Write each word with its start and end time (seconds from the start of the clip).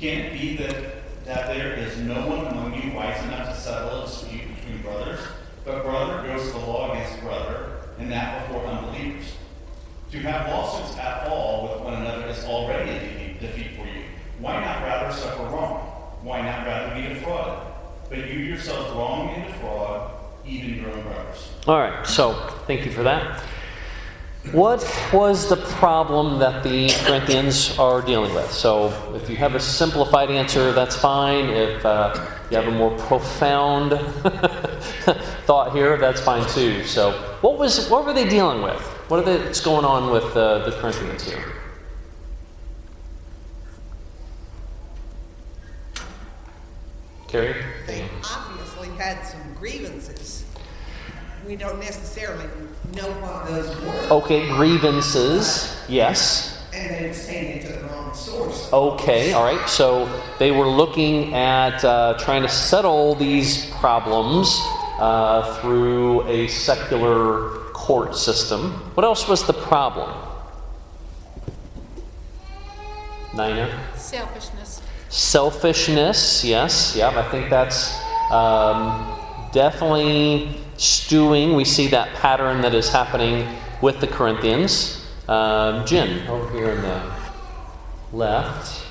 Can 0.00 0.18
it 0.18 0.32
be 0.32 0.56
that, 0.56 1.26
that 1.26 1.48
there 1.48 1.74
is 1.74 1.98
no 1.98 2.26
one 2.26 2.46
among 2.46 2.72
you 2.82 2.90
wise 2.92 3.22
enough 3.24 3.54
to 3.54 3.60
settle 3.60 4.00
a 4.00 4.06
dispute 4.06 4.48
between 4.56 4.80
brothers? 4.80 5.20
But 5.62 5.84
brother 5.84 6.26
goes 6.26 6.50
to 6.52 6.56
law 6.56 6.90
against 6.90 7.20
brother, 7.20 7.80
and 7.98 8.10
that 8.10 8.48
before 8.48 8.64
unbelievers. 8.64 9.34
To 10.12 10.18
have 10.20 10.48
lawsuits 10.48 10.98
at 10.98 11.28
all 11.28 11.68
with 11.68 11.82
one 11.82 11.92
another 12.00 12.28
is 12.28 12.42
already 12.46 12.92
a 12.92 13.36
defeat, 13.40 13.76
for 13.76 13.84
you. 13.84 14.04
Why 14.38 14.64
not 14.64 14.82
rather 14.82 15.14
suffer 15.14 15.42
wrong? 15.42 15.80
Why 16.22 16.40
not 16.40 16.66
rather 16.66 16.94
be 16.94 17.06
defrauded? 17.06 17.62
But 18.08 18.18
you 18.20 18.38
yourselves 18.38 18.96
wrong 18.96 19.28
and 19.34 19.52
defraud 19.52 20.12
even 20.46 20.76
your 20.76 20.92
own 20.92 21.02
brothers. 21.02 21.50
All 21.66 21.78
right, 21.78 22.06
so 22.06 22.32
thank 22.66 22.86
you 22.86 22.90
for 22.90 23.02
that. 23.02 23.44
What 24.52 24.82
was 25.12 25.48
the 25.48 25.56
problem 25.56 26.38
that 26.40 26.64
the 26.64 26.88
Corinthians 27.04 27.78
are 27.78 28.00
dealing 28.00 28.34
with? 28.34 28.50
So, 28.50 28.88
if 29.14 29.28
you 29.28 29.36
have 29.36 29.54
a 29.54 29.60
simplified 29.60 30.30
answer, 30.30 30.72
that's 30.72 30.96
fine. 30.96 31.50
If 31.50 31.84
uh, 31.84 32.26
you 32.50 32.56
have 32.56 32.66
a 32.66 32.70
more 32.70 32.90
profound 32.98 33.90
thought 35.44 35.72
here, 35.72 35.98
that's 35.98 36.22
fine 36.22 36.48
too. 36.48 36.84
So, 36.84 37.12
what 37.42 37.58
was 37.58 37.88
what 37.90 38.06
were 38.06 38.14
they 38.14 38.28
dealing 38.28 38.62
with? 38.62 38.80
what 39.08 39.20
are 39.20 39.22
What 39.22 39.50
is 39.50 39.60
going 39.60 39.84
on 39.84 40.10
with 40.10 40.36
uh, 40.36 40.64
the 40.64 40.72
Corinthians 40.72 41.22
here? 41.24 41.44
Carrie? 47.28 47.62
They 47.86 48.08
obviously 48.24 48.88
had 48.96 49.22
some 49.22 49.54
grievances. 49.54 50.19
We 51.50 51.56
don't 51.56 51.80
necessarily 51.80 52.44
know 52.94 53.10
what 53.20 53.48
those 53.48 53.68
were. 53.80 54.18
Okay, 54.18 54.46
grievances, 54.50 55.76
yes. 55.88 56.64
And 56.72 56.94
they 56.94 57.08
was 57.08 57.26
taken 57.26 57.66
to 57.66 57.72
the 57.76 57.88
wrong 57.88 58.14
source. 58.14 58.72
Okay, 58.72 59.32
all 59.32 59.42
right. 59.42 59.68
So 59.68 60.08
they 60.38 60.52
were 60.52 60.68
looking 60.68 61.34
at 61.34 61.84
uh, 61.84 62.16
trying 62.20 62.42
to 62.42 62.48
settle 62.48 63.16
these 63.16 63.68
problems 63.80 64.60
uh, 65.00 65.60
through 65.60 66.22
a 66.28 66.46
secular 66.46 67.48
court 67.72 68.14
system. 68.14 68.70
What 68.94 69.02
else 69.02 69.26
was 69.26 69.44
the 69.44 69.52
problem? 69.52 70.08
Nina? 73.32 73.76
Selfishness. 73.96 74.82
Selfishness, 75.08 76.44
yes, 76.44 76.94
Yeah, 76.94 77.08
I 77.08 77.28
think 77.28 77.50
that's 77.50 78.00
um, 78.30 79.18
definitely 79.52 80.60
stewing. 80.80 81.54
We 81.54 81.64
see 81.64 81.88
that 81.88 82.14
pattern 82.16 82.62
that 82.62 82.74
is 82.74 82.88
happening 82.88 83.46
with 83.82 84.00
the 84.00 84.06
Corinthians. 84.06 85.06
Um, 85.28 85.84
Jen, 85.86 86.26
over 86.26 86.50
here 86.52 86.70
in 86.70 86.82
the 86.82 87.12
left. 88.12 88.86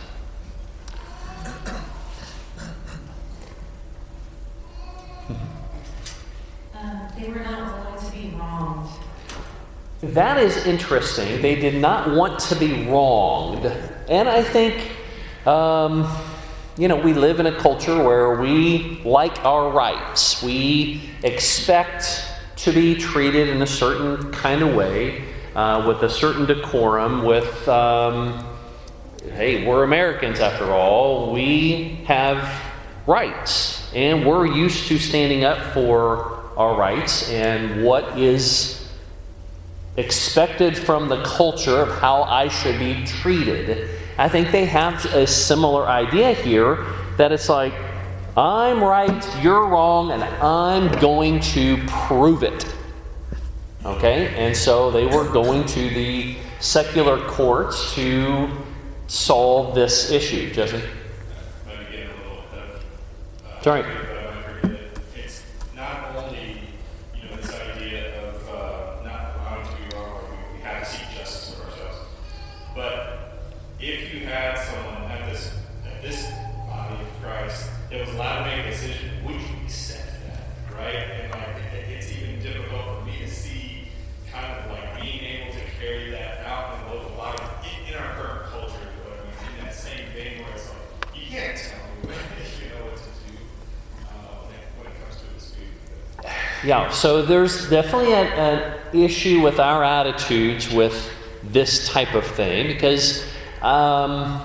They 7.19 7.27
were 7.27 7.39
not 7.39 7.83
willing 7.83 8.05
to 8.05 8.11
be 8.13 8.33
wronged. 8.37 8.89
That 10.01 10.37
is 10.37 10.65
interesting. 10.65 11.41
They 11.41 11.55
did 11.55 11.75
not 11.75 12.15
want 12.15 12.39
to 12.39 12.55
be 12.55 12.85
wronged. 12.87 13.65
And 14.07 14.29
I 14.29 14.41
think, 14.41 14.89
um, 15.45 16.09
you 16.79 16.87
know, 16.87 16.95
we 16.95 17.13
live 17.13 17.41
in 17.41 17.45
a 17.45 17.59
culture 17.59 18.01
where 18.01 18.39
we 18.39 19.01
like 19.03 19.43
our 19.43 19.69
rights. 19.69 20.41
We 20.41 21.01
expect 21.25 22.23
to 22.55 22.71
be 22.71 22.95
treated 22.95 23.49
in 23.49 23.61
a 23.61 23.67
certain 23.67 24.31
kind 24.31 24.61
of 24.61 24.73
way, 24.73 25.25
uh, 25.55 25.83
with 25.85 26.03
a 26.03 26.09
certain 26.09 26.45
decorum, 26.45 27.25
with, 27.25 27.67
um, 27.67 28.45
hey, 29.33 29.67
we're 29.67 29.83
Americans 29.83 30.39
after 30.39 30.71
all. 30.71 31.33
We 31.33 31.99
have 32.05 32.49
rights, 33.05 33.93
and 33.93 34.25
we're 34.25 34.45
used 34.45 34.87
to 34.87 34.99
standing 34.99 35.43
up 35.43 35.73
for 35.73 36.39
our 36.55 36.77
rights 36.77 37.29
and 37.29 37.83
what 37.83 38.17
is 38.17 38.87
expected 39.97 40.77
from 40.77 41.09
the 41.09 41.21
culture 41.23 41.81
of 41.81 41.99
how 41.99 42.23
I 42.23 42.47
should 42.47 42.79
be 42.79 43.03
treated. 43.05 43.98
I 44.19 44.27
think 44.27 44.51
they 44.51 44.65
have 44.65 45.03
a 45.15 45.25
similar 45.25 45.87
idea 45.87 46.33
here 46.33 46.85
that 47.17 47.31
it's 47.31 47.47
like, 47.49 47.73
I'm 48.35 48.83
right, 48.83 49.27
you're 49.41 49.65
wrong, 49.67 50.11
and 50.11 50.23
I'm 50.23 50.91
going 50.99 51.39
to 51.55 51.77
prove 51.87 52.43
it. 52.43 52.65
Okay? 53.85 54.27
And 54.35 54.55
so 54.55 54.91
they 54.91 55.05
were 55.05 55.27
going 55.31 55.65
to 55.67 55.89
the 55.89 56.35
secular 56.59 57.17
courts 57.27 57.93
to 57.95 58.49
solve 59.07 59.73
this 59.73 60.11
issue. 60.11 60.51
Jesse? 60.53 60.81
Maybe 61.65 61.85
getting 61.91 62.09
a 62.09 62.17
little 62.29 62.43
ahead 62.53 62.69
of. 62.75 63.57
uh, 63.57 63.61
Sorry. 63.63 63.81
But 63.83 63.89
I 63.91 64.35
might 64.35 64.61
forget 64.61 64.71
it. 64.81 64.99
It's 65.15 65.43
not 65.75 66.15
only, 66.15 66.57
you 67.15 67.29
know, 67.29 67.35
this 67.37 67.51
idea 67.55 68.21
of 68.29 68.49
uh, 68.49 69.03
not 69.05 69.35
allowing 69.37 69.65
to 69.65 69.75
be 69.89 69.95
wrong, 69.95 70.11
or 70.11 70.21
we- 70.53 70.57
we 70.57 70.63
have 70.63 70.83
to 70.83 70.85
seek 70.97 71.07
justice 71.17 71.55
for 71.55 71.63
ourselves. 71.71 71.97
But 72.75 73.41
if 73.79 74.13
you 74.13 74.25
had 74.27 74.55
someone 74.57 75.09
at 75.11 75.31
this, 75.31 75.53
at 75.85 76.01
this 76.01 76.27
body 76.67 76.95
of 77.01 77.23
Christ 77.23 77.69
that 77.89 77.99
was 78.05 78.15
allowed 78.15 78.43
to 78.43 78.55
make 78.55 78.65
a 78.65 78.69
decision, 78.69 79.09
would 79.25 79.35
you 79.35 79.47
accept 79.63 80.11
that, 80.27 80.75
right? 80.77 80.95
And 80.95 81.31
like, 81.31 81.55
it- 81.73 81.89
it's 81.89 82.11
even 82.11 82.39
difficult 82.41 82.99
for 82.99 83.05
me 83.05 83.17
to 83.19 83.29
see 83.29 83.87
kind 84.31 84.45
of 84.45 84.71
like 84.71 85.01
being 85.01 85.23
able 85.23 85.53
to 85.53 85.59
carry 85.79 86.11
that 86.11 86.45
out 86.45 86.75
in 86.77 86.85
the 86.89 86.95
local 86.95 87.15
body 87.17 87.41
in, 87.63 87.93
in 87.93 87.99
our 87.99 88.13
current 88.13 88.45
culture, 88.51 88.75
but 89.03 89.25
mean, 89.25 89.57
in 89.59 89.65
that 89.65 89.73
same 89.73 90.05
vein 90.15 90.43
where 90.43 90.53
it's 90.53 90.69
like, 90.69 91.15
you 91.15 91.27
can't 91.29 91.57
tell 91.57 91.79
me 92.09 92.15
you 92.63 92.69
know 92.69 92.85
what 92.85 92.97
to 92.97 93.03
do 93.03 93.37
uh, 94.05 94.45
when, 94.77 94.91
it, 94.91 94.99
comes 95.01 95.15
to 95.21 95.25
a 95.27 95.33
dispute. 95.33 95.67
Yeah, 96.63 96.89
so 96.91 97.23
there's 97.23 97.69
definitely 97.69 98.13
an, 98.13 98.27
an 98.27 98.79
issue 98.93 99.41
with 99.41 99.59
our 99.59 99.83
attitudes 99.83 100.71
with 100.71 101.09
this 101.43 101.87
type 101.89 102.13
of 102.13 102.25
thing 102.25 102.67
because 102.67 103.23
um, 103.61 104.41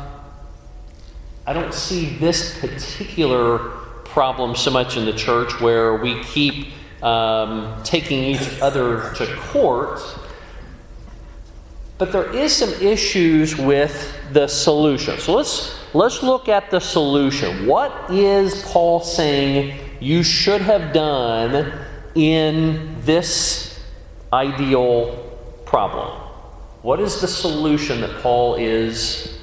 I 1.46 1.52
don't 1.52 1.74
see 1.74 2.16
this 2.16 2.58
particular 2.58 3.58
problem 4.04 4.56
so 4.56 4.70
much 4.70 4.96
in 4.96 5.04
the 5.04 5.12
church 5.12 5.60
where 5.60 5.96
we 5.96 6.22
keep 6.24 6.68
um, 7.02 7.82
taking 7.82 8.24
each 8.24 8.60
other 8.62 9.12
to 9.14 9.26
court. 9.36 10.00
But 11.98 12.12
there 12.12 12.32
is 12.34 12.54
some 12.54 12.72
issues 12.82 13.56
with 13.56 14.16
the 14.32 14.48
solution. 14.48 15.18
So 15.18 15.34
let's 15.34 15.78
let's 15.94 16.22
look 16.22 16.48
at 16.48 16.70
the 16.70 16.80
solution. 16.80 17.66
What 17.66 18.10
is 18.10 18.62
Paul 18.62 19.00
saying 19.00 19.78
you 20.00 20.22
should 20.22 20.62
have 20.62 20.94
done 20.94 21.78
in 22.14 22.96
this 23.02 23.80
ideal 24.32 25.14
problem? 25.66 26.20
What 26.80 27.00
is 27.00 27.20
the 27.20 27.28
solution 27.28 28.00
that 28.00 28.22
Paul 28.22 28.56
is 28.56 29.38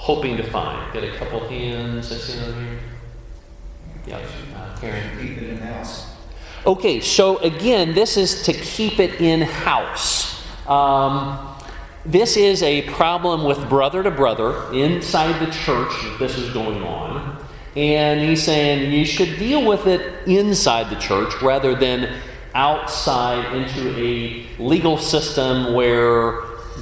hoping 0.00 0.38
to 0.38 0.42
find? 0.42 0.92
Get 0.94 1.04
a 1.04 1.14
couple 1.18 1.46
hands. 1.46 2.10
I 2.10 2.16
see 2.16 2.40
over 2.40 2.58
here. 2.58 2.78
Yeah, 4.06 4.26
uh, 4.56 4.78
Karen. 4.80 5.18
Keep 5.20 5.42
it 5.42 5.50
in 5.50 5.58
house. 5.58 6.06
Okay, 6.64 7.00
so 7.00 7.36
again, 7.38 7.92
this 7.92 8.16
is 8.16 8.42
to 8.44 8.54
keep 8.54 8.98
it 8.98 9.20
in 9.20 9.42
house. 9.42 10.42
Um, 10.66 11.54
this 12.06 12.38
is 12.38 12.62
a 12.62 12.82
problem 12.88 13.44
with 13.44 13.68
brother 13.68 14.02
to 14.02 14.10
brother 14.10 14.72
inside 14.72 15.38
the 15.38 15.52
church 15.52 15.92
that 16.02 16.16
this 16.18 16.38
is 16.38 16.50
going 16.54 16.82
on. 16.82 17.44
And 17.76 18.20
he's 18.20 18.42
saying 18.42 18.90
you 18.90 19.04
should 19.04 19.38
deal 19.38 19.66
with 19.66 19.86
it 19.86 20.26
inside 20.26 20.88
the 20.88 20.96
church 20.96 21.40
rather 21.42 21.74
than 21.74 22.20
outside 22.54 23.54
into 23.54 23.94
a 23.98 24.46
legal 24.58 24.96
system 24.96 25.74
where 25.74 26.40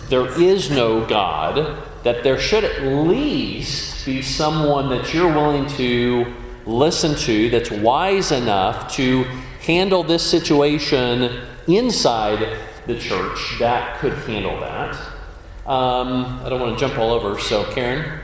there 0.09 0.41
is 0.41 0.71
no 0.71 1.05
God. 1.05 1.88
That 2.05 2.23
there 2.23 2.39
should 2.39 2.65
at 2.65 2.83
least 2.83 4.07
be 4.07 4.23
someone 4.23 4.89
that 4.91 5.13
you're 5.13 5.33
willing 5.33 5.67
to 5.77 6.33
listen 6.67 7.15
to 7.17 7.51
that's 7.51 7.71
wise 7.71 8.31
enough 8.31 8.93
to 8.95 9.25
handle 9.61 10.03
this 10.03 10.23
situation 10.23 11.43
inside 11.67 12.59
the 12.87 12.99
church 12.99 13.57
that 13.59 13.99
could 13.99 14.15
handle 14.15 14.59
that. 14.61 14.95
Um, 15.67 16.41
I 16.45 16.49
don't 16.49 16.61
want 16.61 16.79
to 16.79 16.81
jump 16.81 16.99
all 16.99 17.11
over, 17.11 17.39
so 17.39 17.71
Karen? 17.73 18.21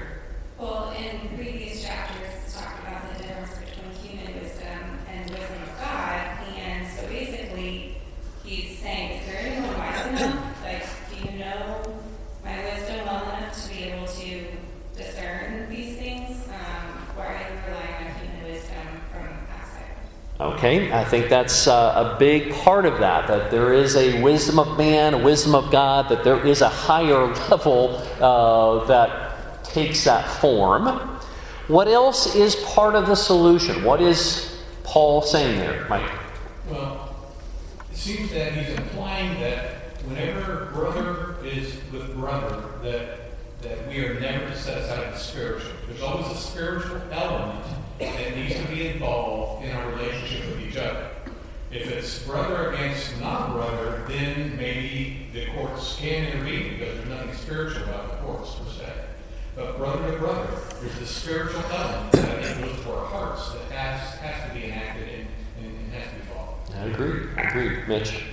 Okay, 20.64 20.90
I 20.90 21.04
think 21.04 21.28
that's 21.28 21.66
uh, 21.66 22.14
a 22.14 22.18
big 22.18 22.54
part 22.54 22.86
of 22.86 22.98
that, 23.00 23.28
that 23.28 23.50
there 23.50 23.74
is 23.74 23.96
a 23.96 24.22
wisdom 24.22 24.58
of 24.58 24.78
man, 24.78 25.12
a 25.12 25.18
wisdom 25.18 25.54
of 25.54 25.70
God, 25.70 26.08
that 26.08 26.24
there 26.24 26.42
is 26.46 26.62
a 26.62 26.70
higher 26.70 27.26
level 27.50 27.98
uh, 28.18 28.82
that 28.86 29.62
takes 29.62 30.04
that 30.04 30.26
form. 30.40 30.86
What 31.68 31.86
else 31.86 32.34
is 32.34 32.56
part 32.56 32.94
of 32.94 33.06
the 33.06 33.14
solution? 33.14 33.84
What 33.84 34.00
is 34.00 34.58
Paul 34.84 35.20
saying 35.20 35.58
there, 35.58 35.86
Mike? 35.90 36.10
Well, 36.70 37.14
it 37.92 37.98
seems 37.98 38.30
that 38.30 38.54
he's 38.54 38.70
implying 38.70 39.38
that 39.40 39.98
whenever 40.06 40.70
brother 40.72 41.36
is 41.44 41.74
with 41.92 42.14
brother, 42.14 42.64
that 42.82 43.18
that 43.60 43.86
we 43.88 44.02
are 44.06 44.18
never 44.18 44.46
to 44.46 44.56
set 44.56 44.78
aside 44.78 45.12
the 45.12 45.18
spiritual. 45.18 45.72
There's 45.88 46.00
always 46.00 46.26
a 46.26 46.40
spiritual 46.40 47.02
element 47.10 47.64
that 47.98 48.36
needs 48.36 48.54
to 48.56 48.66
be 48.68 48.88
involved 48.88 49.64
in 49.64 49.70
our 49.70 49.90
relationship 49.90 50.46
with 50.50 50.60
each 50.60 50.76
other. 50.76 51.10
If 51.70 51.90
it's 51.90 52.22
brother 52.22 52.70
against 52.72 53.18
non-brother, 53.20 54.04
then 54.08 54.56
maybe 54.56 55.28
the 55.32 55.46
courts 55.46 55.96
can 55.96 56.24
intervene 56.24 56.78
because 56.78 56.96
there's 56.96 57.08
nothing 57.08 57.34
spiritual 57.34 57.82
about 57.84 58.10
the 58.10 58.16
courts 58.18 58.54
per 58.54 58.70
se. 58.70 58.92
But 59.56 59.76
brother 59.78 60.12
to 60.12 60.18
brother, 60.18 60.48
there's 60.80 60.98
the 60.98 61.06
spiritual 61.06 61.62
element 61.72 62.12
that 62.12 62.60
goes 62.60 62.80
to 62.82 62.92
our 62.92 63.06
hearts 63.06 63.52
that 63.52 63.70
has, 63.72 64.18
has 64.18 64.48
to 64.48 64.54
be 64.54 64.66
enacted 64.66 65.08
and, 65.08 65.26
and, 65.64 65.92
has 65.92 66.08
to 66.10 66.14
be 66.14 66.22
followed. 66.26 66.56
I 66.76 66.84
agree. 66.86 67.28
I 67.36 67.40
agree, 67.42 67.86
Mitch. 67.86 68.24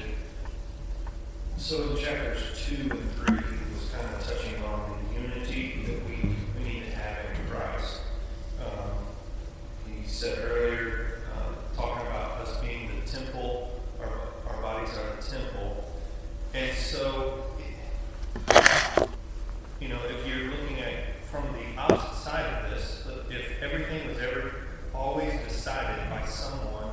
So 1.57 1.91
in 1.91 1.97
chapters 1.97 2.43
2 2.67 2.89
and 2.91 3.11
3, 3.27 3.50
he 10.21 10.27
said 10.27 10.51
earlier, 10.51 11.17
uh, 11.35 11.75
talking 11.75 12.05
about 12.05 12.41
us 12.41 12.55
being 12.61 12.91
the 13.03 13.11
temple, 13.11 13.81
our, 13.99 14.53
our 14.53 14.61
bodies 14.61 14.95
are 14.95 15.15
the 15.15 15.23
temple. 15.23 15.91
And 16.53 16.77
so, 16.77 17.43
you 19.79 19.87
know, 19.87 19.99
if 20.09 20.27
you're 20.27 20.51
looking 20.51 20.79
at 20.79 21.25
from 21.25 21.51
the 21.53 21.81
opposite 21.81 22.15
side 22.17 22.45
of 22.45 22.69
this, 22.69 23.07
if 23.31 23.63
everything 23.63 24.07
was 24.09 24.19
ever 24.19 24.53
always 24.93 25.33
decided 25.47 26.07
by 26.11 26.23
someone, 26.27 26.91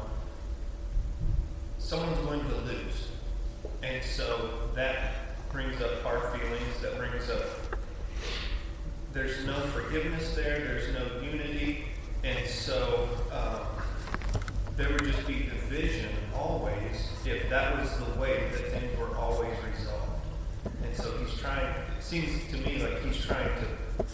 someone's 1.78 2.24
going 2.24 2.40
to 2.40 2.56
lose. 2.62 3.08
And 3.82 4.02
so 4.02 4.70
that 4.74 5.52
brings 5.52 5.78
up 5.82 6.02
hard 6.02 6.40
feelings, 6.40 6.80
that 6.80 6.96
brings 6.96 7.28
up 7.28 7.44
there's 9.12 9.44
no 9.44 9.58
forgiveness 9.68 10.34
there, 10.34 10.60
there's 10.60 10.94
no 10.94 11.20
unity, 11.20 11.88
and 12.24 12.48
so 12.48 13.08
um, 13.32 13.60
there 14.76 14.90
would 14.90 15.04
just 15.04 15.26
be 15.26 15.44
division 15.44 16.10
always 16.34 17.10
if 17.24 17.48
that 17.48 17.78
was 17.78 17.96
the 17.98 18.20
way 18.20 18.48
that 18.50 18.72
things 18.72 18.98
were 18.98 19.16
always 19.16 19.54
resolved. 19.72 20.22
And 20.84 20.96
so 20.96 21.16
he's 21.18 21.38
trying, 21.38 21.66
it 21.66 22.02
seems 22.02 22.50
to 22.50 22.56
me 22.58 22.82
like 22.82 23.02
he's 23.02 23.24
trying 23.24 23.48
to 23.60 24.04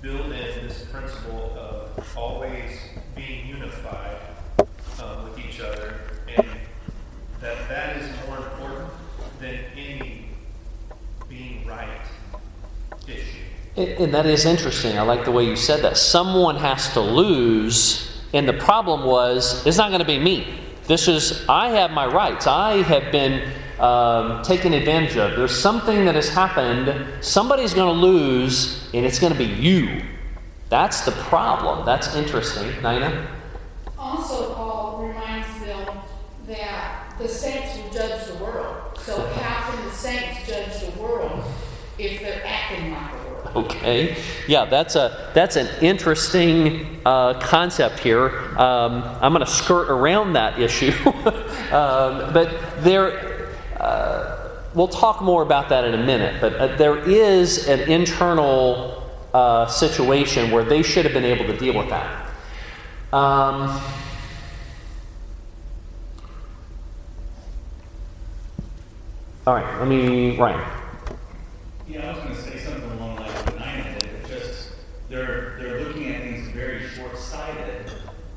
build 0.00 0.26
in 0.26 0.66
this 0.66 0.84
principle 0.86 1.54
of 1.58 2.16
always 2.16 2.78
being 3.16 3.48
unified 3.48 4.18
um, 5.02 5.24
with 5.24 5.38
each 5.38 5.60
other, 5.60 5.94
and 6.28 6.46
that 7.40 7.68
that 7.68 7.96
is 7.96 8.08
more 8.26 8.38
important 8.38 8.90
than 9.40 9.56
any 9.76 10.26
being 11.28 11.66
right 11.66 12.06
issue. 13.06 13.44
And, 13.98 14.14
that 14.14 14.26
is 14.26 14.44
interesting. 14.44 14.98
I 14.98 15.02
like 15.02 15.24
the 15.24 15.32
way 15.32 15.44
you 15.44 15.56
said 15.56 15.82
that. 15.82 15.96
Someone 15.96 16.56
has 16.56 16.92
to 16.92 17.00
lose, 17.00 18.22
and 18.32 18.48
the 18.48 18.52
problem 18.52 19.04
was 19.04 19.66
it's 19.66 19.76
not 19.76 19.88
going 19.88 20.00
to 20.00 20.06
be 20.06 20.18
me. 20.18 20.60
This 20.86 21.08
is, 21.08 21.46
I 21.48 21.68
have 21.70 21.90
my 21.90 22.06
rights. 22.06 22.46
I 22.46 22.82
have 22.82 23.12
been 23.12 23.52
um, 23.78 24.42
taken 24.42 24.72
advantage 24.72 25.16
of. 25.16 25.36
There's 25.36 25.56
something 25.56 26.04
that 26.06 26.14
has 26.14 26.28
happened. 26.28 27.24
Somebody's 27.24 27.74
going 27.74 27.94
to 27.94 28.00
lose, 28.00 28.88
and 28.94 29.04
it's 29.04 29.18
going 29.18 29.32
to 29.32 29.38
be 29.38 29.44
you. 29.44 30.02
That's 30.68 31.02
the 31.02 31.12
problem. 31.12 31.84
That's 31.86 32.14
interesting. 32.14 32.70
Nina? 32.82 33.26
Also, 33.98 34.54
Paul 34.54 35.08
reminds 35.08 35.60
them 35.60 35.98
that 36.46 37.14
the 37.18 37.28
saints 37.28 37.76
will 37.76 37.90
judge 37.90 38.26
the 38.26 38.34
world. 38.36 38.98
So 38.98 39.26
how 39.28 39.70
can 39.70 39.84
the 39.84 39.92
saints 39.92 40.46
judge 40.46 40.80
the 40.80 41.00
world 41.00 41.42
if 41.98 42.20
they're 42.20 42.42
acting 42.44 42.92
like 42.92 43.10
the 43.12 43.28
world? 43.28 43.47
Okay, 43.58 44.16
yeah, 44.46 44.66
that's 44.66 44.94
a 44.94 45.30
that's 45.34 45.56
an 45.56 45.68
interesting 45.82 47.00
uh, 47.04 47.40
concept 47.40 47.98
here. 47.98 48.38
Um, 48.56 49.02
I'm 49.20 49.32
going 49.32 49.44
to 49.44 49.50
skirt 49.50 49.90
around 49.90 50.34
that 50.34 50.60
issue, 50.60 50.92
um, 51.72 52.32
but 52.32 52.82
there. 52.84 53.56
Uh, 53.80 54.38
we'll 54.74 54.86
talk 54.86 55.22
more 55.22 55.42
about 55.42 55.68
that 55.70 55.84
in 55.84 55.94
a 55.94 56.04
minute. 56.04 56.40
But 56.40 56.54
uh, 56.54 56.76
there 56.76 56.98
is 56.98 57.66
an 57.66 57.80
internal 57.90 59.02
uh, 59.34 59.66
situation 59.66 60.52
where 60.52 60.64
they 60.64 60.82
should 60.82 61.04
have 61.04 61.14
been 61.14 61.24
able 61.24 61.46
to 61.46 61.56
deal 61.56 61.76
with 61.76 61.88
that. 61.88 62.26
Um, 63.12 63.80
all 69.46 69.54
right, 69.54 69.78
let 69.80 69.88
me 69.88 70.36
Ryan. 70.36 70.78
Yeah, 71.88 72.10
I 72.10 72.12
was 72.12 72.18
going 72.22 72.34
to 72.34 72.42
say 72.42 72.58
something 72.58 72.90
along 72.90 73.16
the 73.16 73.22
lines 73.22 73.40
of 73.40 73.46
what 73.46 73.58
Nina 73.60 73.98
did. 73.98 74.10
It's 74.20 74.28
just 74.28 74.70
they're 75.08 75.56
they're 75.58 75.80
looking 75.80 76.14
at 76.14 76.22
things 76.22 76.48
very 76.48 76.86
short-sighted. 76.88 77.90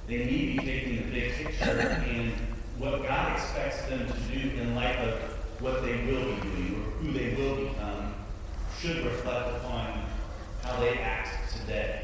They 0.07 0.25
need 0.25 0.56
to 0.56 0.62
be 0.62 0.71
taking 0.71 0.95
the 0.97 1.12
big 1.12 1.33
picture 1.33 1.71
and 1.71 2.33
what 2.77 3.03
God 3.03 3.33
expects 3.33 3.83
them 3.83 4.07
to 4.07 4.13
do 4.33 4.50
in 4.59 4.75
light 4.75 4.97
of 4.97 5.19
what 5.59 5.83
they 5.83 6.06
will 6.06 6.35
be 6.35 6.41
doing 6.41 6.83
or 6.83 6.89
who 7.00 7.12
they 7.12 7.35
will 7.35 7.69
become 7.69 8.15
should 8.79 9.06
reflect 9.06 9.56
upon 9.57 10.06
how 10.63 10.79
they 10.79 10.97
act 10.97 11.29
today. 11.56 12.01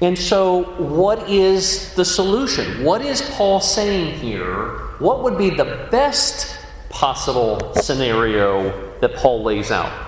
And 0.00 0.18
so, 0.18 0.62
what 0.80 1.28
is 1.28 1.94
the 1.94 2.04
solution? 2.04 2.84
What 2.84 3.00
is 3.00 3.20
Paul 3.32 3.60
saying 3.60 4.18
here? 4.18 4.78
What 4.98 5.22
would 5.22 5.36
be 5.36 5.50
the 5.50 5.88
best 5.90 6.56
possible 6.88 7.74
scenario 7.74 8.98
that 9.00 9.14
Paul 9.14 9.42
lays 9.42 9.70
out? 9.70 10.07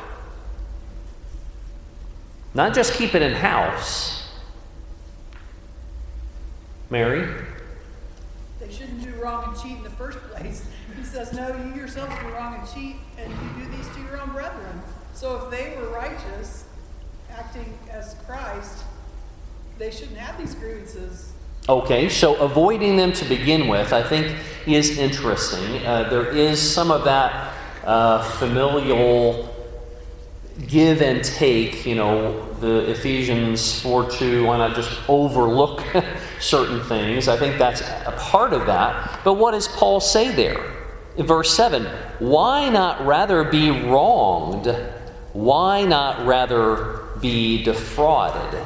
Not 2.54 2.74
just 2.74 2.94
keep 2.94 3.14
it 3.14 3.22
in 3.22 3.32
house. 3.32 4.28
Mary? 6.90 7.28
They 8.58 8.72
shouldn't 8.72 9.02
do 9.02 9.12
wrong 9.22 9.44
and 9.44 9.62
cheat 9.62 9.76
in 9.78 9.82
the 9.84 9.90
first 9.90 10.18
place. 10.18 10.66
He 10.96 11.04
says, 11.04 11.32
No, 11.32 11.48
you 11.48 11.74
yourselves 11.74 12.12
do 12.20 12.28
wrong 12.28 12.56
and 12.58 12.68
cheat, 12.74 12.96
and 13.18 13.30
you 13.30 13.64
do 13.64 13.76
these 13.76 13.88
to 13.94 14.00
your 14.02 14.20
own 14.20 14.30
brethren. 14.30 14.82
So 15.14 15.36
if 15.36 15.50
they 15.50 15.76
were 15.76 15.88
righteous, 15.90 16.64
acting 17.30 17.78
as 17.90 18.16
Christ, 18.26 18.84
they 19.78 19.90
shouldn't 19.90 20.18
have 20.18 20.38
these 20.38 20.54
grievances. 20.54 21.32
Okay, 21.68 22.08
so 22.08 22.36
avoiding 22.36 22.96
them 22.96 23.12
to 23.12 23.24
begin 23.26 23.68
with, 23.68 23.92
I 23.92 24.02
think, 24.02 24.36
is 24.66 24.98
interesting. 24.98 25.86
Uh, 25.86 26.08
there 26.08 26.26
is 26.26 26.60
some 26.60 26.90
of 26.90 27.04
that 27.04 27.54
uh, 27.84 28.22
familial 28.22 29.49
give 30.66 31.02
and 31.02 31.22
take, 31.24 31.86
you 31.86 31.94
know, 31.94 32.52
the 32.54 32.90
Ephesians 32.90 33.80
4 33.80 34.10
2, 34.10 34.46
why 34.46 34.58
not 34.58 34.76
just 34.76 34.90
overlook 35.08 35.82
certain 36.40 36.82
things? 36.84 37.28
I 37.28 37.36
think 37.36 37.58
that's 37.58 37.80
a 37.80 38.14
part 38.18 38.52
of 38.52 38.66
that. 38.66 39.20
But 39.24 39.34
what 39.34 39.52
does 39.52 39.68
Paul 39.68 40.00
say 40.00 40.30
there? 40.30 40.76
In 41.16 41.26
verse 41.26 41.52
7, 41.54 41.84
why 42.18 42.68
not 42.68 43.04
rather 43.04 43.44
be 43.44 43.70
wronged? 43.70 44.66
Why 45.32 45.84
not 45.84 46.26
rather 46.26 47.00
be 47.20 47.62
defrauded? 47.62 48.62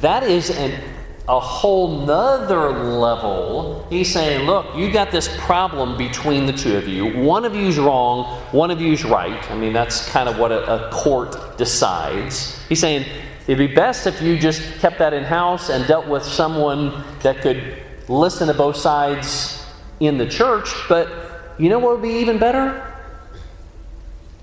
That 0.00 0.22
is 0.22 0.50
an, 0.50 0.80
a 1.28 1.40
whole 1.40 2.06
nother 2.06 2.70
level. 2.70 3.84
He's 3.90 4.12
saying, 4.12 4.46
look, 4.46 4.76
you 4.76 4.92
got 4.92 5.10
this 5.10 5.28
problem 5.40 5.98
between 5.98 6.46
the 6.46 6.52
two 6.52 6.76
of 6.76 6.86
you. 6.86 7.18
One 7.18 7.44
of 7.44 7.54
you's 7.54 7.78
wrong, 7.78 8.40
one 8.52 8.70
of 8.70 8.80
you's 8.80 9.04
right. 9.04 9.50
I 9.50 9.56
mean, 9.56 9.72
that's 9.72 10.08
kind 10.10 10.28
of 10.28 10.38
what 10.38 10.52
a, 10.52 10.86
a 10.86 10.90
court 10.92 11.58
decides. 11.58 12.64
He's 12.68 12.78
saying, 12.78 13.06
it'd 13.48 13.58
be 13.58 13.74
best 13.74 14.06
if 14.06 14.22
you 14.22 14.38
just 14.38 14.78
kept 14.78 14.98
that 15.00 15.12
in 15.12 15.24
house 15.24 15.68
and 15.68 15.84
dealt 15.88 16.06
with 16.06 16.22
someone 16.22 17.02
that 17.22 17.42
could 17.42 17.82
listen 18.08 18.46
to 18.46 18.54
both 18.54 18.76
sides 18.76 19.66
in 19.98 20.18
the 20.18 20.28
church. 20.28 20.68
But 20.88 21.54
you 21.58 21.68
know 21.68 21.80
what 21.80 21.94
would 21.94 22.02
be 22.02 22.20
even 22.20 22.38
better? 22.38 22.92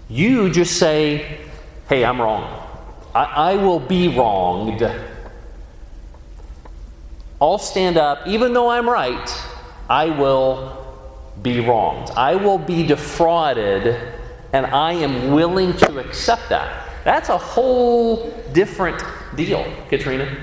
You 0.10 0.50
just 0.50 0.78
say, 0.78 1.40
hey, 1.88 2.04
I'm 2.04 2.20
wrong. 2.20 2.60
I, 3.16 3.24
I 3.24 3.56
will 3.56 3.80
be 3.80 4.10
wronged. 4.10 4.82
I'll 7.44 7.58
stand 7.58 7.98
up, 7.98 8.26
even 8.26 8.54
though 8.54 8.70
I'm 8.70 8.88
right, 8.88 9.30
I 9.90 10.06
will 10.06 10.78
be 11.42 11.60
wronged. 11.60 12.10
I 12.12 12.36
will 12.36 12.58
be 12.58 12.88
defrauded, 12.88 14.02
and 14.54 14.66
I 14.66 14.94
am 14.94 15.34
willing 15.34 15.76
to 15.76 16.00
accept 16.00 16.48
that. 16.48 16.88
That's 17.04 17.28
a 17.28 17.38
whole 17.38 18.32
different 18.54 19.04
deal, 19.36 19.66
Katrina. 19.90 20.38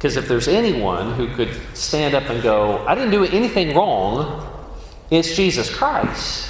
Because 0.00 0.16
if 0.16 0.26
there's 0.26 0.48
anyone 0.48 1.12
who 1.12 1.28
could 1.34 1.50
stand 1.74 2.14
up 2.14 2.30
and 2.30 2.42
go, 2.42 2.78
I 2.86 2.94
didn't 2.94 3.10
do 3.10 3.22
anything 3.22 3.76
wrong, 3.76 4.50
it's 5.10 5.36
Jesus 5.36 5.68
Christ. 5.68 6.48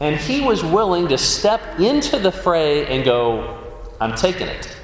And 0.00 0.16
he 0.16 0.40
was 0.40 0.64
willing 0.64 1.08
to 1.08 1.18
step 1.18 1.60
into 1.78 2.18
the 2.18 2.32
fray 2.32 2.86
and 2.86 3.04
go, 3.04 3.62
I'm 4.00 4.14
taking 4.14 4.46
it. 4.46 4.74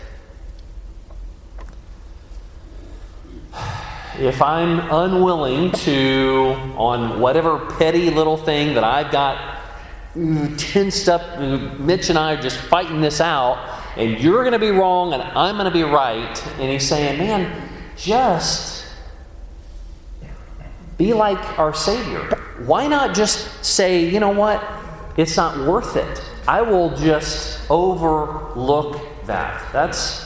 If 4.18 4.42
I'm 4.42 4.80
unwilling 4.92 5.72
to, 5.72 6.56
on 6.76 7.18
whatever 7.18 7.60
petty 7.78 8.10
little 8.10 8.36
thing 8.36 8.74
that 8.74 8.84
I've 8.84 9.10
got 9.10 9.62
mm, 10.14 10.54
tensed 10.58 11.08
up, 11.08 11.22
mm, 11.38 11.80
Mitch 11.80 12.10
and 12.10 12.18
I 12.18 12.34
are 12.34 12.42
just 12.42 12.58
fighting 12.58 13.00
this 13.00 13.22
out, 13.22 13.73
and 13.96 14.18
you're 14.20 14.42
going 14.42 14.52
to 14.52 14.58
be 14.58 14.70
wrong 14.70 15.12
and 15.12 15.22
I'm 15.22 15.56
going 15.56 15.66
to 15.66 15.70
be 15.70 15.82
right. 15.82 16.46
And 16.58 16.70
he's 16.70 16.86
saying, 16.86 17.18
man, 17.18 17.70
just 17.96 18.86
be 20.98 21.12
like 21.12 21.58
our 21.58 21.74
Savior. 21.74 22.20
Why 22.66 22.86
not 22.86 23.14
just 23.14 23.64
say, 23.64 24.08
you 24.08 24.20
know 24.20 24.30
what? 24.30 24.62
It's 25.16 25.36
not 25.36 25.58
worth 25.66 25.96
it. 25.96 26.22
I 26.46 26.62
will 26.62 26.96
just 26.96 27.70
overlook 27.70 29.00
that. 29.26 29.72
That's 29.72 30.24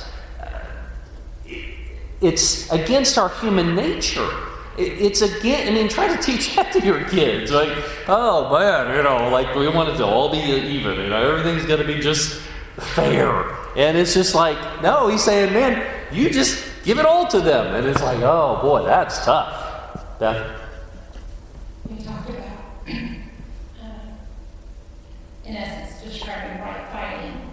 it's 2.21 2.71
against 2.73 3.17
our 3.17 3.29
human 3.29 3.77
nature. 3.77 4.29
It's 4.77 5.23
again. 5.23 5.69
I 5.69 5.71
mean, 5.73 5.89
try 5.89 6.15
to 6.15 6.21
teach 6.21 6.55
that 6.57 6.73
to 6.73 6.81
your 6.81 7.05
kids. 7.05 7.51
Like, 7.51 7.71
oh 8.09 8.53
man, 8.53 8.97
you 8.97 9.03
know, 9.03 9.29
like 9.31 9.55
we 9.55 9.69
want 9.69 9.89
it 9.89 9.97
to 9.99 10.07
all 10.07 10.31
be 10.31 10.39
even. 10.39 10.99
You 10.99 11.09
know, 11.09 11.31
everything's 11.31 11.65
going 11.67 11.81
to 11.81 11.87
be 11.87 12.01
just 12.01 12.41
fair. 12.81 13.57
And 13.77 13.97
it's 13.97 14.15
just 14.15 14.35
like, 14.35 14.83
no, 14.83 15.09
he's 15.09 15.23
saying, 15.23 15.53
man, 15.53 15.87
you 16.13 16.31
just 16.31 16.65
give 16.85 16.99
it 16.99 17.07
all 17.07 17.27
to 17.29 17.41
them. 17.41 17.75
And 17.75 17.87
it's 17.87 18.03
like, 18.03 18.21
oh 18.21 18.59
boy, 18.63 18.85
that's 18.85 19.25
tough. 19.25 19.55
We 20.21 20.27
talked 22.05 22.29
about, 22.29 22.59
uh, 22.89 22.93
in 25.45 25.57
essence, 25.57 26.03
describing 26.03 26.61
right 26.61 26.89
fighting. 26.93 27.49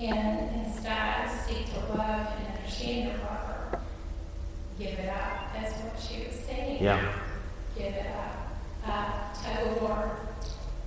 And 0.00 0.64
instead, 0.64 1.28
seek 1.46 1.66
to 1.74 1.80
love 1.94 2.28
and 2.38 2.56
understand 2.56 3.08
your 3.08 3.18
brother. 3.18 3.80
Give 4.78 4.98
it 4.98 5.08
up. 5.08 5.52
That's 5.54 5.74
what 5.80 6.00
she 6.00 6.26
was 6.26 6.36
saying. 6.46 6.82
Yeah. 6.82 7.12
Give 7.76 7.86
it 7.86 8.06
up. 8.06 8.58
Uh, 8.86 9.34
tug 9.42 9.66
of 9.66 9.82
war. 9.82 10.18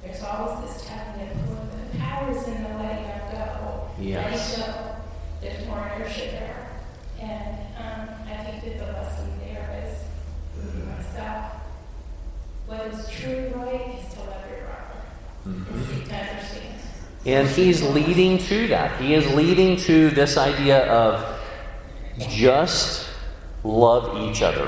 There's 0.01 0.23
always 0.23 0.73
this 0.73 0.85
tug 0.85 1.21
of 1.21 1.49
war. 1.49 1.59
The 1.91 1.97
power's 1.99 2.47
in 2.47 2.63
the 2.63 2.69
letting 2.69 3.05
of 3.05 3.31
go. 3.31 3.89
Yes. 3.99 4.57
Letting 4.57 4.73
go. 4.73 4.95
There's 5.41 5.67
more 5.67 5.91
inertia 5.95 6.31
there. 6.31 6.69
And 7.19 7.57
um, 7.77 8.09
I 8.27 8.43
think 8.43 8.63
that 8.63 8.85
the 8.85 8.93
lesson 8.93 9.39
there 9.43 9.83
is 9.85 10.85
myself. 10.87 11.51
What 12.65 12.87
is 12.93 13.09
truly 13.09 13.49
right 13.49 13.99
is 13.99 14.13
to 14.13 14.19
love 14.21 14.45
your 14.49 14.67
brother. 14.67 15.01
And 15.45 15.85
seek 15.85 16.07
to 16.07 16.15
understand. 16.15 16.77
And 17.25 17.47
he's 17.47 17.83
leading 17.83 18.37
to 18.39 18.67
that. 18.67 18.99
He 18.99 19.13
is 19.13 19.27
leading 19.33 19.77
to 19.77 20.09
this 20.09 20.37
idea 20.37 20.85
of 20.91 21.39
just 22.29 23.07
love 23.63 24.29
each 24.29 24.41
other. 24.41 24.65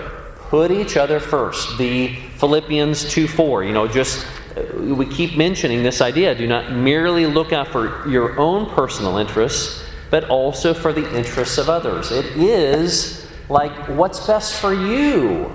Put 0.50 0.72
each 0.72 0.98
other 0.98 1.20
first. 1.20 1.78
The 1.78 2.16
Philippians 2.38 3.10
2 3.10 3.28
4, 3.28 3.64
you 3.64 3.74
know, 3.74 3.88
just 3.88 4.28
uh, 4.56 4.62
we 4.78 5.08
keep 5.08 5.36
mentioning 5.36 5.82
this 5.82 6.00
idea. 6.00 6.36
Do 6.36 6.46
not 6.46 6.72
merely 6.72 7.26
look 7.26 7.52
out 7.54 7.70
for 7.70 8.08
your 8.08 8.40
own 8.40 8.70
personal 8.70 9.18
interests, 9.18 9.84
but 10.12 10.30
also 10.30 10.76
for 10.76 10.94
the 10.94 11.18
interests 11.18 11.58
of 11.58 11.70
others. 11.70 12.12
It 12.12 12.26
is 12.38 13.28
like 13.50 13.72
what's 13.90 14.26
best 14.28 14.62
for 14.62 14.74
you, 14.74 15.52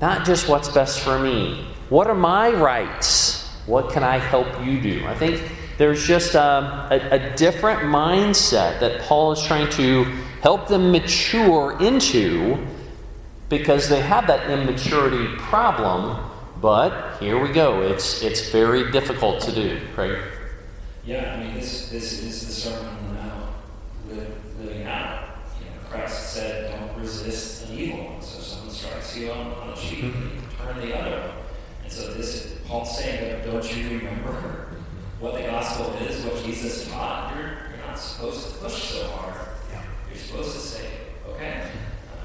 not 0.00 0.24
just 0.24 0.48
what's 0.48 0.70
best 0.70 1.00
for 1.00 1.18
me. 1.18 1.66
What 1.90 2.06
are 2.06 2.14
my 2.14 2.50
rights? 2.52 3.50
What 3.66 3.92
can 3.92 4.02
I 4.02 4.16
help 4.16 4.48
you 4.64 4.80
do? 4.80 5.06
I 5.06 5.14
think 5.14 5.42
there's 5.82 6.06
just 6.06 6.36
um, 6.36 6.66
a, 6.92 7.08
a 7.10 7.34
different 7.34 7.80
mindset 7.80 8.78
that 8.78 9.00
Paul 9.00 9.32
is 9.32 9.42
trying 9.42 9.68
to 9.70 10.04
help 10.40 10.68
them 10.68 10.92
mature 10.92 11.76
into 11.80 12.64
because 13.48 13.88
they 13.88 14.00
have 14.00 14.28
that 14.28 14.48
immaturity 14.48 15.26
problem. 15.38 16.24
But 16.60 17.18
here 17.18 17.36
we 17.42 17.52
go. 17.52 17.82
It's 17.82 18.22
it's 18.22 18.50
very 18.50 18.92
difficult 18.92 19.42
to 19.42 19.52
do. 19.52 19.80
Craig. 19.96 20.22
Yeah, 21.04 21.34
I 21.34 21.42
mean 21.42 21.54
this 21.54 21.88
this 21.88 22.22
is 22.22 22.46
the 22.46 22.52
Sermon 22.52 22.86
on 22.86 23.08
the 23.08 23.14
Mount 23.14 24.60
living 24.60 24.86
out. 24.86 25.36
You 25.58 25.66
know, 25.66 25.90
Christ 25.90 26.34
said, 26.34 26.70
"Don't 26.70 26.96
resist 26.96 27.68
an 27.68 27.76
evil 27.76 28.04
one." 28.04 28.22
So 28.22 28.38
if 28.38 28.44
someone 28.44 28.70
strikes 28.70 29.16
you 29.16 29.32
on, 29.32 29.52
on 29.54 29.70
a 29.70 29.76
cheek, 29.76 30.04
you 30.04 30.30
turn 30.56 30.80
the 30.80 30.96
other. 30.96 31.32
And 31.82 31.90
so 31.90 32.14
this 32.14 32.54
Paul's 32.68 32.96
saying 32.96 33.44
don't 33.44 33.76
you 33.76 33.98
remember 33.98 34.71
what 35.22 35.34
the 35.34 35.42
gospel 35.42 35.94
is, 36.02 36.24
what 36.24 36.44
Jesus 36.44 36.90
taught? 36.90 37.32
You're 37.36 37.70
you're 37.70 37.86
not 37.86 37.96
supposed 37.96 38.44
to 38.44 38.58
push 38.58 38.90
so 38.90 39.06
hard. 39.10 39.38
You're 40.10 40.18
supposed 40.18 40.52
to 40.52 40.58
say, 40.58 40.90
"Okay, 41.28 41.62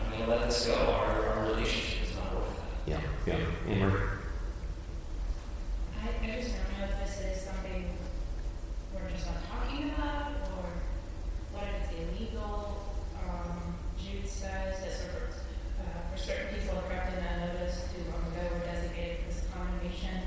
I'm 0.03 0.11
going 0.11 0.23
to 0.23 0.29
let 0.29 0.49
this 0.49 0.65
go. 0.65 0.73
Our, 0.73 1.29
our 1.29 1.45
relationship 1.51 2.09
is 2.09 2.15
not 2.15 2.33
worth 2.33 2.57
that." 2.87 2.99
Yeah. 3.27 3.37
Yeah. 3.69 3.91
I, 6.01 6.07
I 6.25 6.41
just 6.41 6.55
don't 6.57 6.79
know 6.79 6.85
if 6.89 7.05
this 7.05 7.37
is 7.37 7.45
something 7.45 7.85
we're 8.95 9.09
just 9.11 9.27
not 9.27 9.45
talking 9.45 9.91
about, 9.91 10.31
or 10.57 10.65
what 11.53 11.63
if 11.69 11.85
it's 11.85 12.17
illegal? 12.17 12.97
Um, 13.21 13.75
Jude 14.01 14.27
says 14.27 14.81
that 14.81 14.91
sort 14.91 15.21
of, 15.21 15.37
uh, 15.85 16.11
for 16.11 16.17
certain 16.17 16.47
people 16.49 16.81
corrupted 16.89 17.19
and 17.19 17.43
unnoticed 17.45 17.93
who 17.93 18.09
long 18.09 18.25
ago 18.33 18.41
were 18.57 18.65
designated 18.65 19.17
for 19.21 19.25
this 19.29 19.43
condemnation, 19.53 20.17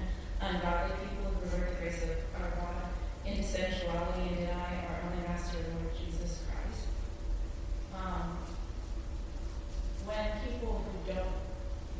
ungodly 0.40 0.94
people 1.02 1.34
who 1.34 1.40
pervert 1.50 1.70
the 1.70 1.76
grace 1.82 2.02
of 2.04 2.10
our 2.40 2.50
God 2.56 2.88
into 3.26 3.42
sensuality 3.44 4.28
and 4.28 4.36
deny 4.36 4.84
our 4.88 5.00
only 5.06 5.22
Master, 5.28 5.58
Lord 5.76 5.92
Jesus 5.96 6.40
Christ. 6.48 6.88
Um, 7.94 8.38
when 10.04 10.26
people 10.44 10.84
who 10.84 11.12
don't 11.12 11.36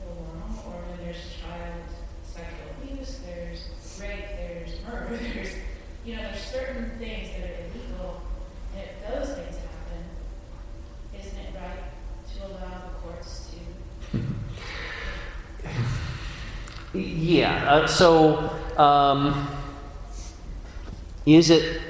belong, 0.01 0.59
or 0.67 0.81
when 0.89 0.99
there's 1.05 1.23
child 1.41 1.85
sexual 2.25 2.69
abuse, 2.83 3.21
there's 3.27 3.69
rape, 4.01 4.31
there's 4.37 4.81
murder, 4.87 5.17
there's, 5.35 5.53
you 6.05 6.17
know, 6.17 6.23
there's 6.23 6.41
certain 6.41 6.91
things 6.99 7.29
that 7.37 7.45
are 7.45 7.55
illegal. 7.69 8.23
And 8.75 8.83
if 8.89 8.97
those 9.07 9.37
things 9.37 9.57
happen, 9.57 10.03
isn't 11.19 11.39
it 11.39 11.55
right 11.55 11.85
to 12.33 12.47
allow 12.47 12.77
the 12.89 12.95
courts 13.03 13.51
to? 14.13 14.19
Yeah. 16.99 17.60
Uh, 17.71 17.87
so, 17.87 18.51
um, 18.79 19.47
is 21.25 21.51
it 21.51 21.81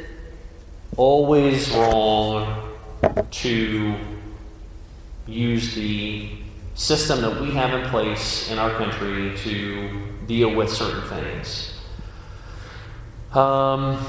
always 0.94 1.70
wrong 1.70 2.76
to 3.30 3.94
use 5.26 5.74
the 5.74 6.32
system 6.74 7.22
that 7.22 7.40
we 7.40 7.50
have 7.52 7.72
in 7.72 7.88
place 7.88 8.50
in 8.50 8.58
our 8.58 8.70
country 8.72 9.34
to 9.38 10.02
deal 10.26 10.54
with 10.54 10.70
certain 10.70 11.00
things? 11.08 11.72
Um, 13.32 14.04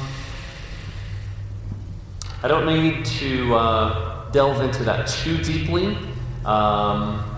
I 2.43 2.49
don't 2.49 2.65
need 2.65 3.05
to 3.05 3.55
uh, 3.55 4.29
delve 4.31 4.59
into 4.59 4.83
that 4.83 5.07
too 5.07 5.37
deeply. 5.37 5.97
Um, 6.43 7.30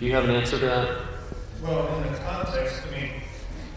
do 0.00 0.06
you 0.06 0.12
have 0.14 0.24
an 0.24 0.30
answer 0.30 0.58
to 0.58 0.64
that? 0.64 0.98
Well, 1.62 2.02
in 2.02 2.10
the 2.12 2.18
context, 2.20 2.82
I 2.86 2.90
mean, 2.98 3.10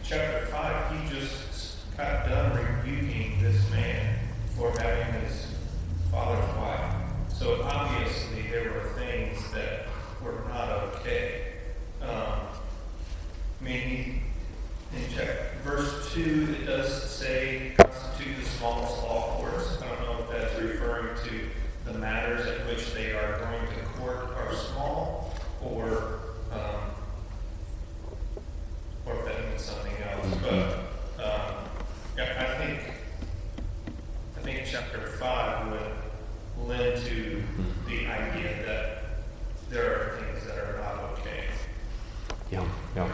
chapter 0.03 0.45
five, 0.45 0.97
he 0.97 1.19
just 1.19 1.75
got 1.97 2.25
done 2.29 2.55
rebuking 2.55 3.41
this 3.43 3.69
man 3.69 4.19
for 4.55 4.71
having 4.79 5.21
his 5.21 5.47
father's 6.09 6.55
wife. 6.55 6.93
So 7.33 7.61
obviously, 7.63 8.43
there 8.43 8.71
were 8.71 8.89
things 8.97 9.37
that 9.51 9.87
were 10.23 10.45
not 10.47 10.69
okay. 10.69 11.55
Um, 12.01 12.07
I 13.59 13.63
mean, 13.63 13.81
he, 13.81 14.21
in 14.97 15.13
check, 15.13 15.55
verse 15.65 16.13
two, 16.13 16.55
it 16.61 16.65
does 16.65 17.09
say 17.09 17.73
constitute 17.77 18.37
the 18.39 18.45
smallest 18.45 18.95
law 19.03 19.37
courts. 19.41 19.77
I 19.81 19.87
don't 19.89 20.01
know 20.03 20.23
if 20.23 20.29
that's 20.31 20.55
referring 20.61 21.17
to 21.25 21.91
the 21.91 21.99
matters 21.99 22.45
at 22.47 22.65
which 22.65 22.93
they 22.93 23.11
are 23.11 23.39
going 23.39 23.67
to 23.67 23.83
court 23.99 24.29
are 24.37 24.55
small, 24.55 25.33
or, 25.61 26.19
um, 26.51 26.91
or 29.05 29.15
if 29.19 29.25
that 29.25 29.49
means 29.49 29.61
something 29.63 29.93
else, 30.03 30.27
but, 30.41 31.23
um, 31.23 31.55
yeah, 32.17 32.55
I 32.57 32.65
think, 32.65 32.79
I 34.37 34.41
think 34.41 34.61
chapter 34.69 34.99
five 35.19 35.71
would 35.71 36.67
lend 36.67 37.03
to 37.05 37.43
the 37.87 38.07
idea 38.07 38.63
that 38.65 39.03
there 39.69 39.91
are 39.91 40.17
things 40.19 40.45
that 40.45 40.57
are 40.57 40.77
not 40.79 41.19
okay. 41.19 41.45
Yeah, 42.51 42.65
yeah. 42.95 43.11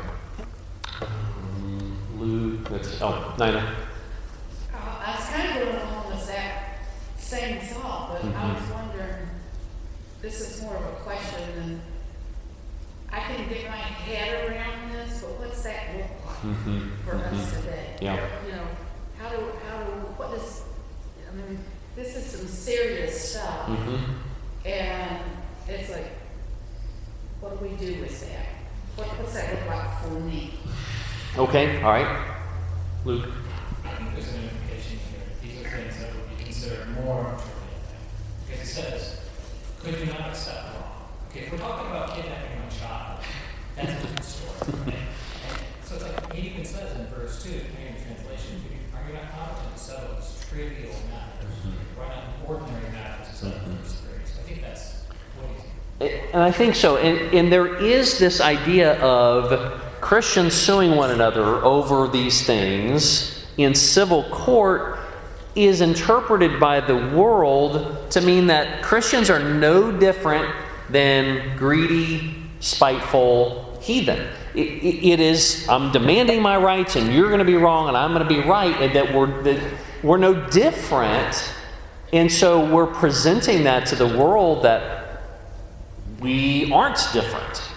Um, 1.01 1.97
Lou, 2.17 2.57
that's, 2.57 3.01
oh, 3.01 3.33
Nina. 3.39 3.75
Uh, 4.73 4.77
I 4.77 5.15
was 5.15 5.25
kind 5.29 5.47
of 5.49 5.63
going 5.67 5.75
along 5.87 6.09
with 6.11 6.27
that 6.27 6.79
same 7.17 7.59
thought, 7.61 8.09
but 8.21 8.35
I 8.35 8.53
was 8.53 8.69
wondering 8.71 9.27
this 10.21 10.41
is 10.41 10.61
more 10.63 10.75
of 10.75 10.83
a 10.83 10.95
question 10.97 11.39
than, 11.55 11.81
I 13.11 13.19
can 13.21 13.47
get 13.47 13.63
my 13.69 13.77
head 13.77 14.49
around 14.49 14.91
this, 14.91 15.21
but 15.21 15.39
what's 15.39 15.63
that 15.63 15.95
look 15.95 16.25
like 16.25 16.55
Mhm, 16.55 16.91
for 17.05 17.15
us 17.15 17.33
mhm. 17.33 17.61
today? 17.61 17.95
Yeah. 18.01 18.27
You 18.45 18.51
know, 18.51 18.67
how 19.17 19.29
do, 19.29 19.37
how 19.67 19.83
do, 19.83 19.91
what 20.17 20.37
is, 20.37 20.63
I 21.31 21.35
mean, 21.35 21.59
this 21.95 22.15
is 22.15 22.25
some 22.25 22.47
serious 22.47 23.31
stuff. 23.31 23.67
Mhm. 23.67 24.01
And 24.65 25.19
it's 25.67 25.89
like, 25.89 26.11
what 27.39 27.57
do 27.59 27.65
we 27.65 27.75
do 27.77 28.01
with 28.01 28.19
that? 28.21 28.45
What, 28.95 29.07
what's 29.19 29.33
that 29.33 29.53
look 29.53 29.67
like 29.69 30.01
for 30.03 30.09
me? 30.19 30.53
Okay, 31.37 31.68
all 31.83 31.91
right. 31.91 32.35
Luke? 33.05 33.25
There's 34.13 34.27
an 34.33 34.43
implication 34.43 34.99
here. 34.99 35.23
These 35.41 35.65
are 35.65 35.69
things 35.69 35.99
that 35.99 36.13
would 36.13 36.37
be 36.37 36.43
considered 36.43 36.89
more 36.89 37.23
trivial. 37.23 37.55
Because 38.45 38.67
it 38.67 38.71
says, 38.71 39.21
could 39.79 39.97
you 39.97 40.05
not 40.07 40.29
accept 40.29 40.75
wrong? 40.75 41.07
Okay, 41.29 41.41
if 41.41 41.51
we're 41.51 41.57
talking 41.59 41.89
about 41.89 42.15
kidnapping 42.15 42.59
my 42.59 42.69
child, 42.69 43.19
that's 43.77 43.91
a 43.91 43.95
different 43.95 44.23
story. 44.25 44.93
So 45.85 45.95
it's 45.95 46.03
like, 46.03 46.33
he 46.33 46.49
even 46.49 46.65
says 46.65 46.99
in 46.99 47.05
verse 47.07 47.41
two, 47.41 47.51
depending 47.51 47.87
on 47.87 47.93
the 47.93 48.01
translation, 48.03 48.61
are 48.93 49.07
you 49.07 49.13
not 49.13 49.31
competent 49.31 49.77
to 49.77 49.79
settle 49.81 50.15
these 50.15 50.45
trivial 50.49 50.95
matters? 51.09 51.55
Why 51.95 52.07
not 52.09 52.23
ordinary 52.45 52.91
matters 52.91 53.29
to 53.29 53.35
settle 53.35 53.59
verse 53.67 53.93
three? 54.01 54.25
So 54.25 54.41
I 54.41 54.43
think 54.43 54.61
that's 54.61 55.03
what 55.37 55.49
he's 55.55 56.19
And 56.33 56.43
I 56.43 56.51
think 56.51 56.75
so. 56.75 56.97
And, 56.97 57.33
and 57.33 57.51
there 57.51 57.77
is 57.77 58.19
this 58.19 58.41
idea 58.41 58.99
of 58.99 59.81
Christians 60.01 60.53
suing 60.53 60.95
one 60.95 61.11
another 61.11 61.43
over 61.43 62.07
these 62.07 62.45
things 62.45 63.45
in 63.57 63.75
civil 63.75 64.23
court 64.29 64.99
is 65.55 65.81
interpreted 65.81 66.59
by 66.59 66.79
the 66.79 66.95
world 66.95 68.09
to 68.11 68.21
mean 68.21 68.47
that 68.47 68.81
Christians 68.81 69.29
are 69.29 69.39
no 69.39 69.91
different 69.91 70.53
than 70.89 71.57
greedy, 71.57 72.33
spiteful 72.59 73.77
heathen. 73.81 74.19
It, 74.55 74.59
it, 74.59 75.07
it 75.07 75.19
is, 75.19 75.67
I'm 75.67 75.91
demanding 75.91 76.41
my 76.41 76.57
rights 76.57 76.95
and 76.95 77.13
you're 77.13 77.27
going 77.27 77.39
to 77.39 77.45
be 77.45 77.55
wrong 77.55 77.87
and 77.87 77.97
I'm 77.97 78.13
going 78.13 78.27
to 78.27 78.33
be 78.33 78.47
right, 78.47 78.75
and 78.81 78.95
that 78.95 79.13
we're, 79.13 79.43
that 79.43 79.61
we're 80.03 80.17
no 80.17 80.47
different. 80.49 81.53
And 82.13 82.31
so 82.31 82.73
we're 82.73 82.87
presenting 82.87 83.65
that 83.65 83.85
to 83.87 83.95
the 83.95 84.07
world 84.17 84.63
that 84.63 85.23
we 86.19 86.71
aren't 86.71 86.99
different. 87.13 87.68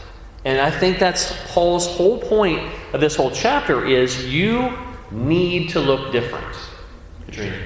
And 0.44 0.60
I 0.60 0.70
think 0.70 0.98
that's 0.98 1.32
Paul's 1.52 1.86
whole 1.86 2.18
point 2.18 2.60
of 2.92 3.00
this 3.00 3.14
whole 3.14 3.30
chapter 3.30 3.86
is 3.86 4.26
you 4.26 4.76
need 5.10 5.68
to 5.70 5.80
look 5.80 6.10
different. 6.12 6.56
Katrina. 7.26 7.56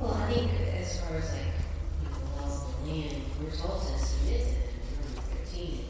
Well, 0.00 0.14
I 0.14 0.32
think 0.32 0.50
as 0.80 1.00
far 1.00 1.16
as 1.18 1.32
like 1.32 1.42
you 2.02 2.08
know, 2.08 2.16
the 2.18 2.42
laws 2.42 2.64
of 2.64 2.84
the 2.84 2.90
land, 2.92 3.22
we're 3.40 3.50
told 3.54 3.80
to 3.82 3.98
submit 3.98 4.40
to 4.40 4.46
them 4.46 4.62
in 4.74 5.06
Romans 5.06 5.20
thirteen, 5.30 5.84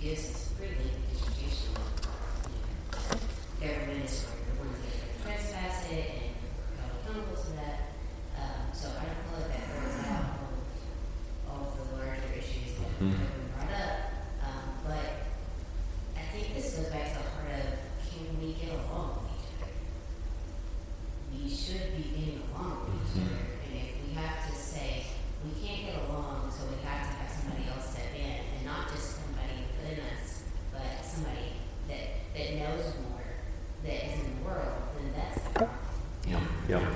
he 0.00 0.08
gives 0.08 0.30
us 0.30 0.50
a 0.52 0.54
pretty 0.56 0.74
lengthy 0.74 1.16
education 1.20 1.68
on 1.76 1.84
you 3.60 3.68
know, 3.68 3.74
government 3.74 4.04
as 4.04 4.24
far 4.24 4.32
as 4.32 4.44
the 4.48 4.64
ones 4.64 4.78
that 4.80 4.94
are 5.04 5.36
trespass 5.36 5.90
it 5.92 6.04
and 6.16 6.32
held 6.80 6.92
accountable 7.04 7.36
to 7.42 7.50
that. 7.60 7.76
Um, 8.40 8.72
so 8.72 8.88
I 8.88 9.04
don't 9.04 9.20
feel 9.28 9.36
like 9.44 9.52
that 9.52 9.64
throws 9.68 10.00
out 10.08 10.24
all 10.40 10.48
of, 10.56 10.64
all 11.50 11.62
of 11.68 11.76
the 11.76 11.96
larger 12.00 12.32
issues 12.32 12.72
that 12.80 12.88
have 12.88 13.04
Mhm. 13.04 13.20
been 13.20 13.48
brought 13.52 13.72
up. 13.76 13.96
Um, 14.44 14.64
but 14.84 15.08
I 16.16 16.22
think 16.32 16.54
this 16.54 16.76
goes 16.76 16.86
back 16.92 17.12
to 17.12 17.18
the 17.20 17.28
heart 17.32 17.50
of 17.60 17.68
can 18.04 18.28
we 18.40 18.52
get 18.54 18.72
along 18.72 19.24
with 19.24 19.32
each 19.40 19.48
other? 19.56 19.72
we 21.36 21.48
should 21.50 21.96
be 21.96 22.02
getting 22.16 22.42
along 22.52 22.86
with 22.86 22.96
each 22.96 23.22
other. 23.22 23.40
And 23.66 23.72
if 23.76 23.88
we 24.02 24.14
have 24.14 24.48
to 24.48 24.54
say, 24.56 25.04
we 25.44 25.50
can't 25.60 25.84
get 25.86 25.96
along, 26.08 26.50
so 26.50 26.64
we 26.66 26.76
have 26.86 27.02
to 27.06 27.12
have 27.20 27.30
somebody 27.30 27.68
else 27.68 27.90
step 27.92 28.12
in, 28.14 28.40
and 28.56 28.64
not 28.64 28.88
just 28.90 29.20
somebody 29.20 29.64
within 29.76 30.00
us, 30.16 30.42
but 30.72 31.04
somebody 31.04 31.52
that, 31.88 32.32
that 32.34 32.54
knows 32.56 32.94
more, 33.10 33.26
that 33.84 34.06
is 34.06 34.18
in 34.20 34.36
the 34.36 34.42
world, 34.48 34.76
then 34.96 35.12
that's 35.14 35.40
the 35.44 35.50
problem. 35.50 35.78
Yeah. 36.26 36.40
Yeah. 36.68 36.88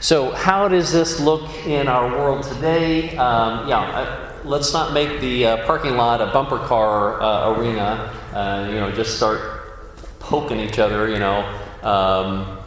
So, 0.00 0.30
how 0.32 0.68
does 0.68 0.92
this 0.92 1.20
look 1.20 1.50
in 1.66 1.88
our 1.88 2.08
world 2.08 2.44
today? 2.44 3.16
Um, 3.16 3.66
yeah, 3.66 3.80
uh, 3.80 4.32
let's 4.44 4.72
not 4.72 4.92
make 4.92 5.20
the 5.20 5.46
uh, 5.46 5.66
parking 5.66 5.96
lot 5.96 6.20
a 6.20 6.26
bumper 6.26 6.58
car 6.58 7.20
uh, 7.22 7.54
arena. 7.54 8.12
Uh, 8.32 8.66
you 8.68 8.74
know, 8.74 8.92
just 8.92 9.16
start 9.16 9.40
poking 10.20 10.60
each 10.60 10.78
other. 10.78 11.08
You 11.08 11.18
know, 11.18 11.60
um, 11.82 12.58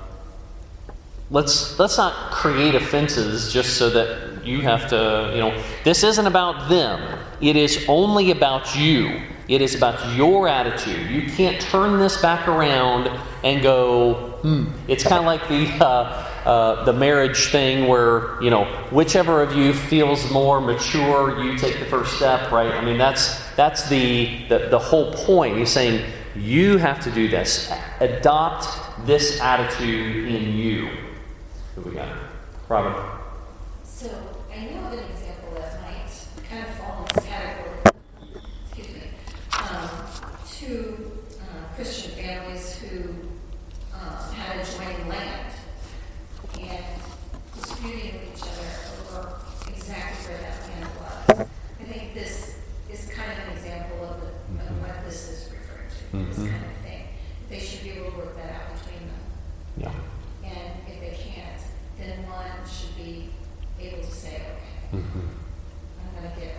let's 1.30 1.78
let's 1.78 1.98
not 1.98 2.32
create 2.32 2.74
offenses 2.74 3.54
just 3.54 3.78
so 3.78 3.92
that 3.92 4.44
you 4.44 4.62
have 4.62 4.90
to. 4.90 5.32
You 5.34 5.42
know, 5.42 5.64
this 5.84 6.04
isn't 6.04 6.26
about 6.26 6.68
them. 6.68 7.20
It 7.42 7.56
is 7.56 7.86
only 7.88 8.32
about 8.32 8.76
you. 8.76 9.22
It 9.48 9.62
is 9.62 9.76
about 9.76 10.16
your 10.16 10.48
attitude. 10.48 11.12
You 11.12 11.30
can't 11.32 11.62
turn 11.62 12.00
this 12.00 12.20
back 12.20 12.48
around 12.48 13.08
and 13.44 13.62
go. 13.62 14.38
Hmm. 14.42 14.66
It's 14.88 15.04
kind 15.04 15.20
of 15.20 15.26
like 15.26 15.48
the. 15.48 16.29
Uh, 16.46 16.84
the 16.86 16.94
marriage 16.94 17.48
thing 17.52 17.88
where 17.88 18.42
you 18.42 18.50
know 18.50 18.66
whichever 18.92 19.42
of 19.42 19.54
you 19.56 19.74
feels 19.74 20.32
more 20.32 20.62
mature 20.62 21.44
you 21.44 21.58
take 21.58 21.78
the 21.80 21.86
first 21.86 22.16
step 22.16 22.50
right? 22.52 22.72
I 22.74 22.82
mean 22.84 22.98
that's 22.98 23.40
that's 23.56 23.90
the 23.90 24.46
the, 24.48 24.68
the 24.70 24.80
whole 24.80 25.14
point. 25.14 25.58
He's 25.58 25.70
saying 25.70 26.06
you 26.36 26.78
have 26.78 27.00
to 27.04 27.12
do 27.12 27.28
this. 27.28 27.72
Adopt 28.00 28.68
this 29.06 29.40
attitude 29.42 30.28
in 30.34 30.56
you. 30.56 30.90
Who 31.76 31.82
we 31.82 31.92
got? 31.96 32.16
Robin 32.70 32.94
So 33.84 34.08
I 34.54 34.66
know 34.66 34.88
of 34.88 34.94
an 34.94 35.00
example 35.00 35.54
that 35.56 35.82
might 35.82 36.10
kind 36.50 36.66
of 36.66 36.74
fall 36.76 37.00
in 37.00 37.16
this 37.16 37.26
category. 37.26 37.80
Excuse 38.72 38.96
me. 38.96 39.02
Um, 39.58 39.90
two 40.50 41.12
uh, 41.42 41.76
Christian 41.76 42.12
families 42.12 42.78
who 42.78 43.10
um, 43.94 44.34
had 44.34 44.58
adjoining 44.66 45.08
land 45.10 45.46
and 46.62 46.86
disputing 47.56 48.14
with 48.14 48.36
each 48.36 48.42
other 48.44 49.18
over 49.18 49.40
exactly 49.68 50.34
where 50.34 50.42
that 50.42 50.58
land 50.70 51.40
was. 51.40 51.48
I 51.80 51.84
think 51.84 52.14
this 52.14 52.58
is 52.92 53.10
kind 53.12 53.32
of 53.32 53.38
an 53.48 53.54
example 53.54 54.04
of, 54.06 54.22
the, 54.22 54.28
of 54.64 54.82
what 54.82 55.06
this 55.06 55.30
is 55.30 55.52
referring 55.54 55.90
to. 55.90 56.30
This 56.30 56.38
Mhm. 56.46 56.52
kind 56.52 56.66
of 56.66 56.84
thing. 56.84 57.04
They 57.50 57.60
should 57.60 57.84
be 57.84 57.92
able 57.92 58.12
to 58.12 58.18
work 58.18 58.36
that 58.38 58.52
out 58.52 58.78
between 58.78 59.08
them. 59.08 59.22
yeah 59.78 60.50
And 60.50 60.72
if 60.88 61.00
they 61.00 61.18
can't, 61.24 61.62
then 61.98 62.28
one 62.30 62.52
should 62.70 62.96
be 62.98 63.30
able 63.80 64.04
to 64.04 64.12
say, 64.12 64.36
okay, 64.36 64.98
Mhm. 64.98 65.28
I'm 66.02 66.24
gonna 66.24 66.36
get 66.40 66.56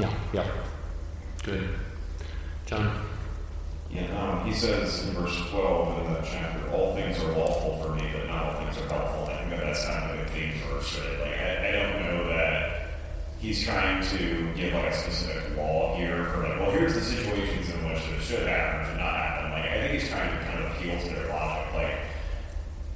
yeah 0.00 0.12
yeah 0.32 0.46
good 1.42 1.68
john 2.66 3.06
Yeah, 3.90 4.06
um, 4.22 4.46
he 4.46 4.49
says 4.60 5.08
in 5.08 5.14
verse 5.14 5.34
12 5.48 6.06
in 6.06 6.12
that 6.12 6.22
chapter, 6.22 6.70
all 6.72 6.94
things 6.94 7.18
are 7.20 7.32
lawful 7.32 7.82
for 7.82 7.94
me, 7.94 8.06
but 8.12 8.26
not 8.26 8.44
all 8.44 8.62
things 8.62 8.76
are 8.76 8.88
helpful. 8.92 9.24
I 9.24 9.38
think 9.38 9.50
that 9.52 9.60
that's 9.60 9.86
kind 9.86 10.10
of 10.10 10.26
a 10.26 10.28
theme 10.32 10.52
verse, 10.68 11.00
right? 11.00 11.20
Like, 11.20 11.40
I, 11.40 11.68
I 11.68 11.72
don't 11.72 12.02
know 12.02 12.28
that 12.28 12.82
he's 13.38 13.64
trying 13.64 14.06
to 14.08 14.52
give 14.54 14.74
like 14.74 14.84
a 14.84 14.94
specific 14.94 15.56
law 15.56 15.96
here 15.96 16.26
for 16.26 16.46
like, 16.46 16.60
well, 16.60 16.70
here's 16.72 16.92
the 16.92 17.00
situations 17.00 17.70
in 17.70 17.88
which 17.88 18.02
it 18.06 18.20
should 18.20 18.46
happen 18.46 18.86
should 18.86 19.00
not 19.00 19.16
happen. 19.16 19.50
Like, 19.52 19.64
I 19.64 19.80
think 19.80 19.98
he's 19.98 20.10
trying 20.10 20.30
to 20.30 20.44
kind 20.44 20.62
of 20.62 20.72
appeal 20.72 21.00
to 21.00 21.08
their 21.08 21.28
logic. 21.30 21.72
Like, 21.72 21.98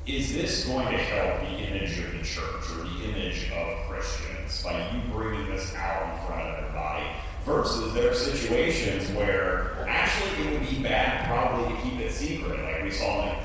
is 0.05 0.35
this 0.35 0.67
going 0.67 0.89
to 0.89 0.99
help 0.99 1.41
the 1.49 1.57
image 1.65 1.99
of 1.99 2.13
the 2.13 2.23
church 2.23 2.71
or 2.73 2.85
the 2.85 3.09
image 3.09 3.51
of 3.53 3.89
Christians 3.89 4.63
by 4.63 4.91
you 4.93 5.01
bringing 5.11 5.49
this 5.49 5.75
out 5.77 6.13
in 6.13 6.27
front 6.27 6.43
of 6.43 6.59
everybody? 6.59 7.07
Versus 7.45 7.93
there 7.93 8.11
are 8.11 8.15
situations 8.15 9.11
where 9.11 9.87
actually 9.87 10.47
it 10.47 10.53
would 10.61 10.71
be 10.71 10.83
bad 10.83 11.27
probably 11.27 11.75
to 11.75 11.83
keep 11.83 12.01
it 12.01 12.11
secret, 12.11 12.59
like 12.63 12.83
we 12.83 12.91
saw 12.91 13.31
in 13.31 13.37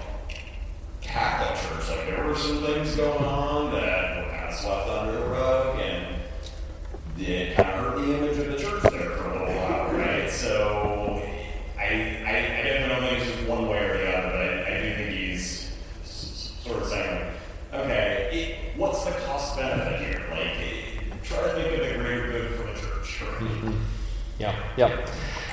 Catholic 1.02 1.60
Church. 1.60 1.90
Like 1.90 2.08
there 2.08 2.26
were 2.26 2.36
some 2.36 2.64
things 2.64 2.96
going 2.96 3.24
on 3.24 3.74
that 3.74 4.26
were 4.26 4.32
kind 4.32 4.50
of 4.50 4.56
swept 4.56 4.88
under 4.88 5.12
the 5.20 5.26
rug 5.26 5.80
and 5.80 6.16
it 7.18 7.56
kind 7.56 7.70
of 7.70 7.76
hurt 7.76 7.98
the 7.98 8.18
image 8.18 8.29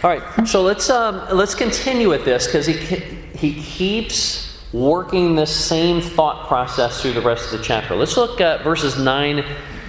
All 0.07 0.13
right, 0.17 0.47
so 0.47 0.63
let's 0.63 0.89
um, 0.89 1.21
let's 1.37 1.57
continue 1.57 2.09
with 2.09 2.25
this 2.25 2.47
because 2.47 2.65
he 2.65 2.75
he 2.77 3.61
keeps 3.61 4.57
working 4.73 5.35
this 5.35 5.53
same 5.53 6.01
thought 6.01 6.47
process 6.47 7.03
through 7.03 7.15
the 7.15 7.21
rest 7.21 7.53
of 7.53 7.59
the 7.59 7.65
chapter. 7.65 7.97
Let's 7.97 8.17
look 8.17 8.41
at 8.41 8.63
verses 8.63 8.97
nine 8.97 9.45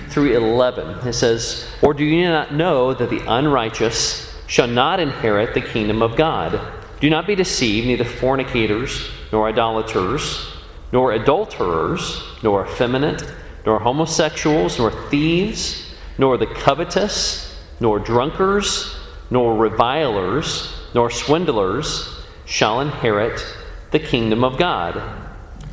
through 0.09 0.35
eleven. 0.35 1.07
It 1.07 1.13
says, 1.13 1.67
"Or 1.83 1.93
do 1.93 2.03
you 2.03 2.27
not 2.27 2.51
know 2.51 2.95
that 2.95 3.11
the 3.11 3.21
unrighteous 3.31 4.33
shall 4.47 4.65
not 4.65 4.99
inherit 4.99 5.53
the 5.53 5.61
kingdom 5.61 6.01
of 6.01 6.15
God? 6.15 6.59
Do 6.99 7.11
not 7.11 7.27
be 7.27 7.35
deceived; 7.35 7.85
neither 7.85 8.03
fornicators, 8.03 9.11
nor 9.31 9.47
idolaters, 9.47 10.51
nor 10.91 11.11
adulterers, 11.11 12.23
nor 12.41 12.65
effeminate, 12.65 13.23
nor 13.67 13.77
homosexuals, 13.77 14.79
nor 14.79 14.89
thieves." 15.11 15.83
nor 16.17 16.35
the 16.35 16.47
covetous, 16.47 17.55
nor 17.79 17.99
drunkards, 17.99 18.97
nor 19.29 19.55
revilers, 19.55 20.73
nor 20.93 21.09
swindlers 21.09 22.23
shall 22.45 22.81
inherit 22.81 23.45
the 23.91 23.99
kingdom 23.99 24.43
of 24.43 24.57
God. 24.57 25.01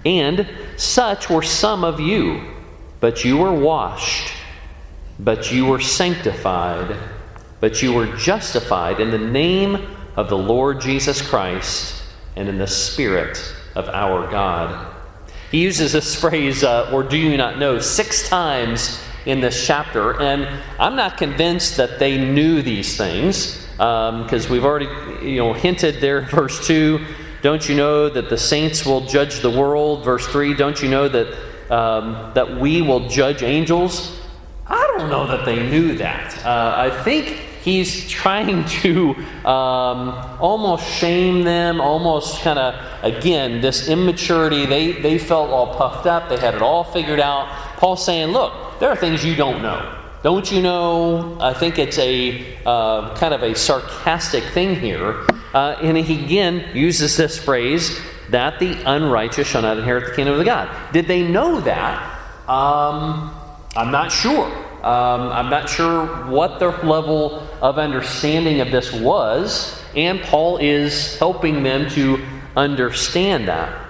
And 0.05 0.49
such 0.77 1.31
were 1.31 1.43
some 1.43 1.85
of 1.85 2.01
you, 2.01 2.43
but 3.01 3.25
you 3.25 3.39
were 3.39 3.53
washed, 3.53 4.33
but 5.19 5.53
you 5.53 5.67
were 5.67 5.81
sanctified, 5.81 6.97
but 7.61 7.83
you 7.83 7.93
were 7.93 8.17
justified 8.17 9.01
in 9.01 9.11
the 9.11 9.19
name 9.19 9.77
of 10.17 10.29
the 10.29 10.39
Lord 10.39 10.81
Jesus 10.81 11.23
Christ 11.23 12.03
and 12.37 12.49
in 12.49 12.59
the 12.59 12.67
Spirit 12.67 13.41
of 13.75 13.89
our 13.89 14.31
God. 14.31 14.95
He 15.51 15.63
uses 15.63 15.93
this 15.93 16.21
phrase, 16.21 16.65
uh, 16.65 16.91
or 16.93 17.03
do 17.03 17.17
you 17.17 17.37
not 17.37 17.59
know, 17.59 17.79
six 17.79 18.29
times 18.29 19.01
in 19.27 19.41
this 19.41 19.67
chapter, 19.67 20.21
and 20.21 20.47
I'm 20.79 20.97
not 20.97 21.17
convinced 21.17 21.77
that 21.79 21.99
they 21.99 22.19
knew 22.19 22.63
these 22.63 22.97
things 22.97 23.65
because 23.77 24.47
um, 24.47 24.53
we've 24.53 24.65
already 24.65 24.89
you 25.27 25.39
know 25.39 25.53
hinted 25.53 26.01
there 26.01 26.21
verse 26.31 26.65
2 26.67 27.05
don't 27.43 27.69
you 27.69 27.75
know 27.75 28.09
that 28.09 28.31
the 28.31 28.39
saints 28.39 28.87
will 28.87 29.03
judge 29.03 29.41
the 29.41 29.51
world? 29.51 30.03
Verse 30.05 30.27
3 30.29 30.55
don't 30.55 30.81
you 30.81 30.89
know 30.89 31.09
that 31.09 31.37
um, 31.71 32.33
that 32.35 32.59
we 32.59 32.83
will 32.83 33.09
judge 33.09 33.43
angels? 33.43 34.21
I 34.67 34.95
don't 34.97 35.11
know 35.11 35.27
that 35.27 35.45
they 35.45 35.69
knew 35.69 35.97
that. 35.99 36.45
Uh, 36.45 36.75
i 36.77 37.03
think 37.03 37.29
he's 37.63 38.09
trying 38.09 38.65
to 38.67 39.15
um, 39.47 40.39
almost 40.41 40.87
shame 40.87 41.43
them 41.43 41.81
almost 41.81 42.43
kind 42.43 42.59
of 42.59 42.75
again 43.03 43.61
this 43.61 43.89
immaturity. 43.89 44.67
They, 44.67 44.93
they 44.93 45.19
felt 45.19 45.51
all 45.51 45.75
puffed 45.75 46.07
up. 46.07 46.29
They 46.29 46.39
had 46.39 46.55
it 46.55 46.63
all 46.63 46.85
figured 46.85 47.21
out. 47.21 47.49
Paul's 47.77 48.05
saying 48.05 48.29
look 48.29 48.53
there 48.81 48.91
are 48.91 48.97
things 48.97 49.25
you 49.25 49.35
don't 49.35 49.63
know 49.63 50.01
don't 50.25 50.51
you 50.51 50.63
know? 50.63 51.37
I 51.39 51.53
think 51.53 51.79
it's 51.79 51.99
a 51.99 52.57
uh, 52.65 53.15
kind 53.15 53.35
of 53.35 53.43
a 53.43 53.55
sarcastic 53.55 54.43
thing 54.43 54.75
here. 54.75 55.27
Uh, 55.53 55.77
and 55.83 55.99
he 55.99 56.25
again 56.25 56.75
uses 56.75 57.19
this 57.19 57.39
phrase 57.39 58.01
that 58.31 58.59
the 58.59 58.73
unrighteous 58.91 59.47
shall 59.47 59.61
not 59.61 59.77
inherit 59.77 60.09
the 60.09 60.17
kingdom 60.17 60.41
of 60.41 60.47
God. 60.47 60.75
Did 60.95 61.09
they 61.09 61.29
know 61.29 61.61
that? 61.61 62.01
Um, 62.49 63.35
I'm 63.77 63.91
not 63.91 64.11
sure. 64.11 64.47
Um, 64.83 65.29
I'm 65.29 65.51
not 65.51 65.69
sure 65.69 66.07
what 66.31 66.59
their 66.59 66.73
level 66.79 67.47
of 67.61 67.79
understanding 67.79 68.63
of 68.63 68.71
this 68.71 68.95
was, 68.95 69.79
and 69.95 70.23
Paul 70.23 70.57
is 70.57 71.19
helping 71.19 71.63
them 71.63 71.91
to 71.91 72.25
understand 72.57 73.49
that. 73.49 73.84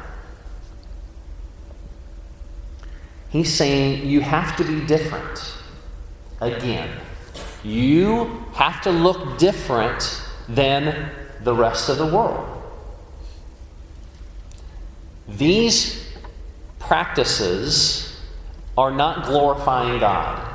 He's 3.35 3.53
saying 3.53 4.07
you 4.07 4.21
have 4.21 4.57
to 4.59 4.65
be 4.65 4.87
different 4.87 5.57
again. 6.41 6.89
You 7.65 8.45
have 8.53 8.81
to 8.83 8.93
look 8.93 9.39
different 9.39 10.23
than 10.49 11.11
the 11.43 11.53
rest 11.53 11.89
of 11.89 11.99
the 11.99 12.07
world. 12.07 12.63
These 15.27 16.15
practices 16.79 18.21
are 18.79 18.93
not 18.93 19.27
glorifying 19.27 19.99
God. 19.99 20.55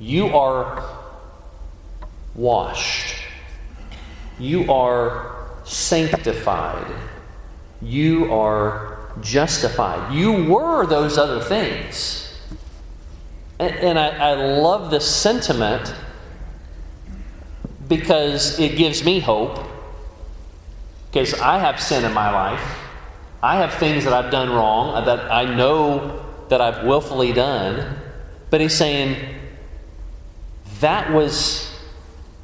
You 0.00 0.28
are 0.28 0.88
washed. 2.34 3.14
You 4.38 4.72
are 4.72 5.36
sanctified. 5.64 6.90
You 7.82 8.32
are 8.32 8.91
justified. 9.20 10.14
You 10.14 10.44
were 10.44 10.86
those 10.86 11.18
other 11.18 11.40
things. 11.40 12.32
And, 13.58 13.74
and 13.76 13.98
I, 13.98 14.30
I 14.30 14.34
love 14.34 14.90
this 14.90 15.08
sentiment 15.08 15.94
because 17.88 18.58
it 18.58 18.76
gives 18.76 19.04
me 19.04 19.20
hope. 19.20 19.58
Because 21.10 21.34
I 21.34 21.58
have 21.58 21.80
sin 21.80 22.04
in 22.04 22.12
my 22.12 22.30
life. 22.30 22.78
I 23.42 23.56
have 23.56 23.74
things 23.74 24.04
that 24.04 24.12
I've 24.12 24.30
done 24.30 24.50
wrong 24.50 24.94
uh, 24.94 25.00
that 25.02 25.30
I 25.30 25.44
know 25.44 26.24
that 26.48 26.60
I've 26.60 26.84
willfully 26.84 27.32
done. 27.32 27.96
But 28.50 28.60
he's 28.60 28.74
saying 28.74 29.16
that 30.80 31.12
was 31.12 31.68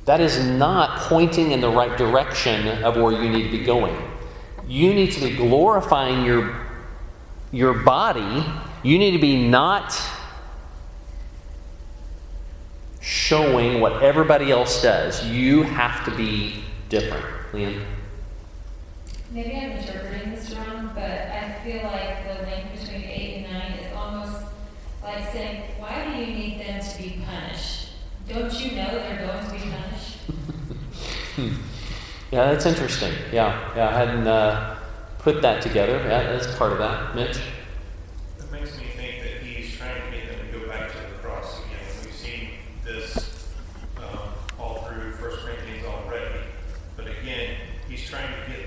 that 0.06 0.20
is 0.20 0.42
not 0.42 1.00
pointing 1.00 1.52
in 1.52 1.60
the 1.60 1.68
right 1.68 1.98
direction 1.98 2.82
of 2.82 2.96
where 2.96 3.12
you 3.12 3.28
need 3.28 3.42
to 3.42 3.50
be 3.50 3.62
going. 3.62 3.94
You 4.68 4.92
need 4.92 5.12
to 5.12 5.20
be 5.20 5.34
glorifying 5.34 6.24
your 6.24 6.54
your 7.50 7.72
body. 7.72 8.44
You 8.82 8.98
need 8.98 9.12
to 9.12 9.18
be 9.18 9.48
not 9.48 9.98
showing 13.00 13.80
what 13.80 14.02
everybody 14.02 14.50
else 14.50 14.82
does. 14.82 15.24
You 15.26 15.62
have 15.62 16.04
to 16.04 16.10
be 16.14 16.62
different. 16.90 17.24
Liam? 17.52 17.82
Maybe 19.30 19.56
I'm 19.56 19.72
interpreting 19.72 20.34
this 20.34 20.54
wrong, 20.54 20.90
but 20.94 21.02
I 21.02 21.58
feel 21.64 21.82
like 21.84 22.26
the 22.26 22.46
link 22.46 22.78
between 22.78 23.04
8 23.04 23.44
and 23.44 23.52
9 23.52 23.72
is 23.72 23.92
almost 23.94 24.44
like 25.02 25.32
saying, 25.32 25.62
why 25.78 26.04
do 26.04 26.20
you 26.20 26.26
need 26.26 26.60
them 26.60 26.80
to 26.82 26.98
be 27.02 27.22
punished? 27.24 27.90
Don't 28.28 28.52
you 28.60 28.76
know 28.76 28.90
they're 28.90 29.26
going 29.26 29.44
to 29.44 29.52
be 29.52 29.58
punished? 31.36 31.62
yeah, 32.30 32.52
that's 32.52 32.66
interesting. 32.66 33.12
Yeah, 33.32 33.72
yeah, 33.74 33.88
I 33.88 33.98
hadn't 33.98 34.26
uh, 34.26 34.76
put 35.18 35.42
that 35.42 35.62
together. 35.62 35.98
Yeah, 35.98 36.32
that's 36.32 36.54
part 36.56 36.72
of 36.72 36.78
that. 36.78 37.14
Mitch? 37.14 37.38
It 38.38 38.52
makes 38.52 38.78
me 38.78 38.86
think 38.96 39.22
that 39.22 39.42
he's 39.42 39.74
trying 39.76 40.00
to 40.02 40.16
get 40.16 40.28
them 40.30 40.46
to 40.46 40.58
go 40.58 40.68
back 40.68 40.90
to 40.90 40.96
the 40.96 41.22
cross 41.22 41.60
again. 41.60 41.80
We've 42.04 42.14
seen 42.14 42.50
this 42.84 43.46
all 44.58 44.82
through 44.82 45.12
1 45.12 45.18
Corinthians 45.18 45.86
already. 45.86 46.40
But 46.96 47.06
again, 47.06 47.56
he's 47.88 48.08
trying 48.08 48.28
to 48.28 48.50
get, 48.50 48.66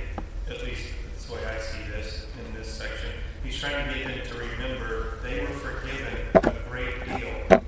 at 0.49 0.63
least 0.65 0.87
that's 1.11 1.25
the 1.25 1.33
way 1.35 1.45
I 1.45 1.59
see 1.59 1.83
this 1.91 2.27
in 2.45 2.53
this 2.55 2.67
section, 2.67 3.11
he's 3.43 3.59
trying 3.59 3.87
to 3.87 3.93
get 3.93 4.07
them 4.07 4.27
to 4.27 4.33
remember 4.39 5.19
they 5.23 5.41
were 5.41 5.47
forgiven 5.47 6.13
a 6.35 6.69
great 6.69 7.05
deal. 7.05 7.61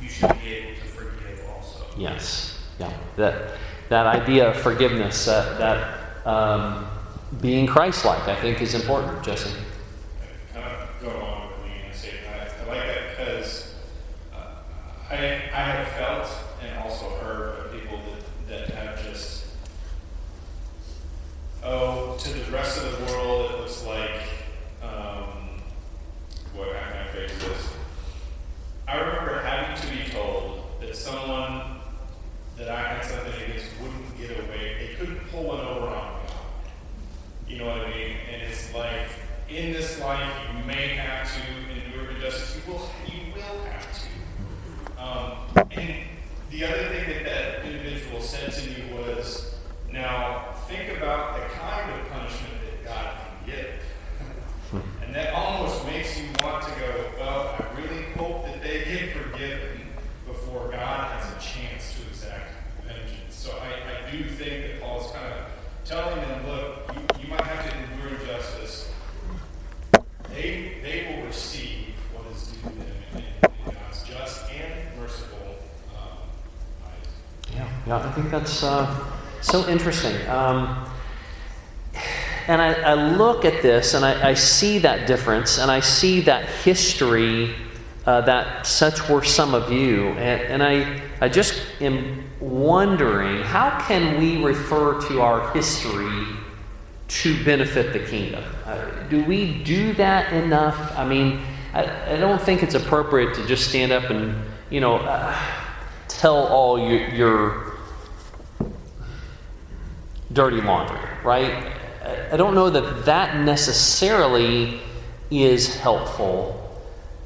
You 0.00 0.08
should 0.08 0.32
be 0.40 0.48
able 0.54 0.80
to 0.80 0.86
forgive 0.88 1.44
also. 1.48 1.84
Yes. 1.96 2.58
Yeah. 2.78 2.92
That 3.16 3.52
that 3.88 4.06
idea 4.06 4.50
of 4.50 4.56
forgiveness, 4.56 5.26
that 5.26 6.26
um, 6.26 6.86
being 7.40 7.66
Christ-like, 7.66 8.28
I 8.28 8.40
think, 8.40 8.60
is 8.60 8.74
important. 8.74 9.22
Jesse. 9.22 9.50
Kind 10.52 10.66
of 10.66 10.88
go 11.00 11.16
along 11.16 11.48
with 11.50 11.66
me 11.66 11.72
and 11.86 11.94
say 11.94 12.10
I, 12.28 12.64
I 12.64 12.68
like 12.68 12.86
that 12.86 13.16
because 13.16 13.74
uh, 14.34 14.46
I 15.10 15.16
I 15.16 15.60
have 15.60 15.88
felt 15.88 16.28
and 16.62 16.78
also 16.78 17.08
heard 17.16 17.66
of 17.66 17.72
people 17.72 18.00
that, 18.48 18.68
that 18.68 18.74
have 18.74 19.04
just 19.06 19.46
oh 21.62 22.16
to 22.18 22.28
the 22.28 22.50
rest 22.50 22.82
of 22.82 22.98
the 22.98 23.12
world 23.12 23.50
it 23.52 23.60
looks 23.60 23.84
like 23.84 24.20
um, 24.82 25.60
what 26.54 26.74
how 26.74 26.90
can 26.90 27.00
I 27.00 27.04
phrase 27.12 27.30
this? 27.38 27.68
I 28.88 28.98
remember 28.98 29.40
having 29.42 29.76
to 29.88 29.96
be 29.96 30.10
told 30.10 30.80
that 30.80 30.96
someone 30.96 31.80
that 32.56 32.68
I 32.68 32.94
had 32.94 33.04
something 33.04 33.32
against 33.42 33.66
wouldn't 33.80 34.18
get 34.18 34.30
away. 34.30 34.76
They 34.78 34.94
couldn't 34.94 35.20
pull 35.30 35.44
one 35.44 35.60
over 35.60 35.88
on 35.88 36.14
me. 36.14 36.30
You 37.48 37.58
know 37.58 37.66
what 37.66 37.86
I 37.86 37.90
mean? 37.90 38.16
And 38.32 38.42
it's 38.42 38.72
like, 38.72 39.08
in 39.48 39.72
this 39.72 40.00
life, 40.00 40.32
you 40.52 40.64
may 40.64 40.88
have 40.88 41.30
to 41.34 41.40
endure 41.72 42.10
injustice. 42.12 42.56
You 42.66 42.72
will, 42.72 42.90
you 43.06 43.34
will 43.34 43.64
have 43.64 43.86
to. 44.00 45.02
Um, 45.02 45.66
and 45.72 45.94
the 46.50 46.64
other 46.64 46.88
thing 46.88 47.08
that 47.08 47.24
that 47.24 47.64
individual 47.66 48.20
said 48.20 48.52
to 48.52 48.70
me 48.70 48.92
was, 48.94 49.54
now 49.92 50.54
think 50.68 50.96
about 50.96 51.36
the 51.36 51.54
kind 51.54 51.90
of 51.90 52.08
punishment 52.08 52.54
that 52.64 52.84
God 52.84 53.16
can 53.16 53.54
give. 53.54 54.82
and 55.04 55.14
that 55.14 55.32
almost 55.34 55.84
makes 55.86 56.18
you 56.18 56.24
want 56.42 56.64
to 56.64 56.70
go, 56.80 57.10
well, 57.18 57.54
I 57.58 57.80
really 57.80 58.02
hope 58.12 58.46
that 58.46 58.62
they 58.62 58.84
get 58.84 59.12
forgiven 59.12 59.82
before 60.26 60.70
God 60.70 61.12
has 61.12 61.32
a 61.32 61.38
chance 61.40 61.94
to 61.94 62.08
exact 62.08 62.52
vengeance. 62.84 63.34
So 63.34 63.56
I, 63.58 64.08
I 64.08 64.10
do 64.10 64.24
think 64.24 64.62
that 64.62 64.80
Paul's 64.80 65.12
kind 65.12 65.32
of 65.32 65.46
telling 65.84 66.16
them, 66.16 66.46
look, 66.48 66.90
you, 66.94 67.22
you 67.22 67.28
might 67.28 67.42
have 67.42 67.70
to 67.70 67.76
endure 67.78 68.20
injustice. 68.20 68.90
They, 70.30 70.78
they 70.82 71.16
will 71.16 71.26
receive 71.26 71.94
what 72.12 72.30
is 72.34 72.48
due 72.48 72.62
them 72.62 72.86
in, 73.14 73.18
in 73.20 73.74
God's 73.74 74.02
just 74.02 74.50
and 74.50 75.00
merciful 75.00 75.54
um, 75.94 76.18
eyes. 76.84 77.54
Yeah, 77.54 77.68
yeah, 77.86 78.08
I 78.08 78.12
think 78.12 78.30
that's 78.30 78.62
uh, 78.64 79.12
so 79.56 79.68
interesting. 79.70 80.14
Um, 80.28 80.86
and 82.46 82.60
I, 82.60 82.74
I, 82.74 82.94
look 82.94 83.46
at 83.46 83.62
this 83.62 83.94
and 83.94 84.04
I, 84.04 84.30
I, 84.30 84.34
see 84.34 84.78
that 84.80 85.06
difference 85.06 85.58
and 85.58 85.70
I 85.70 85.80
see 85.80 86.20
that 86.22 86.46
history 86.46 87.54
uh, 88.04 88.20
that 88.20 88.66
such 88.66 89.08
were 89.08 89.24
some 89.24 89.54
of 89.54 89.72
you. 89.72 90.08
And, 90.08 90.62
and 90.62 90.62
I, 90.62 91.00
I 91.22 91.30
just 91.30 91.54
am 91.80 92.24
wondering 92.38 93.42
how 93.42 93.80
can 93.80 94.20
we 94.20 94.44
refer 94.44 95.00
to 95.08 95.22
our 95.22 95.50
history 95.54 96.26
to 97.08 97.44
benefit 97.44 97.94
the 97.94 98.00
kingdom? 98.00 98.44
Uh, 98.66 98.84
do 99.08 99.24
we 99.24 99.62
do 99.64 99.94
that 99.94 100.34
enough? 100.34 100.92
I 100.98 101.08
mean, 101.08 101.40
I, 101.72 102.14
I 102.14 102.16
don't 102.18 102.42
think 102.42 102.62
it's 102.62 102.74
appropriate 102.74 103.34
to 103.36 103.46
just 103.46 103.70
stand 103.70 103.90
up 103.90 104.10
and, 104.10 104.36
you 104.68 104.80
know, 104.80 104.96
uh, 104.96 105.34
tell 106.08 106.46
all 106.46 106.78
your, 106.78 107.08
your 107.08 107.65
dirty 110.36 110.60
laundry, 110.60 111.00
right? 111.24 111.72
I, 112.30 112.36
don't 112.36 112.54
know 112.54 112.70
that 112.70 113.06
that 113.06 113.38
necessarily 113.38 114.80
is 115.30 115.74
helpful. 115.76 116.62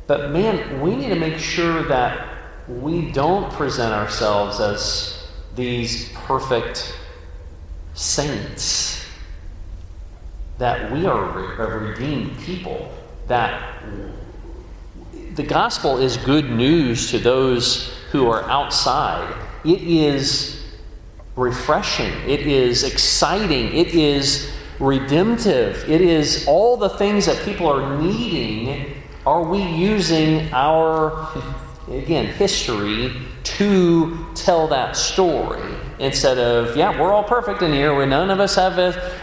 But 0.06 0.30
man, 0.30 0.80
we 0.80 0.96
need 0.96 1.08
to 1.08 1.18
make 1.18 1.38
sure 1.38 1.82
that 1.88 2.28
we 2.68 3.10
don't 3.10 3.52
present 3.52 3.92
ourselves 3.92 4.60
as 4.60 5.28
these 5.56 6.08
perfect 6.10 6.96
saints, 7.94 9.04
that 10.58 10.92
we 10.92 11.04
are 11.04 11.60
a 11.60 11.78
redeemed 11.78 12.38
people, 12.38 12.92
that 13.26 13.82
the 15.34 15.42
gospel 15.42 15.98
is 15.98 16.16
good 16.16 16.48
news 16.48 17.10
to 17.10 17.18
those 17.18 17.92
who 18.12 18.30
are 18.30 18.44
outside. 18.44 19.34
It 19.64 19.82
is 19.82 20.59
refreshing, 21.36 22.12
it 22.28 22.40
is 22.40 22.82
exciting, 22.84 23.74
it 23.74 23.88
is 23.88 24.50
redemptive, 24.78 25.88
it 25.88 26.00
is 26.00 26.46
all 26.46 26.76
the 26.76 26.88
things 26.88 27.26
that 27.26 27.42
people 27.44 27.66
are 27.68 28.00
needing. 28.00 28.94
Are 29.26 29.42
we 29.42 29.62
using 29.62 30.52
our, 30.52 31.28
again, 31.88 32.26
history 32.26 33.12
to 33.44 34.26
tell 34.34 34.66
that 34.68 34.96
story? 34.96 35.62
Instead 35.98 36.38
of, 36.38 36.74
yeah, 36.74 36.98
we're 36.98 37.12
all 37.12 37.24
perfect 37.24 37.60
in 37.60 37.74
here. 37.74 37.94
We, 37.94 38.06
none 38.06 38.30
of 38.30 38.40
us 38.40 38.54
have 38.54 38.78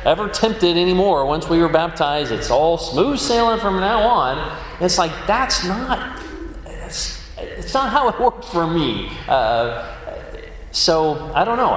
ever 0.06 0.30
tempted 0.30 0.78
anymore. 0.78 1.26
Once 1.26 1.50
we 1.50 1.58
were 1.58 1.70
baptized, 1.70 2.32
it's 2.32 2.52
all 2.52 2.78
smooth 2.78 3.18
sailing 3.18 3.60
from 3.60 3.80
now 3.80 4.02
on. 4.02 4.60
It's 4.80 5.00
like, 5.00 5.12
that's 5.26 5.66
not, 5.66 6.22
it's, 6.68 7.20
it's 7.38 7.74
not 7.74 7.90
how 7.92 8.10
it 8.10 8.20
worked 8.20 8.46
for 8.46 8.68
me. 8.68 9.10
Uh, 9.28 9.97
so, 10.78 11.32
I 11.34 11.44
don't 11.44 11.58
know. 11.58 11.76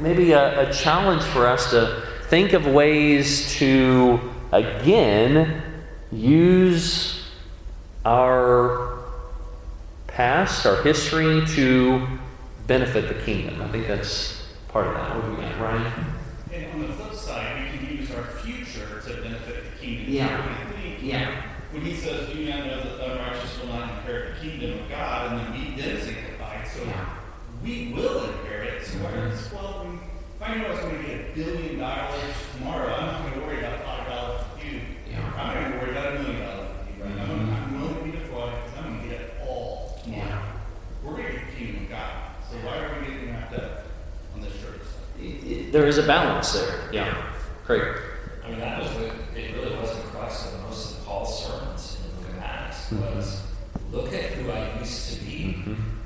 Maybe 0.00 0.32
a, 0.32 0.68
a 0.70 0.72
challenge 0.72 1.22
for 1.22 1.46
us 1.46 1.70
to 1.70 2.02
think 2.28 2.54
of 2.54 2.66
ways 2.66 3.52
to, 3.56 4.18
again, 4.50 5.62
use 6.10 7.22
our 8.04 8.98
past, 10.06 10.64
our 10.64 10.82
history 10.82 11.44
to 11.48 12.06
benefit 12.66 13.08
the 13.08 13.22
kingdom. 13.24 13.60
I 13.60 13.68
think 13.68 13.86
that's 13.86 14.42
part 14.68 14.86
of 14.86 14.94
that. 14.94 15.16
What 15.16 15.24
do 15.26 15.30
you 15.32 15.62
Ryan? 15.62 15.92
And 16.52 16.72
on 16.72 16.88
the 16.88 16.94
flip 16.94 17.14
side, 17.14 17.70
we 17.72 17.78
can 17.78 17.96
use 17.98 18.10
our 18.12 18.24
future 18.24 19.02
to 19.06 19.22
benefit 19.22 19.64
the 19.64 19.78
kingdom. 19.84 20.12
Yeah. 20.14 20.66
When 20.66 20.76
he- 20.82 21.10
Yeah. 21.10 21.42
When 21.72 21.82
he 21.82 21.94
says, 21.94 22.28
"Do 22.28 22.38
you 22.38 22.50
not 22.50 22.66
know 22.66 22.76
that 22.80 22.96
the 22.98 23.12
unrighteous 23.12 23.60
will 23.60 23.68
not 23.74 23.90
inherit 23.90 24.34
the 24.34 24.40
kingdom 24.48 24.80
of 24.80 24.90
God," 24.90 25.30
and 25.30 25.40
then 25.40 25.52
we 25.52 25.80
then 25.80 26.00
sanctified, 26.00 26.66
so 26.66 26.82
we 27.62 27.92
will 27.94 28.24
inherit. 28.30 28.84
So 28.86 28.98
why 28.98 29.10
Mm-hmm. 29.10 29.32
is 29.32 29.52
well, 29.52 29.86
we, 29.86 29.96
if 29.96 30.42
I 30.42 30.54
know 30.56 30.66
I 30.66 30.70
was 30.70 30.80
going 30.80 30.96
to 30.96 31.02
get 31.02 31.20
a 31.20 31.32
billion 31.34 31.78
dollars 31.78 32.34
tomorrow, 32.56 32.94
I'm 32.94 33.06
not 33.06 33.20
going 33.22 33.34
to 33.34 33.40
worry 33.46 33.58
about 33.58 33.84
five 33.84 34.06
dollars 34.06 34.40
with 34.54 34.64
you. 34.64 34.80
Yeah. 35.10 35.32
I'm 35.36 35.54
going 35.62 35.72
to 35.72 35.78
worry 35.78 35.90
about 35.90 36.16
a 36.16 36.18
million 36.22 36.40
dollars 36.46 36.68
with 36.78 36.96
you. 36.98 37.04
Right? 37.04 37.20
I'm, 37.20 37.28
Mhm. 37.28 37.62
I'm 37.62 37.80
willing 37.80 37.94
to 37.96 38.02
be 38.04 38.10
defrauded 38.12 38.54
because 38.64 38.78
I'm 38.78 38.84
going 38.96 39.02
to 39.02 39.08
get 39.08 39.20
it 39.20 39.34
all 39.46 39.98
tomorrow. 40.02 40.22
Yeah. 40.28 40.42
We're 41.04 41.12
going 41.12 41.26
to 41.26 41.32
get 41.32 41.46
the 41.50 41.56
kingdom 41.56 41.84
of 41.84 41.90
God. 41.90 42.10
So 42.50 42.56
why 42.66 42.78
are 42.78 43.00
we 43.00 43.06
getting 43.06 43.30
wrapped 43.32 43.54
up 43.54 43.82
on 44.34 44.40
this 44.40 44.52
church? 44.60 45.70
There 45.72 45.86
is 45.86 45.98
a 45.98 46.02
balance 46.06 46.52
there. 46.52 46.88
Yeah. 46.92 47.14
Great. 47.66 47.82
I 48.44 48.50
mean, 48.50 48.58
that 48.60 48.82
was 48.82 48.90
the, 48.96 49.06
it 49.38 49.54
really 49.54 49.76
was 49.76 49.94
the 49.94 50.02
crux 50.08 50.46
of 50.52 50.60
most 50.62 50.98
of 50.98 51.04
Paul's 51.04 51.44
sermons 51.46 51.98
in 52.00 52.10
the 52.10 52.22
book 52.28 52.36
of 52.36 52.42
Acts 52.42 52.90
was 52.92 53.42
look 53.92 54.12
at 54.12 54.30
who 54.32 54.50
I 54.50 54.78
used 54.80 55.14
to 55.18 55.24
be, 55.24 55.62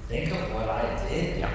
think 0.09 0.33
of 0.33 0.53
what 0.53 0.69
I 0.69 1.09
did, 1.09 1.38
Yeah. 1.38 1.51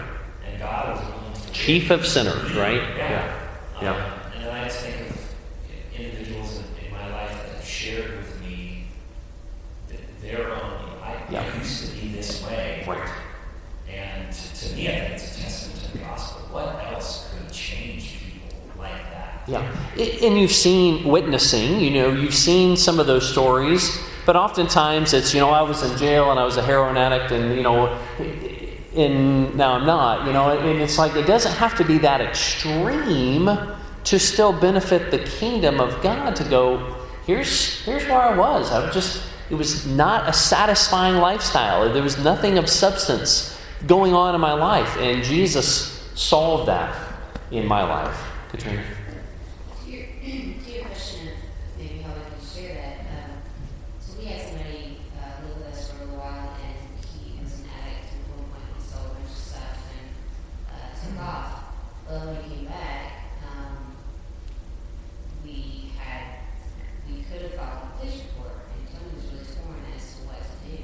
and 0.48 0.58
God 0.60 0.96
was 0.98 1.06
willing 1.06 1.34
to 1.34 1.52
Chief 1.70 1.92
of 1.92 2.04
sinners, 2.04 2.56
right? 2.56 2.82
Yeah. 2.98 3.48
Yeah. 3.80 3.92
Um, 3.94 4.42
and 4.42 4.50
I 4.50 4.64
just 4.64 4.80
think 4.80 5.08
of 5.08 5.36
individuals 5.96 6.64
in, 6.84 6.92
my 6.92 7.08
life 7.12 7.30
that 7.30 7.58
have 7.58 7.64
shared 7.64 8.18
with 8.18 8.42
me 8.42 8.88
th- 9.88 10.02
their 10.20 10.50
own, 10.50 10.74
I, 11.04 11.18
Yeah. 11.30 11.60
Used 11.60 11.86
to 11.86 12.02
be 12.02 12.08
this 12.08 12.44
way. 12.44 12.84
Right. 12.88 13.08
And 13.88 14.34
to, 14.34 14.68
to 14.68 14.76
me, 14.76 14.88
I 14.88 15.00
think 15.00 15.14
it's 15.14 15.38
a 15.38 15.42
testament 15.42 15.84
to 15.84 15.92
the 15.92 15.98
gospel. 16.00 16.42
What 16.52 16.84
else 16.92 17.32
could 17.38 17.54
change 17.54 18.18
people 18.18 18.58
like 18.80 19.04
that? 19.12 19.44
Yeah. 19.48 20.26
And 20.26 20.40
you've 20.40 20.52
seen 20.52 21.08
witnessing, 21.08 21.80
you 21.82 21.92
know, 21.92 22.10
you've 22.10 22.34
seen 22.34 22.78
some 22.78 23.00
of 23.00 23.06
those 23.06 23.32
stories, 23.32 23.96
but 24.26 24.36
oftentimes 24.36 25.14
it's, 25.14 25.36
you 25.36 25.40
know, 25.40 25.52
I 25.52 25.62
was 25.62 25.84
in 25.84 25.96
jail 26.00 26.32
and 26.32 26.40
I 26.40 26.46
was 26.46 26.58
a 26.58 26.64
heroin 26.64 26.98
addict 26.98 27.32
and, 27.32 27.56
you 27.56 27.62
know, 27.62 27.96
and 28.96 29.56
now 29.56 29.74
I'm 29.74 29.86
not, 29.86 30.26
you 30.26 30.34
know, 30.34 30.58
and 30.58 30.82
it's 30.82 30.98
like 30.98 31.16
it 31.16 31.28
doesn't 31.28 31.54
have 31.54 31.76
to 31.78 31.84
be 31.84 31.98
that 32.00 32.22
extreme 32.22 33.50
to 34.06 34.20
still 34.20 34.54
benefit 34.54 35.12
the 35.12 35.20
kingdom 35.20 35.80
of 35.80 36.02
God 36.02 36.36
to 36.38 36.44
go, 36.46 36.96
here's 37.26 37.82
here's 37.86 38.06
where 38.06 38.22
I 38.22 38.36
was. 38.36 38.72
I 38.72 38.84
was 38.84 38.94
just 38.94 39.24
it 39.50 39.56
was 39.56 39.86
not 39.86 40.30
a 40.30 40.34
satisfying 40.34 41.16
lifestyle. 41.16 41.92
There 41.92 42.04
was 42.04 42.18
nothing 42.24 42.58
of 42.58 42.70
substance 42.70 43.60
going 43.88 44.14
on 44.14 44.36
in 44.36 44.42
my 44.42 44.54
life, 44.54 44.96
and 44.98 45.24
Jesus 45.24 46.10
solved 46.16 46.68
that 46.68 46.96
in 47.52 47.66
my 47.66 47.84
life. 47.84 48.20
Katrina. 48.50 48.84
To 49.86 49.92
your, 49.92 50.06
to 50.06 50.72
your 50.72 50.86
question 50.86 51.30
of 51.30 51.34
maybe 51.78 52.00
how 52.00 52.14
we 52.14 52.22
can 52.22 52.46
share 52.54 52.76
that, 52.76 53.00
um, 53.00 53.42
so 54.00 54.20
we 54.20 54.26
had 54.26 54.42
somebody 54.42 54.98
uh, 55.18 55.46
live 55.48 55.58
with 55.58 55.68
us 55.74 55.90
for 55.92 55.98
a 55.98 56.06
little 56.06 56.18
while, 56.20 56.56
and 56.62 57.06
he 57.06 57.42
was 57.42 57.54
an 57.60 57.66
addict 57.74 58.14
at 58.14 58.38
one 58.38 58.50
point. 58.50 58.70
He 58.78 58.84
sold 58.84 59.06
a 59.06 59.14
bunch 59.16 59.32
of 59.32 59.38
stuff 59.38 59.78
and 59.96 60.08
uh, 60.70 60.90
took 61.00 61.20
off. 61.22 61.64
Well, 62.08 62.26
when 62.28 62.44
he 62.44 62.56
came 62.56 62.66
back, 62.66 63.14
um, 63.48 63.96
we 65.44 65.92
had 65.98 66.44
we 67.08 67.24
could 67.24 67.42
have 67.44 67.54
filed 67.54 67.80
a 67.86 67.98
police 67.98 68.22
report, 68.28 68.68
and 68.76 68.82
Tony 68.92 69.16
was 69.16 69.26
really 69.32 69.46
torn 69.56 69.82
as 69.96 70.04
to 70.16 70.22
what 70.28 70.42
to 70.44 70.56
do. 70.68 70.84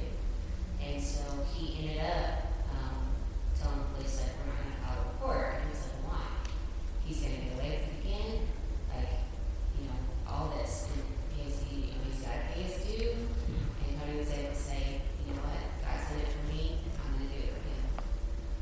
And 0.80 1.02
so 1.02 1.22
he 1.52 1.88
ended 1.90 2.00
up 2.00 2.46
um, 2.72 3.12
telling 3.60 3.78
the 3.78 3.84
police 3.96 4.16
that 4.22 4.32
we're 4.38 4.48
not 4.48 4.62
going 4.62 4.72
to 4.72 4.80
file 4.80 4.96
a 4.96 5.12
report. 5.12 5.54
And 5.54 5.62
he 5.64 5.70
was 5.70 5.82
like, 5.82 6.02
why? 6.08 6.24
He's 7.04 7.20
going 7.20 7.34
to 7.34 7.40
get 7.42 7.52
away 7.58 7.70
with 7.74 7.86
it 7.90 7.94
again. 8.06 8.32
Like, 8.94 9.12
you 9.78 9.86
know, 9.88 9.98
all 10.30 10.54
this. 10.58 10.88
And 10.94 11.02
because 11.34 11.58
he, 11.66 11.90
I 11.90 11.98
mean, 11.98 12.12
he's 12.12 12.22
got 12.22 12.34
to 12.34 12.42
pay 12.54 12.62
his 12.62 12.76
due. 12.86 13.14
And 13.18 13.90
Tony 13.98 14.18
was 14.18 14.30
able 14.30 14.50
to 14.50 14.54
say, 14.54 15.00
you 15.26 15.34
know 15.34 15.42
what, 15.42 15.62
God's 15.82 16.06
done 16.10 16.20
it 16.22 16.30
for 16.30 16.44
me. 16.52 16.78
I'm 17.02 17.10
going 17.18 17.26
to 17.26 17.34
do 17.34 17.40
it 17.42 17.50
for 17.50 17.62
him. 17.66 17.82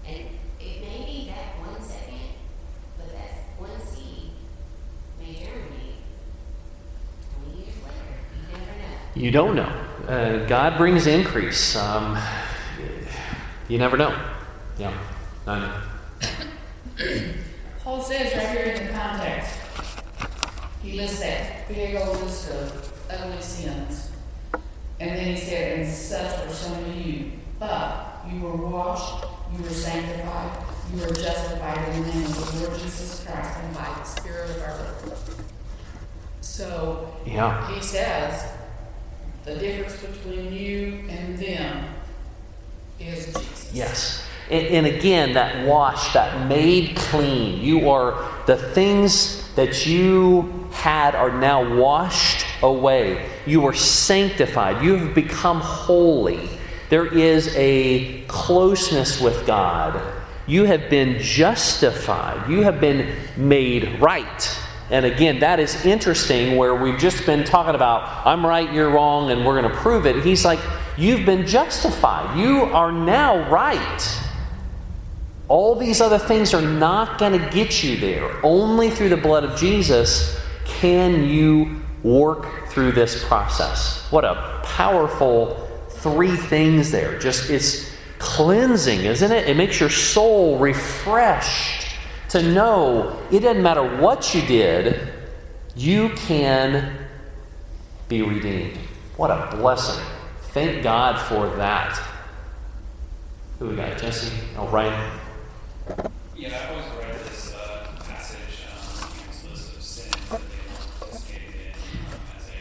And 0.08 0.20
it 0.60 0.76
may 0.80 0.98
be 1.04 1.28
that 1.28 1.60
one 1.60 1.80
second, 1.82 2.40
but 2.96 3.12
that 3.12 3.32
one 3.58 3.76
seed 3.84 4.32
may 5.20 5.34
germinate 5.36 6.00
20 7.44 7.60
years 7.60 7.76
later. 7.84 8.14
You 8.32 8.56
never 8.56 8.74
know. 8.80 8.96
You 9.14 9.23
don't 9.34 9.56
know. 9.56 9.72
Uh, 10.08 10.46
God 10.46 10.78
brings 10.78 11.08
increase. 11.08 11.74
Um, 11.74 12.16
you 13.66 13.78
never 13.78 13.96
know. 13.96 14.16
Yeah. 14.78 14.96
I 15.44 15.58
know. 15.58 15.80
Paul 17.82 18.00
says 18.00 18.32
right 18.32 18.56
here 18.56 18.74
in 18.74 18.86
the 18.86 18.92
context, 18.92 19.58
he 20.84 20.92
lists 20.92 21.18
that 21.18 21.66
big 21.66 21.96
old 21.96 22.22
list 22.22 22.48
of 22.52 22.92
ugly 23.10 23.42
sins. 23.42 24.12
And 25.00 25.10
then 25.10 25.34
he 25.34 25.36
said, 25.36 25.80
and 25.80 25.92
such 25.92 26.46
were 26.46 26.54
some 26.54 26.84
of 26.84 26.96
you. 26.96 27.32
But 27.58 28.24
you 28.30 28.38
were 28.38 28.54
washed, 28.54 29.24
you 29.52 29.64
were 29.64 29.68
sanctified, 29.68 30.64
you 30.94 31.00
were 31.00 31.12
justified 31.12 31.88
in 31.88 32.02
the 32.02 32.08
name 32.08 32.24
of 32.24 32.52
the 32.52 32.68
Lord 32.68 32.78
Jesus 32.78 33.24
Christ 33.26 33.58
and 33.64 33.74
by 33.74 33.84
the 33.98 34.04
Spirit 34.04 34.50
of 34.50 34.62
our 34.62 34.78
Lord. 34.78 35.18
So 36.40 37.12
Yeah. 37.26 37.68
he 37.74 37.82
says, 37.82 38.53
the 39.44 39.54
difference 39.56 39.96
between 40.00 40.52
you 40.52 41.04
and 41.08 41.38
them 41.38 41.84
is 42.98 43.26
Jesus. 43.26 43.70
Yes. 43.72 44.26
And, 44.50 44.66
and 44.66 44.86
again, 44.86 45.34
that 45.34 45.66
wash, 45.66 46.12
that 46.14 46.48
made 46.48 46.96
clean. 46.96 47.60
You 47.62 47.90
are, 47.90 48.42
the 48.46 48.56
things 48.56 49.54
that 49.54 49.86
you 49.86 50.68
had 50.72 51.14
are 51.14 51.30
now 51.38 51.78
washed 51.78 52.46
away. 52.62 53.28
You 53.46 53.66
are 53.66 53.74
sanctified. 53.74 54.82
You 54.82 54.96
have 54.96 55.14
become 55.14 55.60
holy. 55.60 56.48
There 56.88 57.06
is 57.06 57.54
a 57.56 58.22
closeness 58.22 59.20
with 59.20 59.46
God. 59.46 60.00
You 60.46 60.64
have 60.64 60.90
been 60.90 61.20
justified. 61.20 62.50
You 62.50 62.62
have 62.62 62.80
been 62.80 63.14
made 63.36 64.00
right. 64.00 64.58
And 64.94 65.04
again, 65.04 65.40
that 65.40 65.58
is 65.58 65.84
interesting 65.84 66.56
where 66.56 66.72
we've 66.72 66.98
just 66.98 67.26
been 67.26 67.42
talking 67.42 67.74
about, 67.74 68.24
I'm 68.24 68.46
right, 68.46 68.72
you're 68.72 68.90
wrong, 68.90 69.32
and 69.32 69.44
we're 69.44 69.60
going 69.60 69.68
to 69.68 69.78
prove 69.78 70.06
it. 70.06 70.24
He's 70.24 70.44
like, 70.44 70.60
You've 70.96 71.26
been 71.26 71.46
justified. 71.46 72.38
You 72.38 72.62
are 72.66 72.92
now 72.92 73.50
right. 73.50 74.20
All 75.48 75.74
these 75.74 76.00
other 76.00 76.18
things 76.18 76.54
are 76.54 76.62
not 76.62 77.18
going 77.18 77.32
to 77.32 77.50
get 77.50 77.82
you 77.82 77.96
there. 77.96 78.30
Only 78.46 78.90
through 78.90 79.08
the 79.08 79.16
blood 79.16 79.42
of 79.42 79.58
Jesus 79.58 80.40
can 80.64 81.24
you 81.24 81.82
work 82.04 82.68
through 82.68 82.92
this 82.92 83.24
process. 83.24 84.06
What 84.12 84.24
a 84.24 84.60
powerful 84.62 85.56
three 85.90 86.36
things 86.36 86.92
there. 86.92 87.18
Just 87.18 87.50
it's 87.50 87.90
cleansing, 88.20 89.00
isn't 89.00 89.32
it? 89.32 89.48
It 89.48 89.56
makes 89.56 89.80
your 89.80 89.90
soul 89.90 90.58
refreshed 90.58 91.83
to 92.34 92.42
know 92.42 93.18
it 93.30 93.40
doesn't 93.40 93.62
matter 93.62 93.98
what 93.98 94.34
you 94.34 94.42
did, 94.42 95.08
you 95.76 96.10
can 96.10 96.96
be 98.08 98.22
redeemed. 98.22 98.76
What 99.16 99.30
a 99.30 99.56
blessing. 99.56 100.04
Thank 100.52 100.82
God 100.82 101.20
for 101.20 101.48
that. 101.56 102.00
Who 103.58 103.68
we 103.68 103.76
got? 103.76 103.96
Jesse? 103.98 104.32
Oh, 104.58 104.66
Ryan? 104.66 105.20
Yeah, 106.36 106.58
I've 106.58 106.70
always 106.70 106.86
read 106.98 107.24
this 107.24 107.54
uh, 107.54 107.86
passage, 108.04 108.66
um, 108.66 109.08
this 109.28 109.44
list 109.48 109.76
of 109.76 109.82
sins 109.82 110.10
that 110.28 110.40
they 110.40 110.58
weren't 110.66 110.98
participating 110.98 111.54
in 111.54 111.72
um, 112.10 112.20
as 112.36 112.50
a 112.50 112.58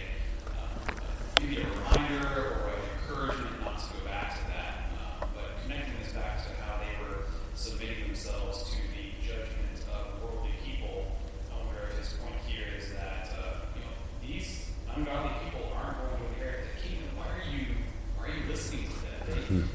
um, 0.54 0.96
maybe 1.42 1.62
a 1.62 1.66
reminder 1.66 2.28
or 2.30 2.70
an 2.70 2.82
encouragement 3.02 3.62
not 3.66 3.80
to 3.80 3.86
go 3.98 4.06
back 4.06 4.38
to 4.38 4.48
that, 4.54 4.94
um, 5.02 5.30
but 5.34 5.58
connecting 5.64 5.96
this 6.04 6.14
back 6.14 6.46
to 6.46 6.54
how 6.62 6.78
they 6.78 6.94
were 7.04 7.26
submitting 7.56 8.06
themselves 8.06 8.70
to 8.70 8.78
the 8.94 9.18
judgment 9.26 9.82
of 9.90 10.22
worldly 10.22 10.54
people. 10.64 11.06
Um, 11.50 11.74
where 11.74 11.90
his 11.98 12.14
point 12.22 12.38
here 12.46 12.70
is 12.78 12.94
that 12.94 13.34
uh, 13.34 13.66
you 13.74 13.82
know 13.82 13.98
these 14.22 14.70
ungodly 14.96 15.34
people 15.44 15.74
aren't 15.74 15.98
going 15.98 16.22
to 16.22 16.28
inherit 16.38 16.70
the 16.70 16.88
kingdom. 16.88 17.18
Why 17.18 17.26
are 17.34 17.50
you 17.50 17.66
why 18.16 18.30
are 18.30 18.36
you 18.38 18.46
listening 18.48 18.86
Um, 19.58 19.70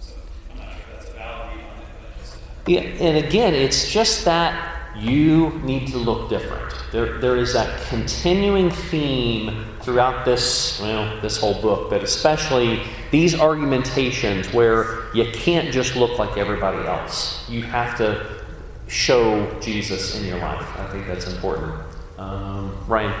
so 0.00 0.14
I'm 0.50 0.58
not 0.58 0.72
sure 0.72 0.84
that's 0.92 1.08
a 1.08 1.12
valid 1.12 1.50
on 1.50 1.58
it, 1.58 1.64
but 2.00 2.18
just 2.18 2.38
Yeah, 2.66 2.80
and 2.80 3.24
again, 3.24 3.54
it's 3.54 3.90
just 3.90 4.24
that 4.24 4.72
you 4.96 5.50
need 5.64 5.88
to 5.88 5.98
look 5.98 6.28
different. 6.28 6.74
There, 6.92 7.18
there 7.18 7.36
is 7.36 7.54
that 7.54 7.86
continuing 7.88 8.70
theme 8.70 9.64
throughout 9.80 10.24
this, 10.24 10.80
well, 10.80 11.20
this 11.20 11.38
whole 11.38 11.60
book, 11.60 11.90
but 11.90 12.02
especially 12.02 12.82
these 13.10 13.38
argumentations 13.38 14.52
where 14.52 15.12
you 15.14 15.24
can't 15.32 15.72
just 15.72 15.96
look 15.96 16.18
like 16.18 16.36
everybody 16.36 16.86
else. 16.86 17.48
You 17.48 17.62
have 17.62 17.96
to 17.98 18.42
show 18.88 19.58
Jesus 19.60 20.20
in 20.20 20.26
your 20.26 20.38
life. 20.38 20.66
I 20.78 20.86
think 20.88 21.06
that's 21.06 21.26
important. 21.32 21.72
Um, 22.18 22.76
Ryan. 22.86 23.14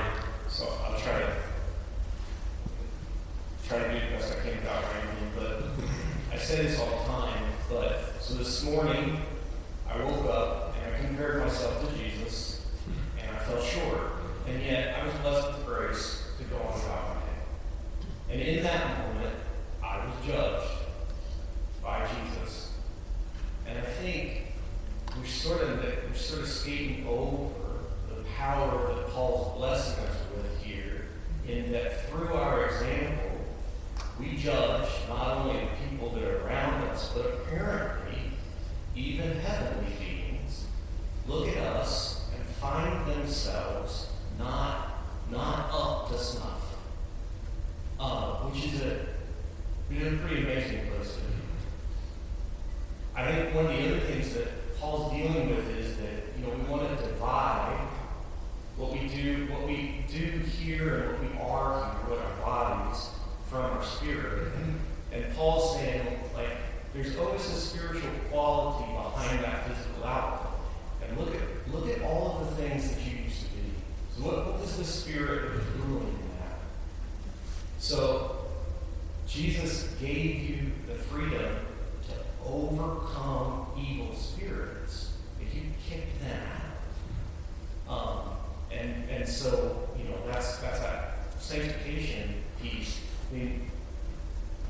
So 0.48 0.68
I'll 0.84 0.98
try 1.00 1.18
to 1.18 1.34
try 3.66 3.78
to 3.78 3.88
do 3.88 3.94
the 3.94 4.16
best 4.16 4.32
I 4.32 4.40
can 4.42 4.56
without 4.58 4.84
rambling, 4.92 5.30
but 5.34 5.62
I 6.32 6.38
say 6.38 6.62
this 6.64 6.78
all 6.78 6.90
the 6.90 7.04
time. 7.06 7.44
But 7.70 8.20
so 8.20 8.34
this 8.34 8.62
morning, 8.64 9.22
I 9.88 10.04
woke 10.04 10.26
up 10.26 10.74
and 10.76 10.94
I 10.94 10.98
compared 11.06 11.40
myself 11.40 11.80
to 11.88 11.98
Jesus, 11.98 12.66
and 13.20 13.34
I 13.34 13.38
fell 13.40 13.62
short. 13.62 14.12
And 14.46 14.62
yet 14.62 14.96
I 14.98 15.06
was 15.06 15.14
blessed 15.16 15.58
with 15.58 15.66
grace 15.66 16.24
to 16.38 16.44
go 16.44 16.56
on 16.56 16.80
about 16.80 17.14
my 17.14 17.20
day. 17.20 18.32
And 18.32 18.40
in 18.42 18.62
that 18.64 18.98
moment, 18.98 19.36
I 19.82 20.04
was 20.04 20.14
judged 20.26 20.70
by 21.82 22.06
Jesus. 22.06 22.72
And 23.66 23.78
I 23.78 23.82
think 23.82 24.42
we're 25.16 25.26
sort 25.26 25.62
of 25.62 25.78
we're 25.82 26.14
sort 26.14 26.42
of 26.42 26.48
skating 26.48 27.06
over 27.06 27.52
the 28.08 28.22
power 28.36 28.94
that 28.94 29.08
Paul's 29.10 29.58
blessing 29.58 30.04
us 30.04 30.16
with 30.34 30.62
here, 30.62 31.06
in 31.46 31.70
that 31.72 32.08
through 32.08 32.32
our 32.34 32.66
example, 32.66 33.30
we 34.18 34.36
judge 34.36 34.88
not 35.08 35.38
only 35.38 35.60
the 35.60 35.88
people 35.88 36.10
that 36.10 36.24
are 36.24 36.46
around 36.46 36.82
us, 36.84 37.12
but 37.14 37.26
apparently 37.26 38.18
even 38.94 39.38
heavenly 39.40 39.92
beings 39.98 40.66
look 41.26 41.48
at 41.48 41.58
us 41.58 42.26
and 42.34 42.44
find 42.56 43.06
themselves 43.06 44.08
not 44.38 44.88
not 45.30 45.70
up 45.72 46.10
to 46.10 46.18
snuff, 46.18 46.76
uh, 47.98 48.34
which 48.48 48.64
is 48.64 48.82
a, 48.82 49.06
which 49.88 49.98
is 50.00 50.12
a 50.12 50.16
pretty 50.18 50.42
amazing 50.42 50.86
place 50.90 51.14
to 51.14 51.20
be. 51.20 51.32
I 53.14 53.32
think 53.32 53.54
one 53.54 53.66
of 53.66 53.72
the 53.72 53.86
other 53.86 54.00
things 54.00 54.34
that 54.34 54.78
Paul's 54.78 55.12
dealing 55.12 55.56
with 55.56 55.70
is 55.78 55.96
that 55.96 56.36
you 56.36 56.44
know 56.44 56.54
we 56.54 56.64
want 56.64 56.98
to 56.98 57.06
divide 57.06 57.88
what 58.76 58.92
we 58.92 59.06
do, 59.08 59.46
what 59.50 59.66
we 59.66 60.04
do 60.08 60.42
and 60.78 61.06
what 61.06 61.20
we 61.20 61.26
are 61.40 61.84
here, 61.84 62.16
what 62.16 62.18
our 62.18 62.36
bodies 62.44 63.10
from 63.48 63.64
our 63.64 63.84
spirit. 63.84 64.52
And, 64.56 64.80
and 65.12 65.34
Paul's 65.36 65.76
saying 65.78 66.18
like 66.34 66.56
there's 66.94 67.16
always 67.16 67.44
a 67.46 67.54
spiritual 67.54 68.10
quality 68.30 68.92
behind 68.92 69.44
that 69.44 69.66
physical 69.68 70.04
outcome. 70.04 70.52
And 71.06 71.18
look 71.18 71.34
at 71.34 71.72
look 71.72 71.88
at 71.88 72.02
all 72.02 72.38
of 72.40 72.50
the 72.50 72.62
things 72.62 72.94
that 72.94 73.00
you 73.02 73.24
used 73.24 73.40
to 73.46 73.50
be. 73.52 73.72
So 74.16 74.24
what, 74.24 74.46
what 74.46 74.60
was 74.60 74.76
the 74.76 74.84
spirit 74.84 75.52
that 75.52 75.84
ruling 75.84 76.08
in 76.08 76.28
that? 76.38 76.58
So 77.78 78.46
Jesus 79.26 79.94
gave 80.00 80.48
you 80.48 80.72
the 80.86 80.94
freedom 80.94 81.56
to 82.06 82.14
overcome 82.46 83.66
evil 83.78 84.14
spirits 84.14 85.12
if 85.40 85.54
you 85.54 85.62
kick 85.88 86.04
them 86.20 86.40
out. 87.88 87.92
Um, 87.92 88.20
and 88.70 89.08
and 89.10 89.28
so 89.28 89.88
you 89.98 90.04
know 90.04 90.16
that's 90.26 90.58
that's 90.58 90.80
that 90.80 91.14
sanctification 91.38 92.34
piece. 92.60 93.00
I 93.30 93.34
mean, 93.34 93.70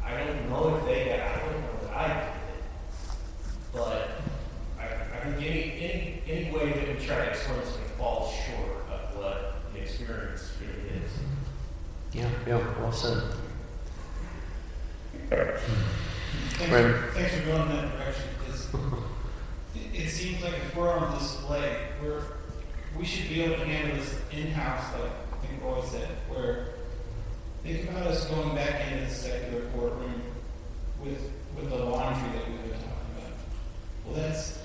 I 0.04 0.16
don't 0.16 0.48
know 0.48 0.76
if 0.76 0.84
they 0.84 1.20
I 1.20 1.38
don't 1.40 1.60
know 1.60 1.86
that 1.86 1.96
I 1.96 2.08
did 2.08 2.24
it, 2.56 2.64
but 3.72 4.10
I, 4.78 4.84
I 4.84 5.24
think 5.24 5.36
any 5.36 5.72
any 5.80 6.22
any 6.28 6.50
way 6.50 6.72
that 6.72 6.88
we 6.88 7.04
try 7.04 7.16
to 7.16 7.30
explain 7.30 7.62
something 7.64 7.96
falls 7.98 8.32
short 8.34 8.90
of 8.90 9.16
what 9.16 9.72
the 9.72 9.80
experience 9.80 10.50
really 10.60 10.88
is. 11.00 11.12
Yeah, 12.12 12.30
yeah, 12.46 12.80
well 12.80 12.92
said. 12.92 13.22
Thanks 15.30 15.62
Brandon. 16.68 17.02
for, 17.02 17.10
thanks 17.12 17.34
for 17.34 17.46
going 17.46 17.62
in 17.62 17.68
that 17.68 17.96
direction, 17.96 18.28
because 18.38 18.74
it, 19.74 20.04
it 20.04 20.10
seems 20.10 20.42
like 20.42 20.54
if 20.54 20.76
we're 20.76 20.90
on 20.90 21.18
display, 21.18 21.88
we're, 22.02 22.22
we 22.98 23.04
should 23.06 23.28
be 23.30 23.42
able 23.42 23.56
to 23.56 23.64
handle 23.64 23.96
this 23.96 24.20
in-house, 24.30 24.92
like 25.00 25.10
I 25.32 25.46
think 25.46 25.62
Roy 25.62 25.82
said, 25.84 26.08
where, 26.28 26.74
think 27.62 27.88
about 27.88 28.08
us 28.08 28.26
going 28.26 28.54
back 28.54 28.92
into 28.92 29.06
the 29.06 29.10
secular 29.10 29.62
courtroom 29.70 30.22
with, 31.02 31.30
with 31.56 31.70
the 31.70 31.76
laundry 31.76 32.38
that 32.38 32.48
we've 32.48 32.62
been 32.62 32.72
talking 32.72 33.12
about. 33.16 33.32
Well, 34.04 34.14
that's, 34.16 34.58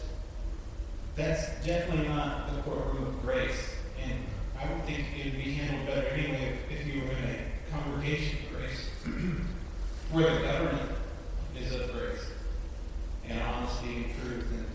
that's 1.15 1.65
definitely 1.65 2.09
not 2.09 2.53
the 2.53 2.61
courtroom 2.63 3.07
of 3.07 3.21
grace, 3.21 3.73
and 4.03 4.11
I 4.59 4.71
would 4.73 4.83
think 4.83 5.05
it 5.17 5.25
would 5.25 5.43
be 5.43 5.53
handled 5.53 5.87
better 5.87 6.07
anyway 6.09 6.57
if 6.69 6.85
you 6.85 7.03
were 7.03 7.11
in 7.11 7.23
a 7.23 7.71
congregation 7.71 8.39
of 8.45 8.57
grace, 8.57 8.89
where 10.11 10.33
the 10.35 10.41
government 10.41 10.91
is 11.59 11.73
of 11.75 11.91
grace 11.91 12.27
and 13.27 13.41
honesty 13.41 13.95
and 13.95 14.05
truth, 14.21 14.47
and 14.51 14.65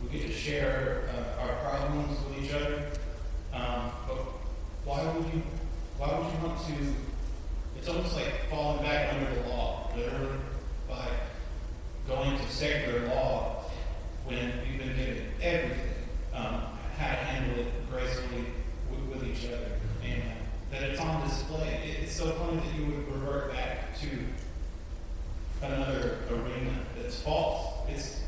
we 0.00 0.16
get 0.16 0.28
to 0.28 0.32
share 0.32 1.10
uh, 1.12 1.42
our 1.42 1.54
problems 1.56 2.18
with 2.24 2.44
each 2.44 2.52
other. 2.52 2.84
Um, 3.52 3.90
but 4.06 4.18
why 4.84 5.02
would 5.12 5.24
you? 5.34 5.42
Why 5.98 6.16
would 6.16 6.29
you 6.29 6.29
to? 6.48 6.94
It's 7.76 7.88
almost 7.88 8.14
like 8.14 8.48
falling 8.48 8.82
back 8.82 9.12
under 9.12 9.34
the 9.34 9.48
law, 9.48 9.90
literally, 9.94 10.38
by 10.88 11.08
going 12.08 12.36
to 12.38 12.48
secular 12.48 13.06
law 13.08 13.64
when 14.24 14.52
we've 14.62 14.78
been 14.78 14.96
given 14.96 15.26
everything, 15.42 15.94
um, 16.34 16.62
how 16.96 17.10
to 17.10 17.16
handle 17.16 17.58
it 17.60 17.90
gracefully 17.90 18.44
with, 18.90 19.22
with 19.22 19.28
each 19.28 19.46
other, 19.48 19.78
and 20.02 20.22
that 20.70 20.82
it's 20.82 21.00
on 21.00 21.28
display. 21.28 21.82
It, 21.84 22.04
it's 22.04 22.16
so 22.16 22.30
funny 22.32 22.56
that 22.56 22.74
you 22.74 22.86
would 22.86 23.08
revert 23.12 23.52
back 23.52 23.98
to 24.00 24.08
another 25.62 26.18
arena 26.30 26.72
that's 26.96 27.20
false. 27.20 27.88
It's 27.88 28.20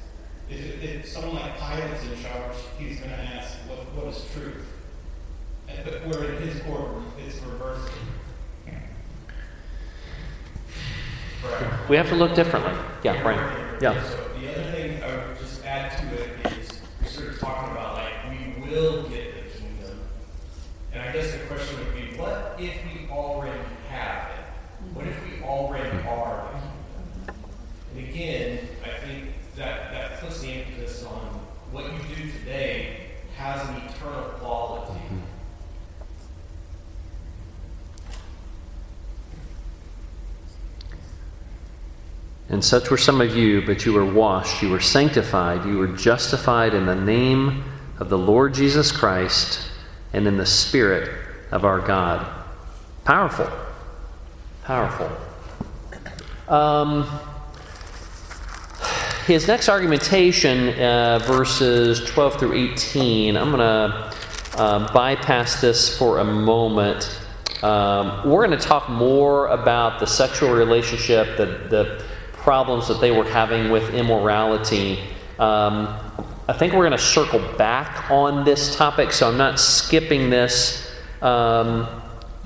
if, 0.50 0.82
if 0.82 1.08
someone 1.08 1.36
like 1.36 1.58
Pilate's 1.58 2.04
in 2.04 2.22
charge, 2.22 2.56
he's 2.78 2.98
going 2.98 3.10
to 3.10 3.16
ask 3.16 3.56
what, 3.68 3.78
what 3.94 4.12
is 4.12 4.22
truth. 4.34 4.66
And, 5.77 5.85
but 5.85 6.07
where 6.07 6.33
in 6.33 6.43
his 6.43 6.61
courtroom, 6.62 7.05
it's 7.18 7.41
reversed. 7.43 7.93
Right. 11.45 11.89
We 11.89 11.97
have 11.97 12.09
to 12.09 12.14
look 12.14 12.35
differently. 12.35 12.73
Yeah, 13.03 13.20
Right. 13.23 13.83
Yeah. 13.83 14.01
So 14.05 14.16
the 14.41 14.53
other 14.53 14.70
thing 14.70 15.03
I 15.03 15.27
would 15.27 15.39
just 15.39 15.64
add 15.64 15.99
to 15.99 16.07
it 16.14 16.53
is 16.53 16.81
we're 17.01 17.09
sort 17.09 17.29
of 17.31 17.41
talking 17.41 17.73
about 17.73 17.95
like 17.95 18.12
we 18.31 18.70
will 18.70 19.03
get 19.09 19.35
the 19.35 19.59
kingdom. 19.59 19.99
And 20.93 21.03
I 21.03 21.12
guess 21.12 21.33
the 21.33 21.39
question 21.39 21.79
would 21.79 21.95
be, 21.95 22.16
what 22.16 22.57
if 22.61 22.77
we 22.85 23.09
already 23.11 23.59
have 23.89 24.31
it? 24.31 24.95
What 24.95 25.07
if 25.09 25.16
we 25.25 25.43
already 25.45 25.99
are 26.07 26.49
the 26.53 26.61
kingdom? 26.61 27.45
And 27.97 28.09
again, 28.09 28.68
I 28.85 29.05
think 29.05 29.31
that 29.57 29.91
that 29.93 30.20
puts 30.20 30.41
the 30.41 30.49
emphasis 30.49 31.05
on 31.05 31.41
what 31.73 31.87
you 31.87 32.14
do 32.14 32.31
today 32.31 33.09
has 33.37 33.68
an 33.68 33.77
eternal 33.89 34.23
quality. 34.39 35.01
And 42.53 42.62
such 42.62 42.90
were 42.90 42.98
some 42.98 43.22
of 43.22 43.34
you, 43.34 43.62
but 43.62 43.86
you 43.86 43.94
were 43.94 44.05
washed, 44.05 44.62
you 44.62 44.68
were 44.68 44.78
sanctified, 44.78 45.64
you 45.64 45.78
were 45.78 45.88
justified 45.88 46.74
in 46.74 46.84
the 46.84 46.94
name 46.94 47.64
of 47.98 48.11
the 48.11 48.18
Lord 48.18 48.53
Jesus 48.53 48.92
Christ 48.92 49.70
and 50.12 50.26
in 50.26 50.36
the 50.36 50.44
Spirit 50.44 51.11
of 51.50 51.64
our 51.64 51.80
God. 51.80 52.26
Powerful. 53.07 53.50
Powerful. 54.64 55.11
Um, 56.46 57.09
his 59.26 59.48
next 59.48 59.70
argumentation, 59.70 60.78
uh, 60.78 61.20
verses 61.20 62.05
12 62.05 62.38
through 62.38 62.72
18, 62.74 63.34
I'm 63.34 63.50
going 63.50 63.61
to 63.61 64.61
uh, 64.61 64.92
bypass 64.92 65.59
this 65.62 65.96
for 65.96 66.18
a 66.18 66.24
moment. 66.24 67.18
Um, 67.62 68.28
we're 68.28 68.46
going 68.46 68.59
to 68.59 68.62
talk 68.62 68.90
more 68.90 69.46
about 69.46 70.00
the 70.00 70.07
sexual 70.07 70.50
relationship, 70.50 71.38
the, 71.38 71.46
the 71.70 72.11
problems 72.43 72.88
that 72.88 73.01
they 73.01 73.11
were 73.11 73.24
having 73.24 73.70
with 73.70 73.95
immorality. 73.95 74.99
Um, 75.38 75.97
I 76.49 76.53
think 76.53 76.72
we're 76.72 76.88
going 76.88 76.93
to 76.93 76.99
circle 76.99 77.40
back 77.57 78.11
on 78.11 78.45
this 78.45 78.76
topic, 78.76 79.12
so 79.12 79.28
I'm 79.28 79.38
not 79.38 79.61
skipping 79.61 80.28
this 80.28 80.93
um, 81.22 81.86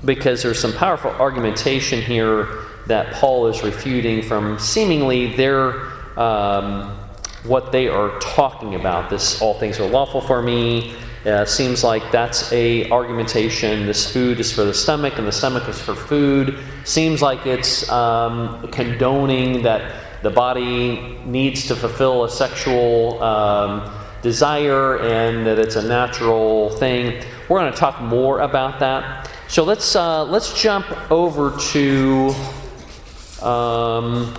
because 0.05 0.43
there's 0.43 0.59
some 0.59 0.73
powerful 0.73 1.11
argumentation 1.11 2.01
here 2.01 2.47
that 2.85 3.13
Paul 3.15 3.47
is 3.47 3.63
refuting 3.63 4.21
from 4.21 4.59
seemingly 4.59 5.35
their 5.35 5.91
um, 6.17 6.97
what 7.43 7.71
they 7.71 7.87
are 7.87 8.17
talking 8.19 8.75
about. 8.75 9.09
This 9.09 9.41
all 9.41 9.55
things 9.55 9.79
are 9.79 9.87
lawful 9.87 10.21
for 10.21 10.41
me. 10.41 10.95
Uh, 11.27 11.43
seems 11.43 11.83
like 11.83 12.09
that's 12.09 12.53
a 12.53 12.89
argumentation. 12.89 13.85
This 13.85 14.09
food 14.09 14.39
is 14.39 14.53
for 14.53 14.63
the 14.63 14.73
stomach, 14.73 15.17
and 15.17 15.27
the 15.27 15.31
stomach 15.33 15.67
is 15.67 15.77
for 15.77 15.93
food. 15.93 16.57
Seems 16.85 17.21
like 17.21 17.45
it's 17.45 17.89
um, 17.91 18.65
condoning 18.71 19.61
that 19.63 20.23
the 20.23 20.29
body 20.29 21.19
needs 21.25 21.67
to 21.67 21.75
fulfill 21.75 22.23
a 22.23 22.29
sexual 22.29 23.21
um, 23.21 23.93
desire 24.21 24.99
and 24.99 25.45
that 25.45 25.59
it's 25.59 25.75
a 25.75 25.85
natural 25.85 26.69
thing. 26.77 27.21
We're 27.49 27.59
going 27.59 27.73
to 27.73 27.77
talk 27.77 28.01
more 28.01 28.39
about 28.39 28.79
that. 28.79 29.29
So 29.49 29.65
let's 29.65 29.97
uh, 29.97 30.23
let's 30.23 30.53
jump 30.57 31.11
over 31.11 31.57
to. 31.71 32.33
Um, 33.41 34.33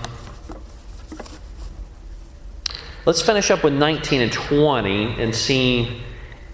let's 3.04 3.20
finish 3.20 3.50
up 3.50 3.62
with 3.62 3.74
19 3.74 4.22
and 4.22 4.32
20 4.32 5.20
and 5.20 5.34
see 5.34 6.02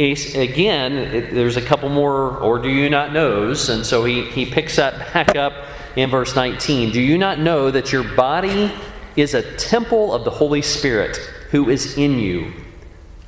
again 0.01 0.93
it, 0.93 1.33
there's 1.33 1.57
a 1.57 1.63
couple 1.63 1.89
more 1.89 2.39
or 2.39 2.59
do 2.59 2.69
you 2.69 2.91
not 2.91 3.13
knows 3.13 3.69
and 3.69 3.87
so 3.87 4.05
he, 4.05 4.25
he 4.31 4.45
picks 4.45 4.77
that 4.77 5.13
back 5.13 5.37
up 5.37 5.53
in 5.97 6.11
verse 6.11 6.35
19 6.35 6.93
do 6.93 7.01
you 7.01 7.17
not 7.17 7.39
know 7.39 7.71
that 7.71 7.93
your 7.93 8.03
body 8.15 8.73
is 9.17 9.35
a 9.35 9.57
temple 9.57 10.13
of 10.13 10.25
the 10.25 10.31
holy 10.31 10.63
spirit 10.63 11.17
who 11.51 11.69
is 11.69 11.97
in 11.97 12.19
you 12.19 12.53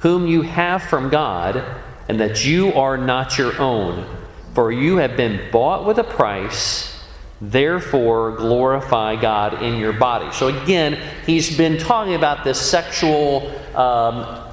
whom 0.01 0.27
you 0.27 0.43
have 0.43 0.83
from 0.83 1.09
god 1.09 1.65
and 2.09 2.21
that 2.21 2.45
you 2.45 2.73
are 2.75 2.97
not 2.97 3.39
your 3.39 3.61
own? 3.61 4.07
For 4.55 4.73
you 4.73 4.97
have 4.99 5.17
been 5.17 5.51
bought 5.51 5.87
with 5.87 5.99
a 5.99 6.05
price 6.05 6.93
Therefore, 7.39 8.35
glorify 8.35 9.21
God 9.21 9.63
in 9.63 9.79
your 9.79 9.93
body. 9.93 10.33
So, 10.33 10.49
again, 10.49 10.99
he's 11.27 11.55
been 11.55 11.77
talking 11.77 12.15
about 12.15 12.45
this 12.45 12.59
sexual 12.59 13.53
um, 13.77 14.46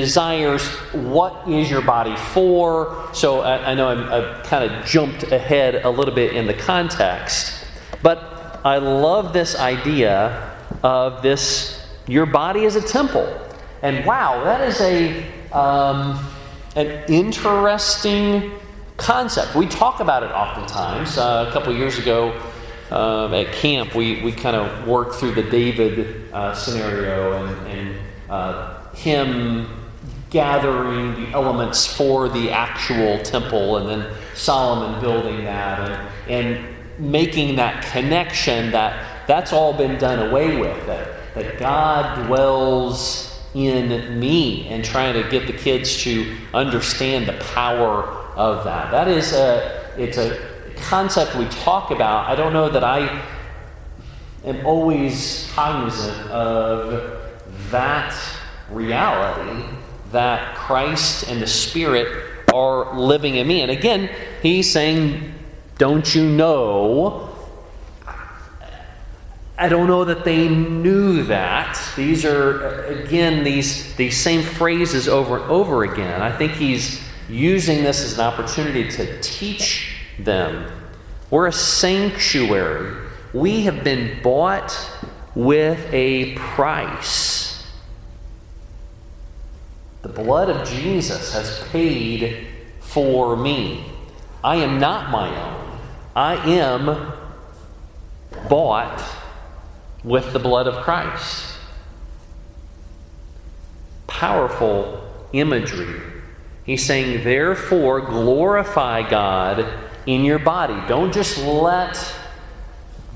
desires. 0.00 0.66
What 0.92 1.48
is 1.48 1.70
your 1.70 1.82
body 1.82 2.16
for? 2.16 3.08
So, 3.12 3.40
I, 3.40 3.72
I 3.72 3.74
know 3.74 3.88
i 3.88 4.20
have 4.20 4.44
kind 4.46 4.70
of 4.70 4.84
jumped 4.84 5.24
ahead 5.24 5.84
a 5.84 5.90
little 5.90 6.14
bit 6.14 6.34
in 6.34 6.46
the 6.46 6.54
context, 6.54 7.64
but 8.02 8.60
I 8.64 8.78
love 8.78 9.32
this 9.32 9.56
idea 9.56 10.52
of 10.82 11.22
this 11.22 11.86
your 12.06 12.26
body 12.26 12.64
is 12.64 12.76
a 12.76 12.82
temple. 12.82 13.26
And 13.82 14.04
wow, 14.06 14.44
that 14.44 14.60
is 14.60 14.80
a 14.80 15.24
um, 15.52 16.24
an 16.76 17.04
interesting 17.08 18.52
concept. 18.96 19.54
We 19.54 19.66
talk 19.66 20.00
about 20.00 20.22
it 20.22 20.30
oftentimes. 20.30 21.18
Uh, 21.18 21.46
a 21.48 21.52
couple 21.52 21.74
years 21.74 21.98
ago 21.98 22.32
uh, 22.90 23.32
at 23.34 23.52
camp, 23.52 23.94
we, 23.94 24.22
we 24.22 24.32
kind 24.32 24.56
of 24.56 24.86
worked 24.86 25.16
through 25.16 25.34
the 25.34 25.42
David 25.42 26.32
uh, 26.32 26.54
scenario 26.54 27.44
and, 27.44 27.66
and 27.68 27.98
uh, 28.30 28.90
him 28.92 29.68
gathering 30.36 31.14
the 31.14 31.30
elements 31.32 31.86
for 31.86 32.28
the 32.28 32.50
actual 32.50 33.18
temple 33.22 33.78
and 33.78 33.88
then 33.88 34.14
Solomon 34.34 35.00
building 35.00 35.44
that 35.44 35.80
and, 36.28 36.30
and 36.30 36.76
making 36.98 37.56
that 37.56 37.82
connection 37.86 38.70
that 38.70 39.26
that's 39.26 39.54
all 39.54 39.72
been 39.72 39.96
done 39.96 40.28
away 40.28 40.60
with, 40.60 40.86
that, 40.88 41.34
that 41.34 41.58
God 41.58 42.26
dwells 42.26 43.42
in 43.54 44.20
me 44.20 44.68
and 44.68 44.84
trying 44.84 45.14
to 45.14 45.26
get 45.30 45.46
the 45.46 45.54
kids 45.54 46.02
to 46.02 46.36
understand 46.52 47.26
the 47.26 47.42
power 47.54 48.02
of 48.36 48.62
that. 48.64 48.90
That 48.90 49.08
is 49.08 49.32
a, 49.32 49.90
it's 49.96 50.18
a 50.18 50.38
concept 50.76 51.34
we 51.34 51.46
talk 51.46 51.90
about. 51.90 52.28
I 52.28 52.34
don't 52.34 52.52
know 52.52 52.68
that 52.68 52.84
I 52.84 53.24
am 54.44 54.66
always 54.66 55.50
cognizant 55.54 56.28
of 56.28 57.22
that 57.70 58.14
reality 58.70 59.64
that 60.16 60.56
Christ 60.56 61.28
and 61.28 61.42
the 61.42 61.46
Spirit 61.46 62.46
are 62.52 62.98
living 62.98 63.34
in 63.34 63.46
me. 63.46 63.60
And 63.60 63.70
again, 63.70 64.08
he's 64.40 64.72
saying, 64.72 65.34
Don't 65.76 66.14
you 66.14 66.24
know? 66.24 67.30
I 69.58 69.68
don't 69.68 69.86
know 69.86 70.04
that 70.06 70.24
they 70.24 70.48
knew 70.48 71.22
that. 71.24 71.78
These 71.96 72.24
are, 72.24 72.84
again, 72.86 73.44
these, 73.44 73.94
these 73.96 74.16
same 74.16 74.42
phrases 74.42 75.06
over 75.06 75.36
and 75.36 75.50
over 75.50 75.84
again. 75.84 76.20
I 76.22 76.34
think 76.34 76.52
he's 76.52 77.02
using 77.28 77.82
this 77.82 78.02
as 78.02 78.14
an 78.14 78.20
opportunity 78.20 78.88
to 78.92 79.20
teach 79.20 79.96
them. 80.18 80.70
We're 81.30 81.46
a 81.46 81.52
sanctuary. 81.52 82.96
We 83.34 83.62
have 83.62 83.84
been 83.84 84.22
bought 84.22 84.78
with 85.34 85.86
a 85.92 86.34
price. 86.36 87.55
The 90.06 90.22
blood 90.22 90.48
of 90.50 90.68
Jesus 90.68 91.32
has 91.32 91.66
paid 91.70 92.46
for 92.78 93.36
me. 93.36 93.84
I 94.44 94.54
am 94.54 94.78
not 94.78 95.10
my 95.10 95.28
own. 95.28 95.78
I 96.14 96.34
am 96.48 97.12
bought 98.48 99.02
with 100.04 100.32
the 100.32 100.38
blood 100.38 100.68
of 100.68 100.84
Christ. 100.84 101.58
Powerful 104.06 105.02
imagery 105.32 106.00
He's 106.64 106.84
saying, 106.84 107.24
therefore, 107.24 108.00
glorify 108.00 109.08
God 109.08 109.66
in 110.06 110.24
your 110.24 110.38
body. 110.38 110.76
Don't 110.86 111.12
just 111.12 111.38
let 111.38 112.14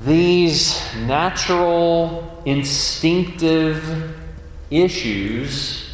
these 0.05 0.81
natural, 0.97 2.43
instinctive 2.45 4.17
issues 4.71 5.90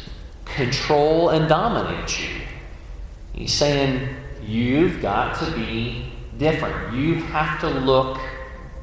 control 0.49 1.29
and 1.29 1.47
dominate 1.47 2.19
you. 2.19 2.41
He's 3.33 3.53
saying, 3.53 4.09
you've 4.41 5.01
got 5.01 5.37
to 5.39 5.51
be 5.51 6.11
different. 6.37 6.93
You 6.93 7.15
have 7.15 7.59
to 7.61 7.69
look 7.69 8.19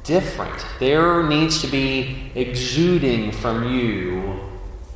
different. 0.03 0.65
There 0.79 1.27
needs 1.27 1.61
to 1.61 1.67
be 1.67 2.31
exuding 2.35 3.31
from 3.31 3.73
you 3.73 4.39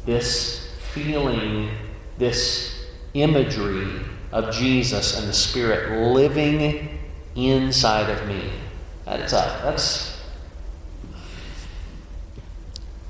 this 0.06 0.72
feeling, 0.94 1.70
this 2.18 2.86
imagery 3.14 3.88
of 4.32 4.54
Jesus 4.54 5.20
and 5.20 5.28
the 5.28 5.34
Spirit 5.34 6.14
living 6.14 7.00
inside 7.36 8.10
of 8.10 8.28
me. 8.28 8.52
That's, 9.06 9.34
uh, 9.34 9.62
that's 9.64 10.22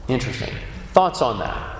interesting. 0.07 0.53
Thoughts 0.93 1.21
on 1.21 1.39
that? 1.39 1.78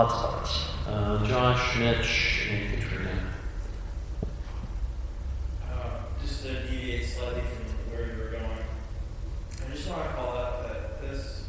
Lots 0.00 0.14
of 0.14 0.20
thoughts. 0.20 0.66
Uh, 0.88 1.26
Josh, 1.26 1.76
Mitch, 1.78 2.48
and 2.50 2.72
Katrina. 2.72 3.10
Uh, 5.70 5.98
just 6.22 6.42
to 6.42 6.54
deviate 6.62 7.04
slightly 7.04 7.42
from 7.42 7.92
where 7.92 8.06
you 8.06 8.18
were 8.18 8.30
going, 8.30 8.64
I 9.62 9.74
just 9.74 9.86
want 9.90 10.04
to 10.04 10.14
call 10.14 10.38
out 10.38 10.62
that 10.62 11.02
this 11.02 11.48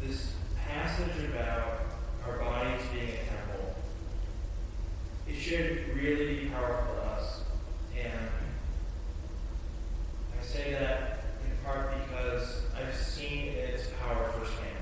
this 0.00 0.34
passage 0.68 1.24
about 1.24 1.80
our 2.24 2.38
bodies 2.38 2.82
being 2.92 3.08
a 3.08 3.16
temple, 3.16 3.74
it 5.26 5.34
should 5.34 5.88
really 5.96 6.44
be 6.44 6.50
powerful 6.50 6.94
to 6.94 7.00
us. 7.00 7.40
And 8.00 8.30
I 10.40 10.44
say 10.44 10.70
that 10.70 11.24
in 11.44 11.64
part 11.64 11.94
because 12.06 12.62
I've 12.78 12.94
seen 12.94 13.48
its 13.54 13.88
power 14.00 14.30
firsthand. 14.38 14.73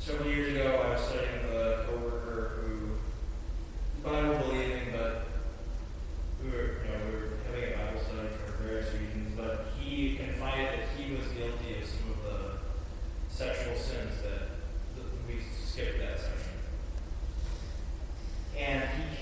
Several 0.00 0.30
years 0.30 0.56
ago, 0.56 0.82
I 0.82 0.92
was 0.92 1.00
studying 1.02 1.44
with 1.44 1.52
a 1.52 1.84
coworker 1.86 2.62
who 2.64 2.88
Bible 4.02 4.38
believing, 4.38 4.92
but 4.92 5.26
were, 6.50 6.80
you 6.82 6.90
know, 6.90 7.04
we 7.04 7.16
were 7.16 7.28
having 7.46 7.74
a 7.74 7.76
Bible 7.76 8.00
study 8.00 8.28
for 8.46 8.52
various 8.64 8.90
reasons. 8.94 9.36
But 9.36 9.66
he 9.78 10.16
confided 10.16 10.80
that 10.80 10.88
he 10.96 11.14
was 11.14 11.26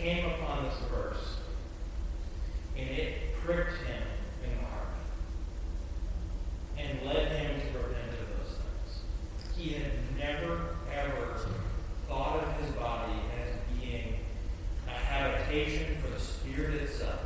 came 0.08 0.26
upon 0.26 0.64
this 0.64 0.74
verse, 0.90 1.38
and 2.76 2.88
it 2.88 3.34
pricked 3.34 3.76
him 3.84 4.02
in 4.44 4.50
the 4.50 4.64
heart 4.64 4.88
and 6.78 7.02
led 7.04 7.32
him 7.32 7.60
to 7.60 7.78
repent 7.78 8.12
of 8.12 8.38
those 8.38 8.56
things. 8.56 9.56
He 9.56 9.74
had 9.74 9.92
never, 10.16 10.76
ever 10.94 11.40
thought 12.08 12.44
of 12.44 12.64
his 12.64 12.74
body 12.76 13.20
as 13.38 13.80
being 13.80 14.20
a 14.86 14.90
habitation 14.90 15.96
for 16.00 16.10
the 16.10 16.20
Spirit 16.20 16.74
itself. 16.76 17.20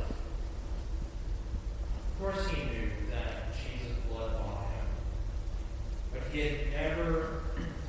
Of 2.09 2.19
course, 2.19 2.47
he 2.47 2.63
knew 2.63 2.89
that 3.11 3.53
Jesus' 3.53 3.97
blood 4.09 4.33
bought 4.33 4.65
him, 4.71 4.87
but 6.11 6.23
he 6.31 6.39
had 6.39 6.71
never 6.71 7.43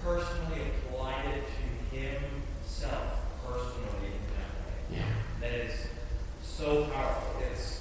personally 0.04 0.60
applied 0.88 1.24
it 1.36 1.44
to 1.46 1.96
himself 1.96 3.24
personally 3.46 4.12
in 4.12 4.24
that 4.34 4.50
way. 4.60 4.98
Yeah. 4.98 5.04
That 5.40 5.52
is 5.52 5.86
so 6.42 6.86
powerful. 6.86 7.42
It's 7.52 7.80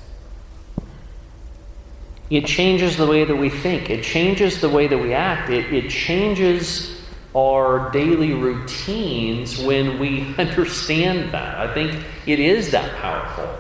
It 2.34 2.48
changes 2.48 2.98
the 2.98 3.06
way 3.06 3.26
that 3.26 3.36
we 3.36 3.52
think. 3.52 3.92
It 3.92 4.04
changes 4.04 4.60
the 4.60 4.68
way 4.68 4.88
that 4.88 4.98
we 4.98 5.14
act. 5.14 5.52
It, 5.52 5.72
it 5.72 5.92
changes 5.92 7.00
our 7.36 7.92
daily 7.92 8.34
routines 8.34 9.60
when 9.60 10.00
we 10.00 10.34
understand 10.40 11.32
that. 11.32 11.60
I 11.60 11.72
think 11.76 12.04
it 12.26 12.40
is 12.40 12.72
that 12.72 12.92
powerful. 12.96 13.56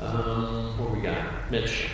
Um, 0.00 0.78
what 0.78 0.90
we 0.90 1.00
got? 1.00 1.50
Mitch. 1.50 1.88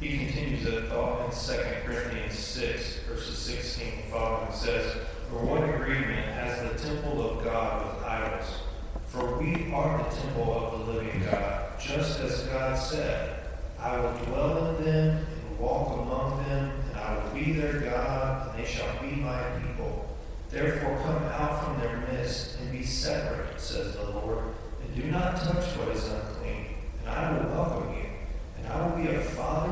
He 0.00 0.18
continues 0.18 0.64
that 0.64 0.88
thought 0.88 1.26
in 1.26 1.30
2 1.30 1.62
Corinthians 1.86 2.36
6, 2.36 2.98
verses 3.08 3.38
16 3.38 3.92
and 3.92 4.04
following. 4.10 4.48
It 4.48 4.54
says, 4.54 4.96
For 5.30 5.36
what 5.36 5.62
agreement 5.62 6.34
has 6.34 6.68
the 6.68 6.88
temple 6.88 7.30
of 7.30 7.44
God 7.44 7.94
with 7.94 8.04
idols? 8.04 8.46
For 9.06 9.38
we 9.38 9.72
are 9.72 9.98
the 9.98 10.16
temple 10.16 10.52
of 10.52 10.86
the 10.86 10.92
living 10.94 11.22
God, 11.30 11.78
just 11.78 12.18
as 12.18 12.42
God 12.48 12.76
said, 12.76 13.44
I 13.78 14.00
will 14.00 14.16
dwell 14.24 14.76
in 14.76 14.84
them 14.84 15.26
and 15.54 15.58
walk 15.58 15.98
among 16.00 16.48
them, 16.48 16.72
and 16.88 16.96
I 16.96 17.22
will 17.22 17.30
be 17.32 17.52
their 17.52 17.80
God, 17.80 18.48
and 18.48 18.58
they 18.58 18.66
shall 18.66 19.00
be 19.02 19.08
my 19.08 19.42
people. 19.60 20.16
Therefore 20.48 20.98
come 21.04 21.22
out 21.24 21.64
from 21.64 21.80
their 21.80 21.98
midst 22.08 22.58
and 22.60 22.72
be 22.72 22.82
separate, 22.82 23.60
says 23.60 23.94
the 23.94 24.10
Lord, 24.10 24.44
and 24.82 25.02
do 25.02 25.10
not 25.10 25.36
touch 25.36 25.64
what 25.76 25.88
is 25.88 26.08
unclean, 26.08 26.66
and 27.00 27.08
I 27.10 27.32
will 27.32 27.50
welcome 27.50 27.94
you. 27.94 28.06
And 28.58 28.72
I 28.72 28.86
will 28.86 28.96
be 28.96 29.08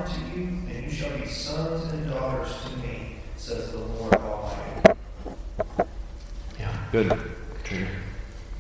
a 0.04 0.08
to 0.08 0.20
you, 0.38 0.44
and 0.68 0.84
you 0.84 0.90
shall 0.90 1.16
be 1.18 1.26
sons 1.26 1.92
and 1.92 2.10
daughters 2.10 2.52
to 2.64 2.76
me, 2.78 3.16
says 3.36 3.72
the 3.72 3.78
Lord 3.78 4.14
Almighty. 4.14 4.98
Yeah, 6.58 6.76
good. 6.90 7.08
Katrina. 7.58 7.88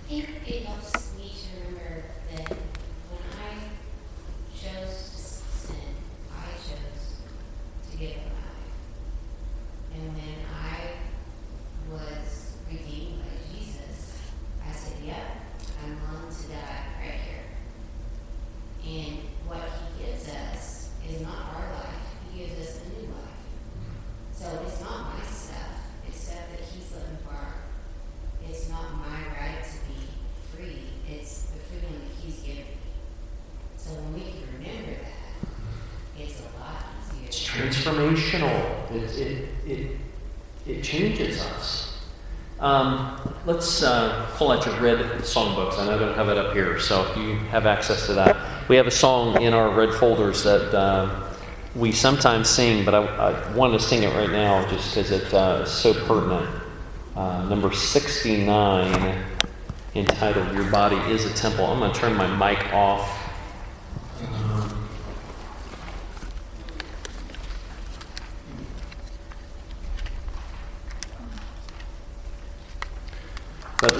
I 0.06 0.08
think 0.08 0.28
it 0.46 0.64
helps 0.64 1.16
me 1.16 1.32
to 1.32 1.60
remember 1.66 2.04
that 2.34 2.48
when 2.48 3.22
I 3.40 3.52
chose 4.56 5.10
to 5.10 5.18
sin, 5.68 5.94
I 6.30 6.52
chose 6.56 7.16
to 7.90 7.96
give 7.96 8.10
up 8.10 8.16
my 8.16 8.48
life. 8.48 8.74
And 9.94 10.14
when 10.14 10.38
I 10.62 10.80
was 11.90 12.56
redeemed 12.70 13.20
by 13.20 13.56
Jesus, 13.56 14.18
I 14.66 14.72
said, 14.72 14.96
yep, 15.04 15.26
I'm 15.82 15.98
willing 16.10 16.34
to 16.34 16.42
die 16.48 16.84
right 17.00 17.20
here. 17.20 17.44
And 18.84 19.18
what 19.46 19.60
he 19.60 20.04
gives 20.04 20.28
us 20.28 20.90
is 21.08 21.20
not 21.20 21.54
our 21.56 21.72
life, 21.74 22.06
he 22.30 22.40
gives 22.44 22.60
us 22.60 22.80
a 22.82 23.00
new 23.00 23.08
life. 23.08 23.42
So 24.32 24.46
it's 24.66 24.80
not 24.80 25.14
my 25.14 25.24
stuff, 25.24 25.56
it's 26.06 26.20
stuff 26.20 26.44
that 26.50 26.60
he's 26.60 26.92
looking 26.92 27.18
for. 27.24 27.36
It's 28.48 28.68
not 28.68 28.96
my 28.96 29.18
right 29.38 29.62
to 29.62 29.78
be 29.88 30.00
free, 30.54 30.82
it's 31.08 31.42
the 31.42 31.58
freedom 31.58 31.92
that 31.92 32.24
he's 32.24 32.40
given 32.40 32.64
me. 32.64 32.76
So 33.76 33.90
when 33.90 34.14
we 34.14 34.20
can 34.20 34.42
remember 34.58 35.00
that, 35.02 36.20
it's 36.20 36.40
a 36.40 36.58
lot 36.58 36.84
easier. 37.12 37.26
It's 37.26 37.46
transformational. 37.46 38.90
It, 38.90 39.18
it, 39.18 39.48
it, 39.66 39.96
it 40.66 40.82
changes 40.82 41.40
us. 41.40 42.00
Um, 42.60 43.34
let's 43.44 43.82
out 44.62 44.72
your 44.72 44.80
red 44.80 44.98
songbooks. 45.22 45.78
I 45.78 45.86
know 45.86 45.96
I 45.96 45.98
don't 45.98 46.14
have 46.14 46.28
it 46.28 46.38
up 46.38 46.52
here, 46.52 46.78
so 46.78 47.06
if 47.08 47.16
you 47.16 47.36
have 47.50 47.66
access 47.66 48.06
to 48.06 48.14
that, 48.14 48.36
we 48.68 48.76
have 48.76 48.86
a 48.86 48.92
song 48.92 49.40
in 49.42 49.54
our 49.54 49.70
red 49.70 49.92
folders 49.94 50.44
that 50.44 50.74
uh, 50.74 51.28
we 51.74 51.92
sometimes 51.92 52.48
sing, 52.48 52.84
but 52.84 52.94
I, 52.94 53.04
I 53.04 53.54
want 53.54 53.72
to 53.72 53.80
sing 53.80 54.02
it 54.02 54.14
right 54.14 54.30
now 54.30 54.68
just 54.68 54.94
because 54.94 55.10
it's 55.10 55.34
uh, 55.34 55.64
so 55.64 55.94
pertinent. 56.06 56.48
Uh, 57.16 57.44
number 57.48 57.72
69, 57.72 59.24
entitled 59.94 60.54
Your 60.54 60.70
Body 60.70 60.96
is 61.12 61.24
a 61.24 61.34
Temple. 61.34 61.66
I'm 61.66 61.78
going 61.78 61.92
to 61.92 61.98
turn 61.98 62.14
my 62.14 62.28
mic 62.36 62.72
off. 62.72 63.21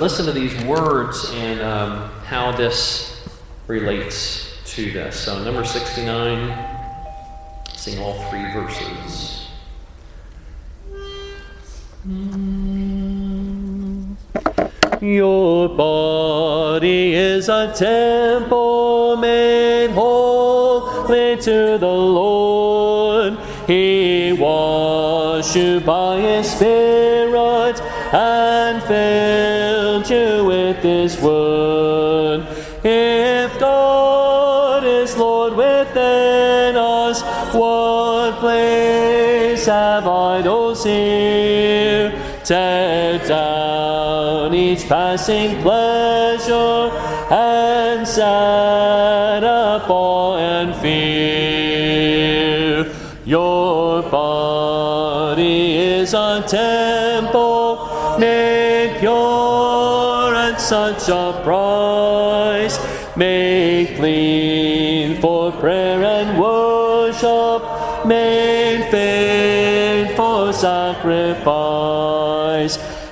Listen 0.02 0.26
to 0.26 0.32
these 0.32 0.52
words 0.64 1.30
and 1.34 1.60
um, 1.60 2.10
how 2.24 2.50
this 2.50 3.24
relates 3.68 4.58
to 4.64 4.90
this. 4.90 5.14
So, 5.14 5.40
number 5.44 5.64
69, 5.64 6.58
sing 7.72 8.00
all 8.00 8.14
three 8.28 8.42
verses. 8.50 9.46
Your 15.00 15.68
body 15.68 17.14
is 17.14 17.48
a 17.48 17.72
temple 17.72 19.16
made 19.18 19.90
holy 19.90 21.36
to 21.36 21.78
the 21.78 21.86
Lord. 21.86 23.38
He 23.68 24.32
washed 24.36 25.54
you 25.54 25.78
by 25.78 26.18
His 26.18 26.50
Spirit 26.50 27.80
and 28.12 28.82
filled 28.82 29.51
you 30.10 30.44
with 30.44 30.78
His 30.78 31.18
word. 31.20 32.46
If 32.84 33.58
God 33.60 34.84
is 34.84 35.16
Lord 35.16 35.54
within 35.54 36.76
us, 36.76 37.22
what 37.54 38.38
place 38.38 39.66
have 39.66 40.06
idols 40.06 40.84
here? 40.84 42.12
Tear 42.44 43.18
down 43.26 44.54
each 44.54 44.88
passing 44.88 45.60
pleasure 45.62 46.90
and 47.30 48.06
set 48.06 49.44
up 49.44 49.88
awe 49.88 50.36
and 50.36 50.74
fear. 50.76 52.02
Your 53.24 54.02
body 54.02 55.76
is 55.76 56.14
a 56.14 56.42
temple 56.46 57.78
such 60.72 61.04
a 61.10 61.38
price, 61.44 62.80
made 63.14 63.94
clean 63.98 65.20
for 65.20 65.52
prayer 65.52 66.02
and 66.02 66.40
worship, 66.40 67.62
made 68.06 68.88
fit 68.90 70.16
for 70.16 70.50
sacrifice. 70.50 71.44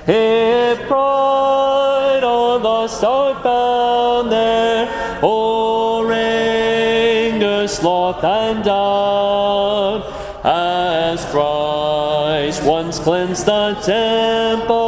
If 0.07 0.87
pride 0.87 2.23
or 2.23 2.57
lust 2.57 3.03
are 3.03 3.35
found 3.43 4.31
there, 4.31 4.89
or 5.21 6.11
anger, 6.11 7.67
sloth, 7.67 8.23
and 8.23 8.63
doubt, 8.63 10.03
as 10.43 11.23
Christ 11.25 12.63
once 12.63 12.97
cleansed 12.97 13.45
the 13.45 13.75
temple, 13.85 14.80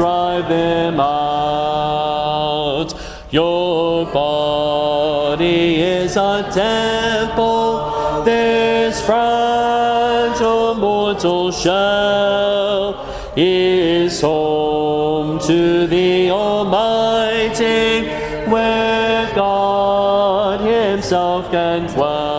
drive 0.00 0.48
them 0.48 0.98
out. 0.98 2.88
Your 3.30 4.06
body 4.06 5.82
is 5.82 6.16
a 6.16 6.50
temple, 6.50 8.24
this 8.24 9.04
fragile 9.04 10.74
mortal 10.74 11.52
shell 11.52 12.96
is 13.36 14.22
home 14.22 15.38
to 15.40 15.86
the 15.86 16.30
Almighty, 16.30 18.08
where 18.50 19.30
God 19.34 20.60
Himself 20.62 21.50
can 21.50 21.86
dwell. 21.92 22.29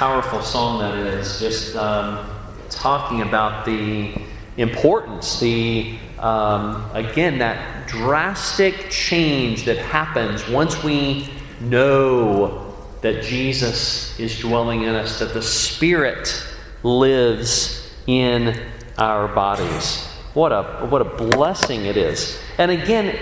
Powerful 0.00 0.40
song 0.40 0.78
that 0.78 0.94
is. 0.94 1.38
Just 1.38 1.76
um, 1.76 2.26
talking 2.70 3.20
about 3.20 3.66
the 3.66 4.14
importance, 4.56 5.38
the 5.40 5.98
um, 6.18 6.90
again 6.94 7.36
that 7.40 7.86
drastic 7.86 8.88
change 8.88 9.66
that 9.66 9.76
happens 9.76 10.48
once 10.48 10.82
we 10.82 11.28
know 11.60 12.74
that 13.02 13.22
Jesus 13.22 14.18
is 14.18 14.38
dwelling 14.38 14.84
in 14.84 14.94
us, 14.94 15.18
that 15.18 15.34
the 15.34 15.42
Spirit 15.42 16.46
lives 16.82 17.92
in 18.06 18.58
our 18.96 19.28
bodies. 19.28 20.06
What 20.32 20.50
a 20.50 20.86
what 20.86 21.02
a 21.02 21.04
blessing 21.04 21.84
it 21.84 21.98
is. 21.98 22.40
And 22.56 22.70
again, 22.70 23.18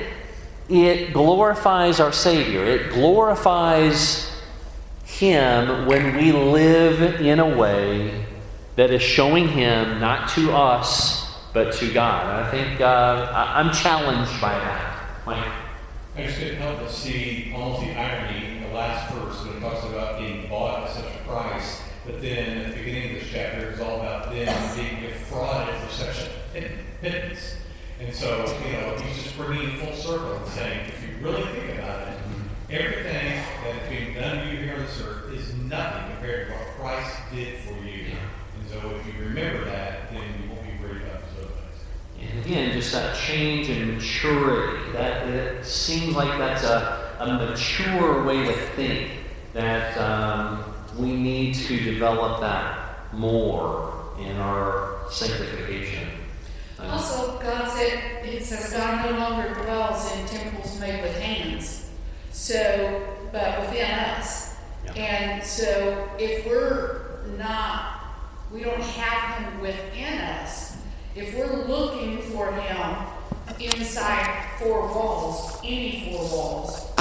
it 0.69 1.13
glorifies 1.13 1.99
our 1.99 2.13
Savior. 2.13 2.65
It 2.65 2.93
glorifies 2.93 4.18
Him 5.19 5.87
when 5.87 6.17
we 6.17 6.31
live 6.31 7.21
in 7.21 7.41
a 7.41 7.57
way 7.57 8.25
that 8.77 8.91
is 8.93 9.03
showing 9.03 9.49
Him 9.49 9.99
not 9.99 10.29
to 10.31 10.53
us, 10.53 11.27
but 11.53 11.73
to 11.75 11.93
God. 11.93 12.45
I 12.45 12.51
think 12.53 12.81
uh, 12.81 12.85
I- 13.35 13.59
I'm 13.61 13.73
challenged 13.73 14.41
by 14.41 14.53
that. 14.53 15.09
Mike? 15.27 15.45
I 16.17 16.23
just 16.23 16.39
couldn't 16.39 16.57
help 16.59 16.79
but 16.79 16.91
see 16.91 17.53
almost 17.55 17.81
the 17.83 17.99
irony 17.99 18.47
in 18.47 18.63
the 18.63 18.69
last 18.69 19.13
verse 19.13 19.45
when 19.45 19.57
it 19.57 19.61
talks 19.61 19.85
about 19.87 20.19
being 20.21 20.49
bought 20.49 20.85
at 20.85 20.91
such 20.95 21.13
a 21.13 21.19
price, 21.29 21.83
but 22.07 22.21
then 22.23 22.59
at 22.59 22.71
the 22.73 22.77
beginning 22.79 23.17
of 23.17 23.21
this 23.21 23.29
chapter, 23.33 23.71
it's 23.71 23.81
all 23.81 24.01
about 24.01 24.31
them 24.33 24.77
being 24.77 25.01
defrauded 25.03 25.75
for 25.83 25.93
such 25.93 26.29
a 26.55 26.61
pittance. 27.01 27.57
And 28.01 28.15
so, 28.15 28.45
you 28.65 28.73
know, 28.73 28.97
he's 28.99 29.25
just 29.25 29.37
bringing 29.37 29.71
it 29.71 29.79
full 29.81 29.95
circle 29.95 30.37
and 30.37 30.47
saying, 30.49 30.89
if 30.89 31.03
you 31.03 31.25
really 31.27 31.43
think 31.53 31.77
about 31.79 32.07
it, 32.07 32.18
everything 32.71 33.43
that's 33.65 33.89
being 33.89 34.15
done 34.15 34.45
to 34.45 34.53
you 34.53 34.59
here 34.59 34.75
on 34.75 34.81
this 34.81 35.03
earth 35.03 35.33
is 35.33 35.55
nothing 35.55 36.13
compared 36.13 36.49
to 36.49 36.53
what 36.53 36.67
Christ 36.79 37.17
did 37.33 37.59
for 37.61 37.75
you. 37.85 38.07
And 38.59 38.69
so 38.71 38.91
if 38.91 39.07
you 39.07 39.25
remember 39.25 39.65
that, 39.65 40.11
then 40.13 40.23
you 40.43 40.51
won't 40.51 40.63
be 40.65 40.85
worried 40.85 41.03
about 41.03 41.23
those 41.35 41.45
other 41.45 41.55
things. 41.55 42.31
And 42.31 42.45
again, 42.45 42.73
just 42.73 42.93
that 42.93 43.17
change 43.17 43.71
in 43.71 43.95
maturity. 43.95 44.93
That 44.93 45.29
it 45.29 45.65
seems 45.65 46.15
like 46.15 46.39
that's 46.39 46.65
a, 46.65 47.17
a 47.21 47.33
mature 47.33 48.25
way 48.25 48.45
to 48.45 48.53
think. 48.77 49.13
That 49.55 49.97
um, 49.97 50.75
we 50.99 51.15
need 51.17 51.55
to 51.55 51.81
develop 51.81 52.41
that 52.43 53.13
more 53.15 54.05
in 54.21 54.37
our 54.37 54.99
sanctification. 55.11 56.09
Also, 56.81 57.39
God 57.41 57.69
said, 57.71 58.25
it 58.25 58.45
says 58.45 58.73
God 58.73 59.11
no 59.11 59.19
longer 59.19 59.55
dwells 59.55 60.13
in 60.13 60.27
temples 60.27 60.79
made 60.81 61.03
with 61.03 61.19
hands. 61.19 61.78
So, 62.39 63.03
but 63.33 63.61
within 63.63 63.91
us. 63.91 64.55
Yeah. 64.85 64.93
And 64.93 65.45
so 65.45 66.09
if 66.21 66.47
we're 66.47 67.01
not, 67.37 68.01
we 68.53 68.63
don't 68.63 68.81
have 68.81 69.39
him 69.43 69.61
within 69.61 70.19
us, 70.19 70.77
if 71.17 71.37
we're 71.37 71.67
looking 71.67 72.23
for 72.23 72.53
him 72.53 73.07
inside 73.59 74.57
four 74.61 74.87
walls, 74.87 75.59
any 75.65 76.13
four 76.13 76.23
walls, 76.31 76.93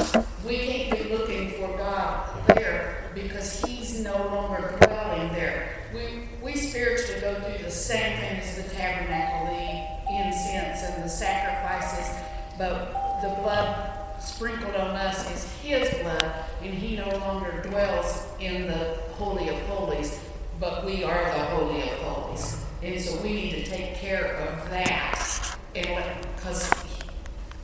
we 0.44 0.58
can't 0.58 1.02
be 1.02 1.16
looking 1.16 1.52
for 1.52 1.68
God 1.78 2.28
there 2.48 3.10
because 3.14 3.62
he's 3.62 4.00
no 4.00 4.16
longer 4.16 4.76
dwelling 4.82 5.32
there. 5.32 5.86
We, 5.94 6.28
we 6.42 6.56
spiritually 6.56 7.20
go 7.20 7.40
through 7.40 7.64
the 7.64 7.70
same 7.70 8.18
thing 8.18 8.40
as 8.40 8.56
the 8.56 8.74
tabernacle, 8.74 9.46
the 9.46 10.14
incense 10.14 10.82
and 10.82 11.04
the 11.04 11.08
sacrifices, 11.08 12.12
but 12.58 13.22
the 13.22 13.40
blood 13.40 13.97
sprinkled 14.20 14.74
on 14.74 14.96
us 14.96 15.30
is 15.32 15.52
his 15.62 16.02
blood, 16.02 16.34
and 16.62 16.74
he 16.74 16.96
no 16.96 17.08
longer 17.18 17.62
dwells 17.62 18.26
in 18.40 18.66
the 18.66 18.98
Holy 19.12 19.48
of 19.48 19.60
Holies, 19.62 20.20
but 20.60 20.84
we 20.84 21.04
are 21.04 21.24
the 21.24 21.44
Holy 21.46 21.82
of 21.82 21.98
Holies. 21.98 22.64
And 22.82 23.00
so 23.00 23.20
we 23.22 23.32
need 23.32 23.64
to 23.64 23.70
take 23.70 23.94
care 23.94 24.36
of 24.36 24.70
that, 24.70 25.56
because 25.72 26.70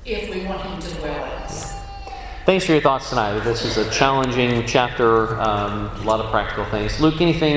if 0.05 0.35
we 0.35 0.45
want 0.45 0.61
him 0.63 0.81
to 0.81 0.95
dwell 1.01 1.25
in 1.25 1.31
us. 1.43 1.75
Thanks 2.45 2.67
for 2.67 2.73
your 2.73 2.83
thoughts 2.83 3.09
tonight. 3.09 3.41
This 3.41 3.65
is 3.65 3.79
a 3.79 3.91
challenging 3.91 4.67
chapter, 4.67 5.41
um, 5.41 5.87
a 5.97 6.03
lot 6.03 6.21
of 6.21 6.31
practical 6.31 6.67
things. 6.67 7.01
Luke, 7.01 7.23
anything 7.23 7.55